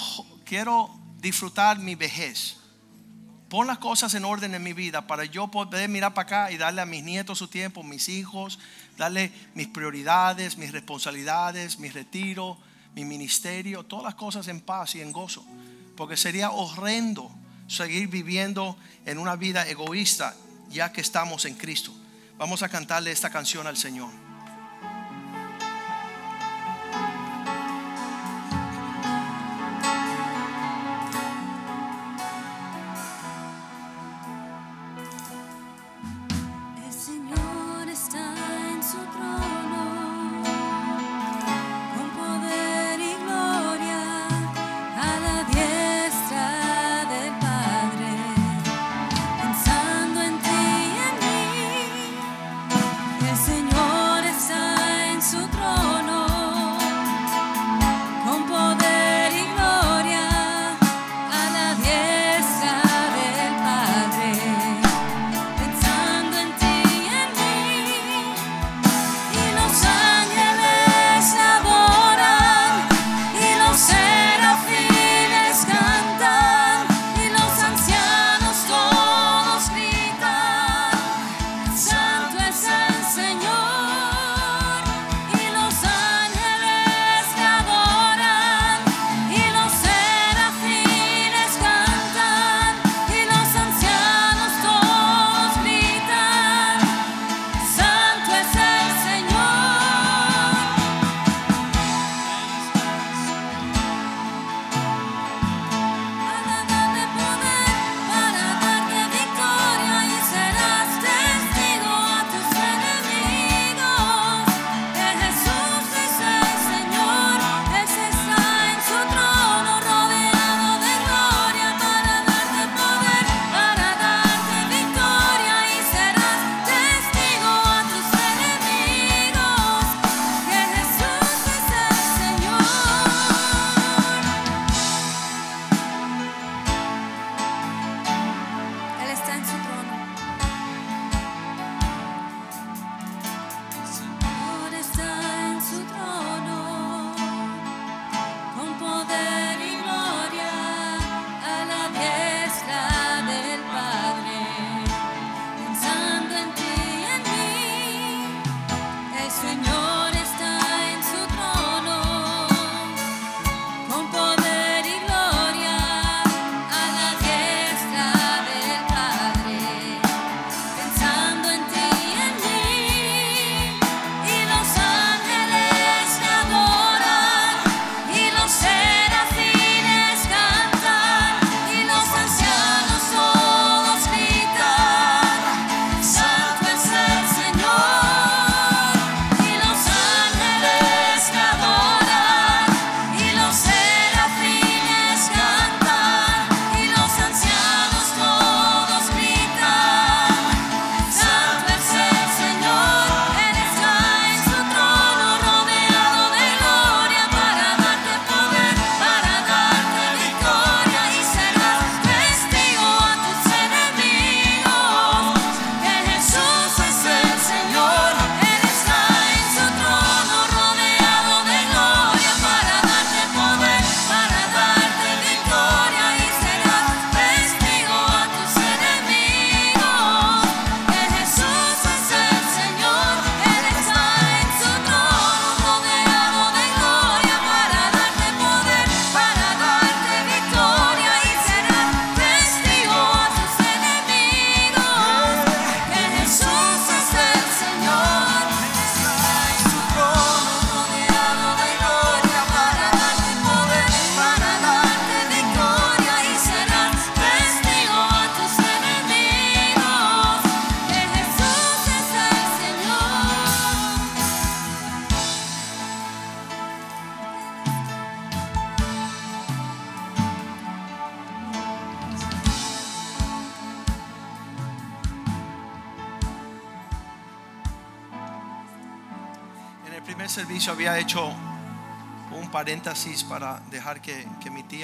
quiero 0.45 0.91
disfrutar 1.19 1.79
mi 1.79 1.97
vejez. 1.97 2.59
Pon 3.49 3.67
las 3.67 3.79
cosas 3.79 4.15
en 4.15 4.25
orden 4.25 4.55
en 4.55 4.63
mi 4.63 4.73
vida 4.73 5.07
para 5.07 5.25
yo 5.25 5.49
poder 5.49 5.89
mirar 5.89 6.15
para 6.15 6.27
acá 6.27 6.53
y 6.53 6.57
darle 6.57 6.81
a 6.81 6.87
mis 6.87 7.03
nietos 7.03 7.39
su 7.39 7.49
tiempo, 7.49 7.83
mis 7.83 8.09
hijos, 8.09 8.59
darle 8.97 9.33
mis 9.55 9.69
prioridades, 9.69 10.59
mis 10.59 10.73
responsabilidades, 10.73 11.79
mi 11.79 11.89
retiro, 11.89 12.59
mi 12.95 13.05
ministerio, 13.05 13.85
todas 13.85 14.05
las 14.05 14.15
cosas 14.15 14.47
en 14.49 14.61
paz 14.61 14.95
y 14.95 15.01
en 15.01 15.13
gozo. 15.13 15.45
Porque 15.97 16.17
sería 16.17 16.51
horrendo 16.51 17.31
seguir 17.69 18.09
viviendo 18.09 18.77
en 19.05 19.19
una 19.19 19.37
vida 19.37 19.67
egoísta 19.69 20.35
ya 20.71 20.93
que 20.93 21.01
estamos 21.01 21.45
en 21.45 21.55
Cristo. 21.55 21.93
Vamos 22.39 22.63
a 22.63 22.69
cantarle 22.69 23.13
esta 23.13 23.31
canción 23.31 23.67
al 23.67 23.77
Señor. 23.77 24.26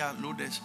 Tía 0.02 0.20
Lourdes 0.20 0.62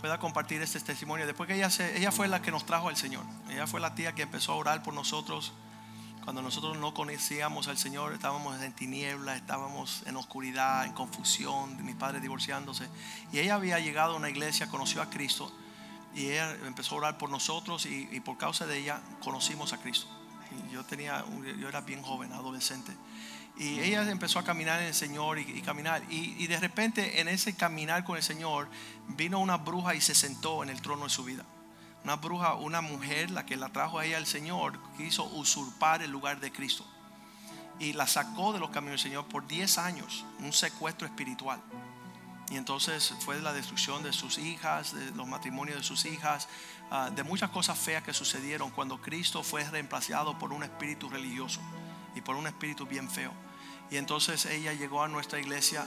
pueda 0.00 0.18
compartir 0.18 0.62
este 0.62 0.80
testimonio. 0.80 1.26
Después 1.26 1.46
que 1.46 1.54
ella, 1.54 1.68
ella 1.94 2.12
fue 2.12 2.28
la 2.28 2.42
que 2.42 2.50
nos 2.50 2.64
trajo 2.64 2.88
al 2.88 2.96
Señor. 2.96 3.24
Ella 3.50 3.66
fue 3.66 3.80
la 3.80 3.94
tía 3.94 4.14
que 4.14 4.22
empezó 4.22 4.52
a 4.52 4.56
orar 4.56 4.82
por 4.82 4.94
nosotros. 4.94 5.52
Cuando 6.24 6.42
nosotros 6.42 6.76
no 6.78 6.92
conocíamos 6.94 7.68
al 7.68 7.78
Señor, 7.78 8.12
estábamos 8.12 8.60
en 8.62 8.72
tiniebla, 8.72 9.36
estábamos 9.36 10.02
en 10.06 10.16
oscuridad, 10.16 10.84
en 10.84 10.92
confusión, 10.92 11.82
mis 11.84 11.96
padres 11.96 12.22
divorciándose. 12.22 12.88
Y 13.32 13.38
ella 13.38 13.54
había 13.54 13.78
llegado 13.78 14.14
a 14.14 14.16
una 14.16 14.28
iglesia, 14.28 14.68
conoció 14.68 15.02
a 15.02 15.10
Cristo. 15.10 15.50
Y 16.14 16.26
ella 16.26 16.56
empezó 16.66 16.96
a 16.96 16.98
orar 16.98 17.18
por 17.18 17.30
nosotros 17.30 17.86
y, 17.86 18.20
por 18.20 18.36
causa 18.36 18.66
de 18.66 18.78
ella 18.78 19.00
conocimos 19.22 19.72
a 19.72 19.78
Cristo. 19.78 20.06
Yo, 20.72 20.84
tenía, 20.84 21.24
yo 21.58 21.68
era 21.68 21.80
bien 21.80 22.02
joven, 22.02 22.32
adolescente. 22.32 22.92
Y 23.56 23.80
ella 23.80 24.08
empezó 24.10 24.38
a 24.38 24.44
caminar 24.44 24.80
en 24.80 24.86
el 24.86 24.94
Señor 24.94 25.38
y, 25.38 25.60
caminar. 25.60 26.02
Y, 26.08 26.34
y, 26.42 26.46
de 26.46 26.58
repente 26.58 27.20
en 27.20 27.28
ese 27.28 27.54
caminar 27.54 28.04
con 28.04 28.16
el 28.16 28.22
Señor 28.22 28.68
vino 29.08 29.38
una 29.38 29.58
bruja 29.58 29.94
y 29.94 30.00
se 30.00 30.14
sentó 30.14 30.62
en 30.62 30.70
el 30.70 30.80
trono 30.80 31.04
de 31.04 31.10
su 31.10 31.24
vida. 31.24 31.44
Una 32.02 32.16
bruja, 32.16 32.54
una 32.54 32.80
mujer, 32.80 33.30
la 33.30 33.44
que 33.44 33.56
la 33.56 33.68
trajo 33.68 33.98
a 33.98 34.06
ella 34.06 34.16
al 34.16 34.26
Señor, 34.26 34.78
quiso 34.96 35.24
usurpar 35.24 36.02
el 36.02 36.10
lugar 36.10 36.40
de 36.40 36.50
Cristo. 36.50 36.86
Y 37.78 37.92
la 37.92 38.06
sacó 38.06 38.52
de 38.52 38.60
los 38.60 38.70
caminos 38.70 39.02
del 39.02 39.10
Señor 39.10 39.26
por 39.26 39.46
10 39.46 39.78
años, 39.78 40.24
un 40.38 40.52
secuestro 40.52 41.06
espiritual. 41.06 41.60
Y 42.50 42.56
entonces 42.56 43.14
fue 43.20 43.40
la 43.40 43.52
destrucción 43.52 44.02
de 44.02 44.12
sus 44.12 44.38
hijas, 44.38 44.94
de 44.94 45.10
los 45.12 45.28
matrimonios 45.28 45.76
de 45.76 45.84
sus 45.84 46.04
hijas, 46.06 46.48
uh, 46.90 47.14
de 47.14 47.22
muchas 47.22 47.50
cosas 47.50 47.78
feas 47.78 48.02
que 48.02 48.12
sucedieron 48.12 48.70
cuando 48.70 49.00
Cristo 49.00 49.42
fue 49.42 49.62
reemplazado 49.64 50.38
por 50.38 50.52
un 50.52 50.62
espíritu 50.62 51.08
religioso 51.08 51.60
y 52.14 52.20
por 52.20 52.36
un 52.36 52.46
espíritu 52.46 52.86
bien 52.86 53.08
feo. 53.08 53.32
Y 53.90 53.96
entonces 53.96 54.46
ella 54.46 54.72
llegó 54.72 55.02
a 55.02 55.08
nuestra 55.08 55.40
iglesia 55.40 55.86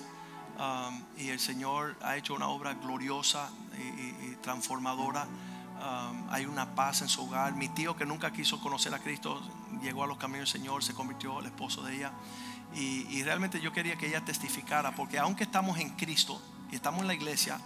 um, 0.57 1.01
y 1.17 1.29
el 1.29 1.39
Señor 1.39 1.95
ha 2.01 2.17
hecho 2.17 2.33
una 2.33 2.47
obra 2.47 2.73
gloriosa 2.73 3.49
y, 3.77 4.35
transformadora. 4.41 5.25
Um, 5.25 6.29
hay 6.29 6.45
una 6.45 6.75
paz 6.75 7.01
en 7.01 7.07
su 7.07 7.23
hogar. 7.23 7.53
Mi 7.53 7.69
tío 7.69 7.95
que 7.95 8.05
nunca 8.05 8.31
quiso 8.31 8.59
conocer 8.59 8.93
a 8.93 8.99
Cristo 8.99 9.41
llegó 9.81 10.03
a 10.03 10.07
los 10.07 10.17
caminos 10.17 10.51
del 10.51 10.61
Señor, 10.61 10.83
se 10.83 10.93
convirtió 10.93 11.39
el 11.39 11.45
esposo 11.45 11.81
de 11.83 11.95
ella. 11.95 12.11
Y, 12.75 13.07
y 13.09 13.23
realmente 13.23 13.61
yo 13.61 13.71
quería 13.71 13.97
que 13.97 14.07
ella 14.07 14.25
testificara, 14.25 14.95
porque 14.95 15.19
aunque 15.19 15.43
estamos 15.43 15.77
en 15.79 15.91
Cristo 15.91 16.41
y 16.71 16.75
estamos 16.75 17.01
en 17.01 17.07
la 17.07 17.13
iglesia, 17.13 17.59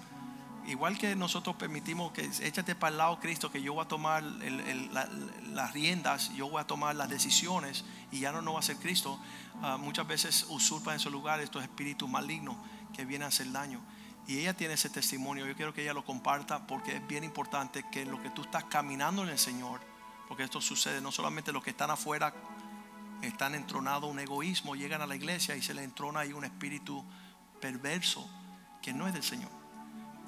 igual 0.68 0.98
que 0.98 1.16
nosotros 1.16 1.56
permitimos 1.56 2.12
que 2.12 2.30
échate 2.42 2.76
para 2.76 2.92
el 2.92 2.98
lado 2.98 3.20
Cristo, 3.20 3.50
que 3.50 3.62
yo 3.62 3.74
voy 3.74 3.86
a 3.86 3.88
tomar 3.88 4.22
las 4.24 5.74
riendas, 5.74 6.34
yo 6.36 6.50
voy 6.50 6.62
a 6.62 6.68
tomar 6.68 6.96
las 6.96 7.10
decisiones 7.10 7.86
y 8.12 8.20
ya 8.20 8.32
no, 8.32 8.42
no 8.42 8.54
va 8.54 8.60
a 8.60 8.64
ser 8.64 8.78
Cristo, 8.78 9.20
uh, 9.62 9.78
muchas 9.78 10.06
veces 10.06 10.46
usurpan 10.50 10.96
en 10.96 11.00
su 11.00 11.10
lugar 11.10 11.40
estos 11.40 11.64
espíritus 11.64 12.10
malignos 12.10 12.58
que 12.94 13.06
vienen 13.06 13.26
a 13.26 13.28
hacer 13.28 13.52
daño. 13.52 13.82
Y 14.28 14.40
ella 14.40 14.54
tiene 14.54 14.74
ese 14.74 14.90
testimonio, 14.90 15.46
yo 15.46 15.56
quiero 15.56 15.74
que 15.74 15.84
ella 15.84 15.94
lo 15.94 16.04
comparta 16.04 16.68
porque 16.68 16.98
es 16.98 17.08
bien 17.08 17.24
importante 17.24 17.86
que 17.90 18.06
lo 18.06 18.22
que 18.22 18.30
tú 18.30 18.42
estás 18.42 18.66
caminando 18.66 19.24
en 19.24 19.30
el 19.30 19.40
Señor, 19.40 19.80
porque 20.28 20.44
esto 20.44 20.60
sucede 20.60 21.00
no 21.00 21.14
solamente 21.14 21.54
los 21.54 21.64
que 21.64 21.70
están 21.70 21.92
afuera, 21.92 22.34
están 23.22 23.56
entronados 23.56 24.12
un 24.12 24.20
egoísmo, 24.20 24.76
llegan 24.76 25.02
a 25.02 25.08
la 25.08 25.16
iglesia 25.16 25.56
y 25.56 25.62
se 25.62 25.74
le 25.74 25.84
entrona 25.84 26.20
ahí 26.20 26.34
un 26.34 26.44
espíritu 26.44 27.06
perverso 27.62 28.30
que 28.82 28.92
no 28.92 29.08
es 29.08 29.14
del 29.14 29.24
Señor 29.24 29.57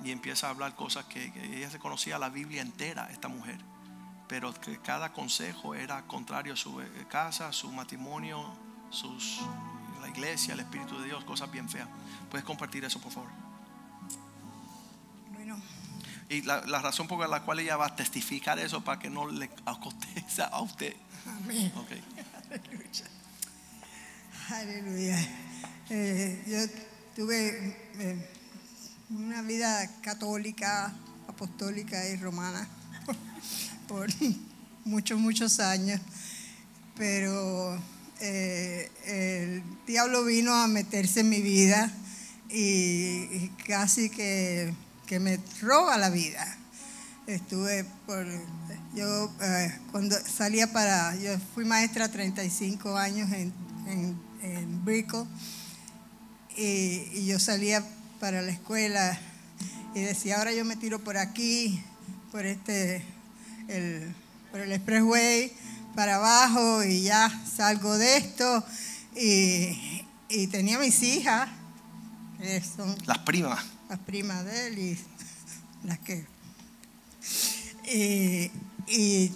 y 0.04 0.12
empieza 0.12 0.47
a 0.47 0.50
hablar 0.52 0.76
cosas 0.76 1.06
que, 1.06 1.32
que, 1.32 1.58
ella 1.58 1.70
se 1.70 1.80
conocía 1.80 2.18
la 2.20 2.30
Biblia 2.30 2.62
entera, 2.62 3.10
esta 3.12 3.28
mujer, 3.28 3.58
pero 4.28 4.54
que 4.54 4.80
cada 4.80 5.12
consejo 5.12 5.76
era 5.76 6.04
contrario 6.04 6.54
a 6.54 6.56
su 6.56 6.82
casa, 7.10 7.50
a 7.50 7.54
su 7.54 7.72
matrimonio, 7.72 8.54
sus, 8.89 9.39
la 10.02 10.10
iglesia, 10.10 10.54
el 10.54 10.62
Espíritu 10.62 11.00
de 11.00 11.08
Dios, 11.08 11.24
cosas 11.26 11.52
bien 11.52 11.68
feas. 11.70 11.88
¿Puedes 12.30 12.45
compartir 12.45 12.86
eso, 12.86 13.00
por 13.00 13.12
favor? 13.12 13.30
Bueno. 15.34 15.60
Y 16.30 16.43
la, 16.43 16.62
la 16.62 16.80
razón 16.80 17.08
por 17.08 17.28
la 17.28 17.41
cual 17.41 17.60
ella 17.60 17.76
va 17.76 17.88
a 17.88 17.95
testificar 17.95 18.60
eso 18.60 18.84
para 18.84 19.00
que 19.00 19.10
no 19.10 19.30
le 19.30 19.50
acontezca 19.66 20.45
a 20.52 20.62
usted. 20.62 20.95
Amén. 21.26 21.72
Okay. 21.76 22.04
Aleluya. 22.50 23.06
Aleluya. 24.50 25.28
Eh, 25.89 26.43
yo 26.47 26.82
tuve... 27.16 27.89
Eh, 28.00 28.39
una 29.10 29.41
vida 29.41 29.89
católica, 30.01 30.93
apostólica 31.28 32.07
y 32.10 32.16
romana 32.18 32.68
por 33.88 34.07
muchos, 34.86 35.20
muchos 35.20 35.60
años, 35.60 35.99
pero 36.95 37.82
eh, 38.20 38.91
el 39.05 39.64
diablo 39.88 40.26
vino 40.26 40.53
a 40.53 40.68
meterse 40.68 41.22
en 41.22 41.30
mi 41.30 41.41
vida 41.41 41.91
y, 42.49 43.49
casi 43.66 44.12
que, 44.12 44.74
que, 45.07 45.20
me 45.20 45.39
roba 45.62 45.97
la 45.97 46.10
vida. 46.10 46.45
Estuve 47.26 47.86
por, 48.05 48.28
yo 48.95 49.32
eh, 49.41 49.76
cuando 49.91 50.16
salía 50.20 50.72
para, 50.72 51.16
yo 51.16 51.32
fui 51.55 51.66
maestra 51.66 52.10
35 52.10 52.95
años 52.95 53.32
en, 53.32 53.53
en, 53.88 54.20
en 54.43 54.86
Brico 54.86 55.28
y 56.55 57.26
yo 57.26 57.39
salía 57.39 57.84
para 58.20 58.41
la 58.41 58.51
escuela 58.51 59.17
y 59.95 60.01
decía, 60.01 60.38
ahora 60.38 60.53
yo 60.53 60.65
me 60.65 60.76
tiro 60.76 60.99
por 60.99 61.17
aquí, 61.17 61.82
por 62.32 62.45
este, 62.45 63.03
el, 63.67 64.13
por 64.51 64.59
el 64.59 64.72
expressway, 64.72 65.51
para 65.95 66.15
abajo 66.15 66.84
y 66.84 67.01
ya 67.01 67.30
salgo 67.45 67.97
de 67.97 68.17
esto. 68.17 68.63
Y, 69.15 70.05
y 70.30 70.47
tenía 70.47 70.78
mis 70.78 71.01
hijas, 71.01 71.49
que 72.39 72.61
son 72.61 72.95
las 73.05 73.20
primas. 73.20 73.65
Las 73.89 73.99
primas 73.99 74.45
de 74.45 74.67
él 74.67 74.80
y 74.80 74.99
las 75.84 75.99
que... 75.99 76.26
Y, 77.91 78.51
y 78.88 79.32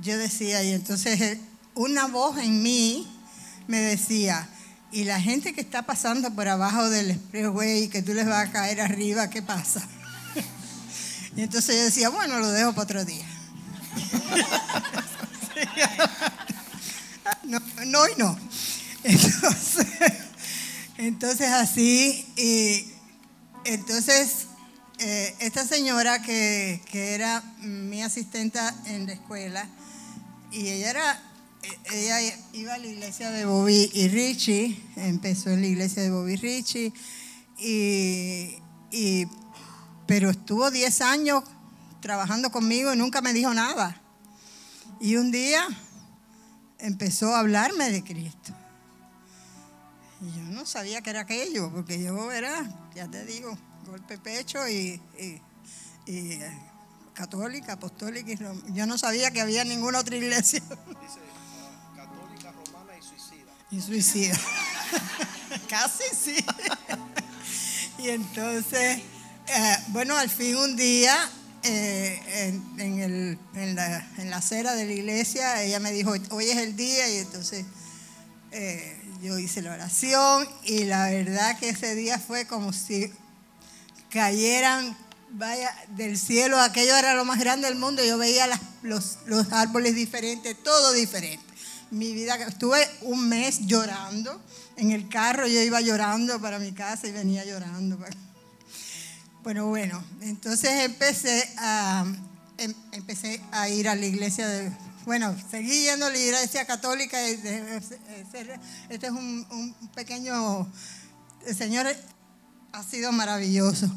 yo 0.00 0.16
decía, 0.16 0.62
y 0.62 0.72
entonces 0.72 1.38
una 1.74 2.06
voz 2.06 2.38
en 2.38 2.62
mí 2.62 3.08
me 3.66 3.78
decía, 3.78 4.48
y 4.92 5.04
la 5.04 5.18
gente 5.20 5.54
que 5.54 5.62
está 5.62 5.82
pasando 5.82 6.30
por 6.34 6.46
abajo 6.48 6.90
del 6.90 7.12
expressway 7.12 7.84
y 7.84 7.88
que 7.88 8.02
tú 8.02 8.12
les 8.12 8.26
vas 8.26 8.48
a 8.48 8.52
caer 8.52 8.80
arriba, 8.80 9.30
¿qué 9.30 9.42
pasa? 9.42 9.82
Y 11.34 11.40
entonces 11.40 11.74
yo 11.74 11.82
decía, 11.84 12.10
bueno, 12.10 12.38
lo 12.40 12.52
dejo 12.52 12.72
para 12.72 12.82
otro 12.82 13.04
día. 13.04 13.26
No, 17.44 17.60
no 17.86 18.08
y 18.08 18.14
no. 18.16 18.38
Entonces, 19.04 19.86
entonces 20.96 21.48
así, 21.48 22.26
y 22.36 22.92
entonces 23.64 24.46
eh, 24.98 25.34
esta 25.38 25.66
señora 25.66 26.22
que, 26.22 26.82
que 26.90 27.14
era 27.14 27.42
mi 27.58 28.02
asistenta 28.02 28.74
en 28.86 29.06
la 29.06 29.12
escuela, 29.12 29.68
y 30.50 30.68
ella 30.68 30.90
era 30.90 31.31
ella 31.92 32.20
iba 32.52 32.74
a 32.74 32.78
la 32.78 32.86
iglesia 32.86 33.30
de 33.30 33.44
Bobby 33.44 33.90
y 33.92 34.08
Richie, 34.08 34.80
empezó 34.96 35.50
en 35.50 35.60
la 35.60 35.66
iglesia 35.66 36.02
de 36.02 36.10
Bobby 36.10 36.36
Richie, 36.36 36.92
y, 37.58 38.58
y, 38.90 39.26
pero 40.06 40.30
estuvo 40.30 40.70
10 40.70 41.00
años 41.02 41.44
trabajando 42.00 42.50
conmigo 42.50 42.92
y 42.92 42.96
nunca 42.96 43.20
me 43.20 43.32
dijo 43.32 43.54
nada. 43.54 44.00
Y 45.00 45.16
un 45.16 45.30
día 45.30 45.66
empezó 46.78 47.34
a 47.34 47.40
hablarme 47.40 47.90
de 47.90 48.02
Cristo. 48.02 48.52
Y 50.20 50.36
yo 50.36 50.42
no 50.52 50.66
sabía 50.66 51.00
que 51.00 51.10
era 51.10 51.20
aquello, 51.20 51.70
porque 51.72 52.00
yo 52.02 52.30
era, 52.30 52.90
ya 52.94 53.08
te 53.08 53.24
digo, 53.24 53.56
golpe 53.86 54.18
pecho 54.18 54.68
y, 54.68 55.00
y, 55.18 55.40
y 56.06 56.38
católica, 57.14 57.74
apostólica. 57.74 58.32
Y 58.32 58.72
yo 58.74 58.86
no 58.86 58.98
sabía 58.98 59.30
que 59.30 59.40
había 59.40 59.64
ninguna 59.64 60.00
otra 60.00 60.16
iglesia. 60.16 60.62
Y 63.72 63.80
suicida. 63.80 64.38
Casi 65.68 66.04
sí. 66.14 66.36
y 67.98 68.10
entonces, 68.10 68.98
eh, 69.48 69.76
bueno, 69.88 70.16
al 70.16 70.28
fin 70.28 70.56
un 70.56 70.76
día, 70.76 71.16
eh, 71.62 72.20
en, 72.78 73.74
la, 73.74 74.06
en, 74.18 74.34
acera 74.34 74.74
de 74.74 74.84
la 74.84 74.92
iglesia, 74.92 75.62
ella 75.62 75.80
me 75.80 75.90
dijo, 75.90 76.12
hoy 76.30 76.50
es 76.50 76.58
el 76.58 76.76
día, 76.76 77.08
y 77.08 77.18
entonces 77.18 77.64
eh, 78.50 79.00
yo 79.22 79.38
hice 79.38 79.62
la 79.62 79.72
oración, 79.72 80.46
y 80.64 80.84
la 80.84 81.08
verdad 81.08 81.58
que 81.58 81.70
ese 81.70 81.94
día 81.94 82.18
fue 82.18 82.46
como 82.46 82.72
si 82.74 83.10
cayeran, 84.10 84.94
vaya, 85.30 85.74
del 85.96 86.18
cielo, 86.18 86.60
aquello 86.60 86.94
era 86.94 87.14
lo 87.14 87.24
más 87.24 87.38
grande 87.38 87.68
del 87.68 87.78
mundo, 87.78 88.04
yo 88.04 88.18
veía 88.18 88.46
los 88.82 89.16
árboles 89.52 89.94
diferentes, 89.94 90.62
todo 90.62 90.92
diferente 90.92 91.51
mi 91.92 92.12
vida. 92.12 92.34
Estuve 92.36 92.78
un 93.02 93.28
mes 93.28 93.60
llorando. 93.66 94.40
En 94.76 94.90
el 94.90 95.08
carro 95.08 95.46
yo 95.46 95.60
iba 95.60 95.80
llorando 95.80 96.40
para 96.40 96.58
mi 96.58 96.72
casa 96.72 97.06
y 97.06 97.12
venía 97.12 97.44
llorando. 97.44 97.98
Bueno, 99.42 99.66
bueno, 99.66 100.02
entonces 100.20 100.70
empecé 100.84 101.48
a, 101.58 102.04
em, 102.58 102.74
empecé 102.92 103.40
a 103.52 103.68
ir 103.68 103.88
a 103.88 103.94
la 103.94 104.06
iglesia 104.06 104.46
bueno, 105.04 105.36
seguí 105.50 105.82
yendo 105.82 106.06
a 106.06 106.10
la 106.10 106.18
iglesia 106.18 106.64
católica. 106.64 107.28
y 107.28 107.36
de- 107.36 107.82
Este 108.88 109.06
es 109.06 109.12
un, 109.12 109.44
un 109.50 109.74
pequeño, 109.96 110.70
el 111.44 111.56
Señor 111.56 111.88
ha 112.72 112.82
sido 112.84 113.10
maravilloso. 113.10 113.90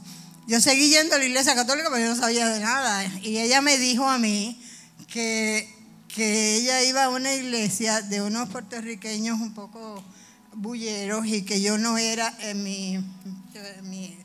Yo 0.48 0.60
seguí 0.60 0.90
yendo 0.90 1.16
a 1.16 1.20
la 1.20 1.26
iglesia 1.26 1.54
católica, 1.54 1.90
pero 1.92 2.06
yo 2.06 2.16
no 2.16 2.20
sabía 2.20 2.48
de 2.48 2.60
nada. 2.60 3.06
Y 3.22 3.38
ella 3.38 3.62
me 3.62 3.78
dijo 3.78 4.10
a 4.10 4.18
mí 4.18 4.60
que, 5.08 5.75
que 6.16 6.56
ella 6.56 6.82
iba 6.84 7.04
a 7.04 7.10
una 7.10 7.34
iglesia 7.34 8.02
de 8.02 8.22
unos 8.22 8.50
puertorriqueños 8.50 9.40
un 9.40 9.54
poco 9.54 10.04
bulleros 10.54 11.26
y 11.28 11.44
que 11.44 11.62
yo 11.62 11.78
no 11.78 11.98
era 11.98 12.34
en 12.40 12.64
mi... 12.64 12.94
yo- 13.54 13.66
en 13.78 13.90
mi- 13.90 14.18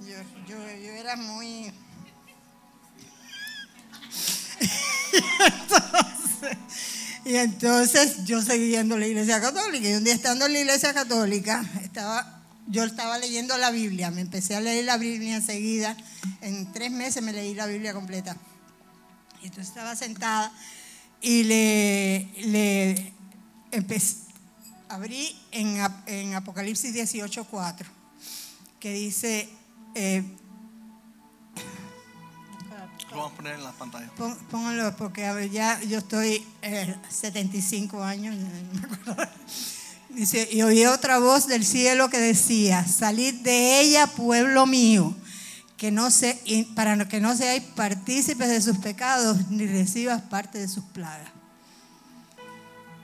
yo, 0.00 0.16
yo- 0.48 0.76
yo 0.82 0.92
era 0.92 1.16
muy... 1.16 1.72
Y 7.24 7.36
entonces 7.36 8.24
yo 8.24 8.40
seguí 8.40 8.70
yendo 8.70 8.94
a 8.94 8.98
la 8.98 9.06
iglesia 9.06 9.40
católica. 9.40 9.86
Y 9.88 9.92
un 9.92 10.04
día 10.04 10.14
estando 10.14 10.46
en 10.46 10.54
la 10.54 10.60
iglesia 10.60 10.94
católica, 10.94 11.62
estaba, 11.82 12.40
yo 12.66 12.82
estaba 12.84 13.18
leyendo 13.18 13.56
la 13.58 13.70
Biblia. 13.70 14.10
Me 14.10 14.22
empecé 14.22 14.56
a 14.56 14.60
leer 14.60 14.86
la 14.86 14.96
Biblia 14.96 15.36
enseguida. 15.36 15.96
En 16.40 16.72
tres 16.72 16.90
meses 16.90 17.22
me 17.22 17.32
leí 17.34 17.54
la 17.54 17.66
Biblia 17.66 17.92
completa. 17.92 18.36
Y 19.42 19.46
entonces 19.46 19.68
estaba 19.68 19.94
sentada 19.96 20.50
y 21.22 21.42
le, 21.44 22.28
le 22.46 23.12
empecé, 23.70 24.16
abrí 24.88 25.36
en, 25.52 25.78
en 26.06 26.34
Apocalipsis 26.34 26.94
18.4, 26.94 27.74
que 28.78 28.92
dice... 28.92 29.48
eh, 29.94 30.22
Lo 33.10 33.16
vamos 33.16 33.32
a 33.32 33.36
poner 33.36 33.54
en 33.56 33.64
la 33.64 33.72
pantalla. 33.72 34.08
Pon- 34.16 34.38
Pónganlo 34.50 34.96
porque 34.96 35.26
a 35.26 35.32
ver, 35.32 35.50
ya 35.50 35.80
yo 35.82 35.98
estoy 35.98 36.46
eh, 36.62 36.94
75 37.08 38.02
años. 38.02 38.36
no 38.36 38.80
me 38.80 38.86
acuerdo. 38.94 39.16
Dice, 40.10 40.48
y 40.50 40.62
oí 40.62 40.84
otra 40.86 41.18
voz 41.20 41.46
del 41.46 41.64
cielo 41.64 42.10
que 42.10 42.18
decía, 42.18 42.84
salid 42.84 43.32
de 43.42 43.80
ella, 43.80 44.08
pueblo 44.08 44.66
mío, 44.66 45.14
que 45.80 45.90
no 45.90 46.10
se, 46.10 46.38
para 46.74 47.08
que 47.08 47.20
no 47.20 47.34
seáis 47.34 47.62
partícipes 47.74 48.50
de 48.50 48.60
sus 48.60 48.76
pecados, 48.76 49.48
ni 49.48 49.66
recibas 49.66 50.20
parte 50.20 50.58
de 50.58 50.68
sus 50.68 50.84
plagas. 50.84 51.30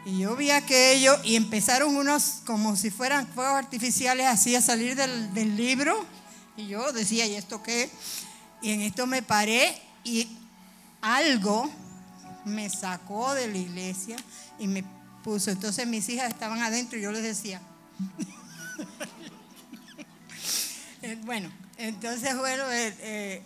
Y 0.05 0.18
yo 0.18 0.37
vi 0.37 0.51
aquello 0.51 1.16
y 1.24 1.37
empezaron 1.37 1.97
unos 1.97 2.43
como 2.45 2.77
si 2.77 2.91
fueran 2.91 3.27
fuegos 3.29 3.55
artificiales 3.55 4.27
así 4.27 4.55
a 4.55 4.61
salir 4.61 4.95
del, 4.95 5.33
del 5.33 5.57
libro. 5.57 6.05
Y 6.59 6.66
yo 6.66 6.93
decía, 6.93 7.24
¿y 7.24 7.37
esto 7.37 7.62
qué? 7.62 7.91
Y 8.61 8.72
en 8.72 8.83
esto 8.83 9.07
me 9.07 9.22
paré 9.22 9.81
y 10.05 10.29
algo 11.01 11.70
me 12.45 12.68
sacó 12.68 13.33
de 13.33 13.49
la 13.49 13.57
iglesia 13.57 14.18
y 14.59 14.66
me 14.66 14.85
puso. 15.24 15.51
Entonces 15.51 15.87
mis 15.87 16.07
hijas 16.11 16.29
estaban 16.29 16.61
adentro 16.61 16.99
y 16.99 17.03
yo 17.03 17.11
les 17.11 17.22
decía. 17.22 17.59
Eh, 21.03 21.20
bueno, 21.24 21.53
entonces, 21.79 22.37
bueno, 22.37 22.64
eh, 22.72 22.95
eh, 23.01 23.43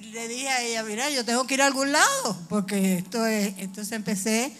le 0.00 0.28
dije 0.28 0.48
a 0.48 0.62
ella, 0.62 0.82
mira, 0.84 1.10
yo 1.10 1.24
tengo 1.24 1.46
que 1.46 1.54
ir 1.54 1.62
a 1.62 1.66
algún 1.66 1.92
lado, 1.92 2.38
porque 2.48 2.98
esto 2.98 3.24
es, 3.26 3.54
entonces 3.58 3.92
empecé, 3.92 4.56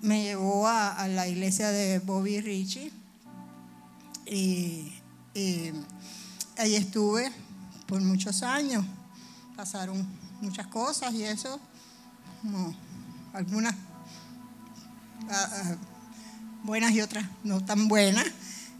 me 0.00 0.22
llevó 0.22 0.66
a, 0.66 0.92
a 0.92 1.08
la 1.08 1.26
iglesia 1.28 1.70
de 1.70 1.98
Bobby 1.98 2.40
Richie 2.40 2.92
y, 4.26 4.92
y 5.34 5.72
ahí 6.56 6.76
estuve 6.76 7.30
por 7.86 8.00
muchos 8.00 8.42
años, 8.42 8.84
pasaron 9.56 10.06
muchas 10.40 10.66
cosas 10.68 11.12
y 11.14 11.24
eso, 11.24 11.60
como 12.42 12.74
algunas 13.32 13.74
ah, 15.30 15.48
ah, 15.52 15.76
buenas 16.62 16.92
y 16.92 17.00
otras 17.00 17.24
no 17.42 17.64
tan 17.64 17.88
buenas, 17.88 18.26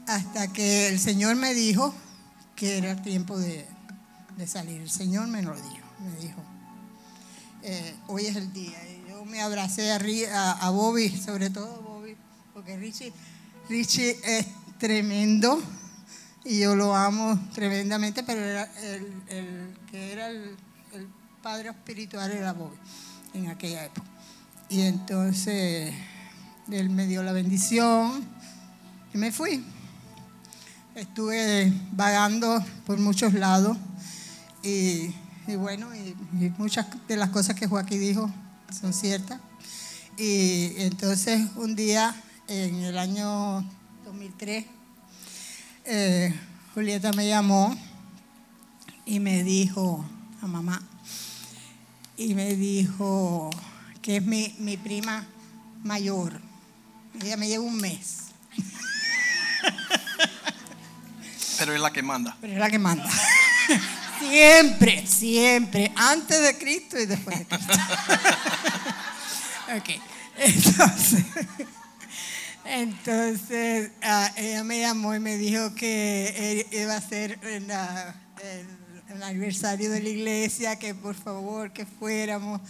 hasta 0.06 0.52
que 0.52 0.88
el 0.88 1.00
Señor 1.00 1.36
me 1.36 1.54
dijo 1.54 1.94
que 2.56 2.78
era 2.78 3.00
tiempo 3.02 3.38
de, 3.38 3.66
de 4.36 4.46
salir. 4.46 4.80
El 4.80 4.90
Señor 4.90 5.26
me 5.28 5.42
lo 5.42 5.54
dijo, 5.54 5.86
me 6.00 6.16
dijo, 6.20 6.42
eh, 7.62 7.94
hoy 8.08 8.26
es 8.26 8.36
el 8.36 8.52
día. 8.52 8.78
Y 8.90 9.08
yo 9.10 9.24
me 9.24 9.40
abracé 9.40 9.90
a, 9.92 10.52
a- 10.52 10.70
Bobby, 10.70 11.08
sobre 11.10 11.50
todo 11.50 11.80
Bobby, 11.82 12.16
porque 12.52 12.76
Richie, 12.76 13.12
Richie 13.68 14.18
es 14.24 14.46
tremendo 14.78 15.62
y 16.44 16.60
yo 16.60 16.76
lo 16.76 16.94
amo 16.94 17.38
tremendamente, 17.54 18.22
pero 18.22 18.40
el 18.80 19.76
que 19.90 20.12
era 20.12 20.28
el, 20.28 20.56
el 20.92 21.08
padre 21.42 21.70
espiritual 21.70 22.30
era 22.32 22.52
Bobby 22.52 22.76
en 23.32 23.48
aquella 23.48 23.86
época. 23.86 24.06
Y 24.68 24.82
entonces 24.82 25.94
él 26.70 26.90
me 26.90 27.06
dio 27.06 27.22
la 27.22 27.32
bendición 27.32 28.24
y 29.12 29.18
me 29.18 29.32
fui. 29.32 29.64
Estuve 30.94 31.72
vagando 31.90 32.64
por 32.86 33.00
muchos 33.00 33.34
lados 33.34 33.76
y, 34.62 35.12
bueno, 35.56 35.88
y 35.92 36.14
muchas 36.56 36.86
de 37.08 37.16
las 37.16 37.30
cosas 37.30 37.56
que 37.56 37.66
Joaquín 37.66 37.98
dijo 37.98 38.30
son 38.80 38.92
ciertas. 38.92 39.40
Y 40.16 40.72
entonces 40.76 41.48
un 41.56 41.74
día, 41.74 42.14
en 42.46 42.76
el 42.76 42.96
año 42.96 43.68
2003, 44.04 44.66
eh, 45.86 46.32
Julieta 46.74 47.12
me 47.12 47.26
llamó 47.26 47.76
y 49.04 49.18
me 49.18 49.42
dijo 49.42 50.04
a 50.42 50.46
mamá, 50.46 50.80
y 52.16 52.34
me 52.34 52.54
dijo 52.54 53.50
que 54.00 54.18
es 54.18 54.24
mi, 54.24 54.54
mi 54.60 54.76
prima 54.76 55.26
mayor. 55.82 56.40
Ella 57.20 57.36
me 57.36 57.48
lleva 57.48 57.64
un 57.64 57.78
mes, 57.78 58.26
Pero 61.58 61.74
es 61.74 61.80
la 61.80 61.92
que 61.92 62.02
manda. 62.02 62.36
pero 62.40 62.52
es 62.54 62.58
la 62.58 62.70
que 62.70 62.78
manda. 62.78 63.08
siempre, 64.18 65.06
siempre, 65.06 65.92
antes 65.96 66.40
de 66.42 66.58
Cristo 66.58 66.98
y 66.98 67.06
después 67.06 67.38
de 67.38 67.46
Cristo. 67.46 67.72
ok, 69.76 69.90
entonces, 70.38 71.24
entonces 72.64 73.90
ah, 74.02 74.30
ella 74.36 74.64
me 74.64 74.80
llamó 74.80 75.14
y 75.14 75.20
me 75.20 75.36
dijo 75.36 75.74
que 75.74 76.66
iba 76.72 76.96
a 76.96 77.00
ser 77.00 77.38
la- 77.66 78.14
el, 78.42 79.14
el 79.16 79.22
aniversario 79.22 79.90
de 79.90 80.00
la 80.02 80.08
iglesia, 80.08 80.76
que 80.78 80.94
por 80.94 81.14
favor 81.14 81.72
que 81.72 81.86
fuéramos. 81.86 82.60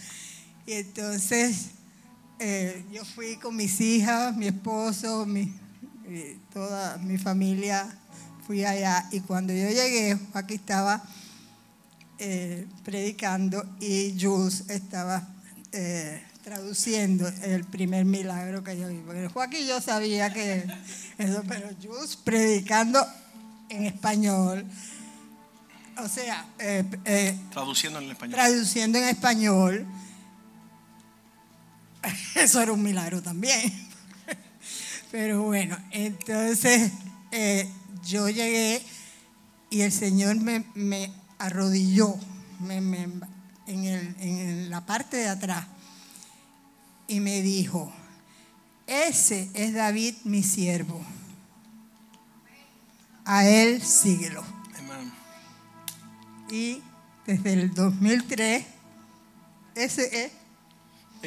Y 0.67 0.73
entonces 0.73 1.67
eh, 2.39 2.83
yo 2.91 3.03
fui 3.05 3.37
con 3.37 3.55
mis 3.55 3.79
hijas, 3.81 4.35
mi 4.35 4.47
esposo, 4.47 5.25
mi, 5.25 5.53
eh, 6.07 6.37
toda 6.53 6.97
mi 6.97 7.17
familia, 7.17 7.87
fui 8.45 8.63
allá. 8.63 9.07
Y 9.11 9.21
cuando 9.21 9.53
yo 9.53 9.67
llegué, 9.69 10.17
aquí 10.33 10.55
estaba 10.55 11.01
eh, 12.19 12.67
predicando 12.83 13.65
y 13.79 14.15
Jules 14.19 14.63
estaba 14.69 15.27
eh, 15.71 16.21
traduciendo 16.43 17.27
el 17.43 17.63
primer 17.65 18.05
milagro 18.05 18.63
que 18.63 18.77
yo 18.77 18.87
vi. 18.87 18.97
Porque 18.99 19.27
Joaquín 19.27 19.67
yo 19.67 19.81
sabía 19.81 20.31
que 20.31 20.65
eso, 21.17 21.43
pero 21.47 21.69
Jules 21.81 22.15
predicando 22.17 23.05
en 23.69 23.85
español. 23.85 24.65
O 25.97 26.07
sea, 26.09 26.45
eh, 26.59 27.37
Traduciendo 27.51 27.99
en 27.99 28.11
español. 28.11 28.35
traduciendo 28.35 28.97
en 28.97 29.05
español. 29.05 29.85
Eso 32.35 32.61
era 32.61 32.71
un 32.73 32.83
milagro 32.83 33.21
también. 33.21 33.73
Pero 35.11 35.43
bueno, 35.43 35.77
entonces 35.91 36.91
yo 38.05 38.29
llegué 38.29 38.81
y 39.69 39.81
el 39.81 39.91
Señor 39.91 40.37
me, 40.37 40.63
me 40.75 41.11
arrodilló 41.39 42.15
me- 42.59 42.79
me- 42.81 43.09
en, 43.67 43.83
el- 43.83 44.15
en 44.19 44.69
la 44.69 44.85
parte 44.85 45.17
de 45.17 45.27
atrás 45.27 45.65
y 47.07 47.19
me 47.19 47.41
dijo, 47.41 47.91
ese 48.87 49.49
es 49.53 49.73
David 49.73 50.15
mi 50.23 50.41
siervo. 50.43 51.03
A 53.25 53.45
él 53.47 53.81
síguelo. 53.81 54.43
Amen. 54.77 55.11
Y 56.51 56.81
desde 57.25 57.53
el 57.53 57.73
2003, 57.73 58.65
ese 59.75 60.25
es, 60.25 60.31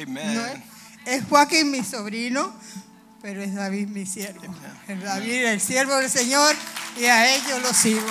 Amen. 0.01 0.33
no 0.35 0.45
es, 0.45 0.59
es 1.05 1.25
Joaquín 1.25 1.71
mi 1.71 1.83
sobrino, 1.83 2.53
pero 3.21 3.41
es 3.41 3.53
David 3.53 3.87
mi 3.87 4.05
siervo. 4.05 4.41
Es 4.87 5.01
David 5.01 5.45
el 5.45 5.61
siervo 5.61 5.95
del 5.97 6.09
Señor 6.09 6.55
y 6.97 7.05
a 7.05 7.35
él 7.35 7.41
yo 7.47 7.59
lo 7.59 7.73
sigo. 7.73 8.07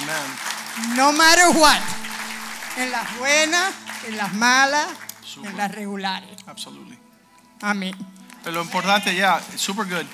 Amen. 0.00 0.96
No 0.96 1.12
matter 1.12 1.48
what. 1.56 1.80
En 2.76 2.90
las 2.90 3.18
buenas, 3.18 3.72
en 4.08 4.16
las 4.16 4.32
malas, 4.34 4.88
Super. 5.22 5.50
en 5.50 5.56
las 5.56 5.72
regulares. 5.72 6.30
Absolutely. 6.46 6.98
Amén. 7.60 7.94
Pero 8.42 8.56
lo 8.56 8.62
importante, 8.62 9.14
ya, 9.14 9.40
super 9.56 9.86
good. 9.86 10.06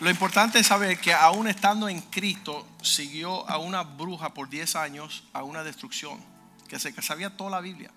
Lo 0.00 0.10
importante 0.10 0.58
es 0.58 0.66
saber 0.66 0.98
que 0.98 1.12
aún 1.12 1.46
estando 1.46 1.88
en 1.88 2.00
Cristo, 2.00 2.66
siguió 2.82 3.48
a 3.48 3.58
una 3.58 3.82
bruja 3.82 4.34
por 4.34 4.48
10 4.48 4.76
años 4.76 5.24
a 5.32 5.42
una 5.42 5.62
destrucción, 5.62 6.18
que 6.68 6.78
se 6.78 6.92
que 6.92 7.02
sabía 7.02 7.36
toda 7.36 7.50
la 7.50 7.60
Biblia. 7.60 7.90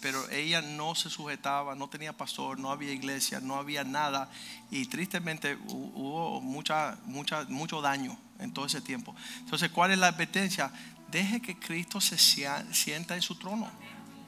Pero 0.00 0.28
ella 0.30 0.62
no 0.62 0.94
se 0.94 1.10
sujetaba, 1.10 1.74
no 1.74 1.88
tenía 1.88 2.12
pastor, 2.16 2.58
no 2.58 2.70
había 2.70 2.92
iglesia, 2.92 3.40
no 3.40 3.56
había 3.56 3.84
nada 3.84 4.30
y 4.70 4.86
tristemente 4.86 5.58
hu- 5.58 5.92
hubo 5.94 6.40
mucha, 6.40 6.98
mucha, 7.04 7.44
mucho 7.44 7.80
daño 7.80 8.16
en 8.38 8.52
todo 8.52 8.66
ese 8.66 8.80
tiempo. 8.80 9.14
Entonces, 9.40 9.70
¿cuál 9.70 9.90
es 9.90 9.98
la 9.98 10.08
advertencia? 10.08 10.70
Deje 11.10 11.40
que 11.40 11.58
Cristo 11.58 12.00
se 12.00 12.16
sienta 12.18 13.14
en 13.16 13.22
su 13.22 13.34
trono. 13.36 13.68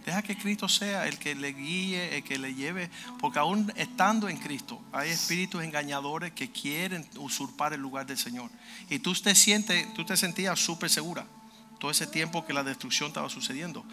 Deja 0.05 0.23
que 0.23 0.37
Cristo 0.37 0.67
sea 0.67 1.07
el 1.07 1.19
que 1.19 1.35
le 1.35 1.53
guíe, 1.53 2.17
el 2.17 2.25
que 2.25 2.39
le 2.39 2.55
lleve, 2.55 2.91
porque 3.21 3.39
aún 3.39 3.71
estando 3.77 4.31
en 4.31 4.39
Cristo 4.39 4.83
hay 4.93 5.11
espíritus 5.11 5.63
engañadores 5.63 6.33
que 6.33 6.51
quieren 6.51 7.07
usurpar 7.17 7.75
el 7.75 7.81
lugar 7.83 8.07
del 8.07 8.17
Señor. 8.17 8.51
Y 8.89 8.99
tú 9.01 9.13
te 9.13 9.35
sientes, 9.35 9.93
tú 9.93 10.05
te 10.07 10.17
sentías 10.17 10.59
súper 10.59 10.89
segura 10.89 11.27
todo 11.79 11.91
ese 11.91 12.07
tiempo 12.07 12.45
que 12.47 12.55
la 12.55 12.63
destrucción 12.65 13.09
estaba 13.09 13.29
sucediendo. 13.29 13.85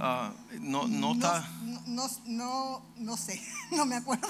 Ah, 0.00 0.32
no, 0.60 0.88
no 0.88 1.12
está 1.12 1.48
no, 1.62 1.80
no, 1.86 2.08
no, 2.26 2.82
no 2.96 3.16
sé, 3.16 3.40
no 3.70 3.84
me 3.86 3.96
acuerdo. 3.96 4.28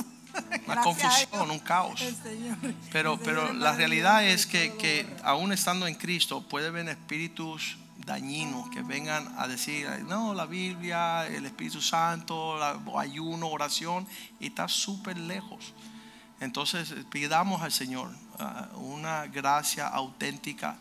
una 0.67 0.83
confusión, 0.83 1.51
un 1.51 1.59
caos. 1.59 2.01
Señor. 2.23 2.57
Pero, 2.91 3.19
pero 3.23 3.53
la 3.53 3.73
realidad 3.75 4.25
es 4.27 4.47
que, 4.47 4.75
que 4.77 5.07
aún 5.25 5.53
estando 5.53 5.87
en 5.87 5.95
Cristo 5.95 6.43
puede 6.49 6.69
haber 6.69 6.89
espíritus 6.89 7.77
dañinos 8.07 8.69
que 8.71 8.83
vengan 8.83 9.33
a 9.39 9.47
decir, 9.47 9.87
no, 10.09 10.35
la 10.35 10.47
Biblia, 10.47 11.27
el 11.27 11.47
Espíritu 11.47 11.81
Santo, 11.81 12.59
la- 12.59 12.81
ayuno, 12.99 13.47
oración, 13.49 14.07
y 14.41 14.47
está 14.49 14.67
súper 14.69 15.17
lejos. 15.19 15.73
Entonces 16.41 16.93
pidamos 17.11 17.63
al 17.63 17.71
Señor 17.71 18.11
ah, 18.41 18.69
una 18.75 19.27
gracia 19.27 19.87
auténtica 19.87 20.77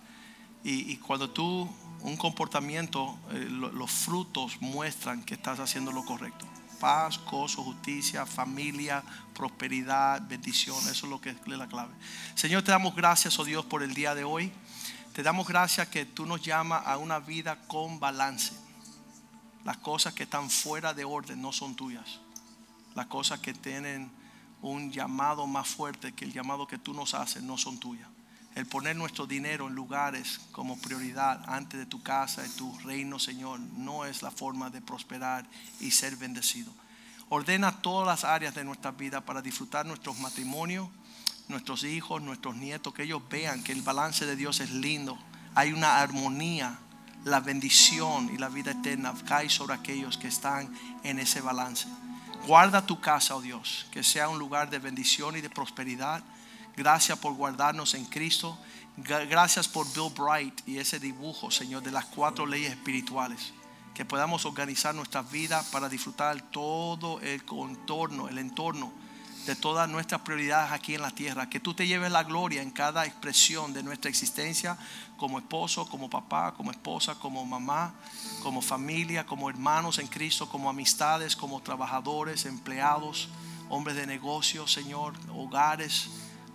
y, 0.64 0.92
y 0.92 0.98
cuando 0.98 1.30
tú, 1.30 1.70
un 2.02 2.18
comportamiento, 2.18 3.18
eh, 3.32 3.47
lo- 3.49 3.72
los 3.72 3.91
frutos 3.91 4.62
muestran 4.62 5.24
que 5.24 5.34
estás 5.36 5.60
haciendo 5.60 5.91
lo 5.91 6.04
correcto. 6.06 6.45
Paz, 6.80 7.20
gozo, 7.30 7.64
justicia, 7.64 8.26
familia, 8.26 9.04
prosperidad, 9.36 10.22
bendición. 10.28 10.78
Eso 10.89 11.06
es 11.06 11.10
lo 11.12 11.22
que 11.22 11.30
es 11.30 11.47
la 11.47 11.68
clave. 11.68 11.93
Señor, 12.34 12.64
te 12.64 12.72
damos 12.72 12.95
gracias, 12.95 13.38
oh 13.38 13.43
Dios, 13.43 13.66
por 13.66 13.84
el 13.84 13.93
día 13.93 14.16
de 14.16 14.24
hoy. 14.24 14.52
Te 15.14 15.22
damos 15.24 15.47
gracias 15.47 15.89
que 15.89 16.06
tú 16.06 16.26
nos 16.26 16.41
llamas 16.41 16.84
a 16.88 16.97
una 16.97 17.20
vida 17.20 17.60
con 17.68 17.99
balance. 17.99 18.54
Las 19.64 19.78
cosas 19.78 20.14
que 20.14 20.24
están 20.24 20.49
fuera 20.49 20.93
de 20.93 21.04
orden 21.06 21.39
no 21.41 21.52
son 21.52 21.76
tuyas. 21.76 22.20
Las 22.95 23.06
cosas 23.08 23.39
que 23.39 23.54
tienen 23.54 24.10
un 24.64 24.91
llamado 24.91 25.45
más 25.47 25.68
fuerte 25.68 26.14
que 26.14 26.26
el 26.26 26.34
llamado 26.34 26.66
que 26.66 26.78
tú 26.78 26.93
nos 26.93 27.14
haces 27.14 27.43
no 27.43 27.58
son 27.58 27.80
tuyas. 27.80 28.08
El 28.56 28.66
poner 28.66 28.95
nuestro 28.95 29.26
dinero 29.26 29.68
en 29.68 29.76
lugares 29.76 30.41
como 30.52 30.78
prioridad 30.78 31.41
antes 31.47 31.80
de 31.80 31.86
tu 31.86 32.04
casa 32.04 32.45
y 32.45 32.49
tu 32.49 32.78
reino, 32.80 33.18
Señor, 33.18 33.60
no 33.60 34.06
es 34.06 34.22
la 34.22 34.32
forma 34.32 34.70
de 34.70 34.82
prosperar 34.82 35.45
y 35.80 35.91
ser 35.91 36.18
bendecido. 36.18 36.74
Ordena 37.30 37.82
todas 37.82 38.06
las 38.06 38.24
áreas 38.26 38.54
de 38.54 38.66
nuestra 38.66 38.91
vida 38.91 39.22
para 39.22 39.41
disfrutar 39.41 39.86
nuestros 39.86 40.20
matrimonios, 40.20 40.89
nuestros 41.47 41.86
hijos, 41.86 42.22
nuestros 42.22 42.58
nietos, 42.58 42.93
que 42.93 43.04
ellos 43.04 43.22
vean 43.30 43.64
que 43.64 43.72
el 43.72 43.82
balance 43.82 44.26
de 44.26 44.36
Dios 44.36 44.60
es 44.60 44.72
lindo. 44.72 45.18
Hay 45.56 45.72
una 45.72 46.02
armonía, 46.02 46.78
la 47.24 47.39
bendición 47.39 48.30
y 48.34 48.38
la 48.38 48.49
vida 48.49 48.72
eterna 48.72 49.14
cae 49.26 49.49
sobre 49.49 49.76
aquellos 49.76 50.18
que 50.18 50.28
están 50.28 50.74
en 51.04 51.20
ese 51.20 51.39
balance. 51.39 51.88
Guarda 52.47 52.86
tu 52.86 52.99
casa, 52.99 53.36
oh 53.36 53.41
Dios, 53.41 53.86
que 53.91 54.04
sea 54.04 54.28
un 54.28 54.39
lugar 54.39 54.70
de 54.70 54.80
bendición 54.80 55.38
y 55.38 55.41
de 55.41 55.49
prosperidad. 55.49 56.24
Gracias 56.82 57.20
por 57.20 57.36
guardarnos 57.36 57.94
en 57.94 58.06
Cristo. 58.06 58.58
Gra- 58.98 59.28
Gracias 59.30 59.68
por 59.68 59.86
Bill 59.94 60.12
Bright 60.18 60.68
y 60.68 60.80
ese 60.80 61.00
dibujo, 61.00 61.52
Señor, 61.52 61.84
de 61.84 61.92
las 61.92 62.06
cuatro 62.06 62.48
leyes 62.48 62.72
espirituales. 62.72 63.54
Que 63.94 64.04
podamos 64.04 64.46
organizar 64.46 64.96
nuestras 64.96 65.30
vidas 65.30 65.68
para 65.68 65.88
disfrutar 65.90 66.42
todo 66.50 67.20
el 67.22 67.46
contorno, 67.46 68.30
el 68.30 68.40
entorno 68.40 68.92
de 69.46 69.56
todas 69.56 69.88
nuestras 69.90 70.22
prioridades 70.22 70.72
aquí 70.72 70.96
en 70.96 71.04
la 71.04 71.12
tierra. 71.12 71.50
Que 71.52 71.60
tú 71.60 71.76
te 71.76 71.86
lleves 71.86 72.12
la 72.12 72.24
gloria 72.24 72.64
en 72.64 72.72
cada 72.72 73.06
expresión 73.06 73.74
de 73.74 73.84
nuestra 73.84 74.10
existencia 74.10 74.76
como 75.18 75.38
esposo, 75.38 75.88
como 75.88 76.10
papá, 76.10 76.56
como 76.56 76.72
esposa, 76.72 77.14
como 77.14 77.46
mamá, 77.46 77.94
como 78.42 78.60
familia, 78.64 79.24
como 79.28 79.52
hermanos 79.52 80.00
en 80.00 80.08
Cristo, 80.08 80.50
como 80.50 80.68
amistades, 80.68 81.36
como 81.36 81.62
trabajadores, 81.62 82.46
empleados, 82.48 83.30
hombres 83.70 83.96
de 83.98 84.08
negocios, 84.08 84.74
Señor, 84.74 85.14
hogares. 85.32 86.10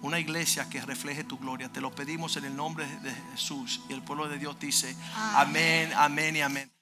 Una 0.07 0.20
iglesia 0.20 0.68
que 0.68 0.80
refleje 0.80 1.24
tu 1.24 1.36
gloria. 1.36 1.68
Te 1.68 1.80
lo 1.80 1.92
pedimos 1.92 2.36
en 2.36 2.44
el 2.44 2.54
nombre 2.54 2.86
de 3.02 3.12
Jesús. 3.32 3.80
Y 3.88 3.92
el 3.92 4.02
pueblo 4.02 4.28
de 4.28 4.38
Dios 4.38 4.57
dice, 4.61 4.96
amén, 5.34 5.90
amén 5.96 6.36
y 6.36 6.42
amén. 6.42 6.76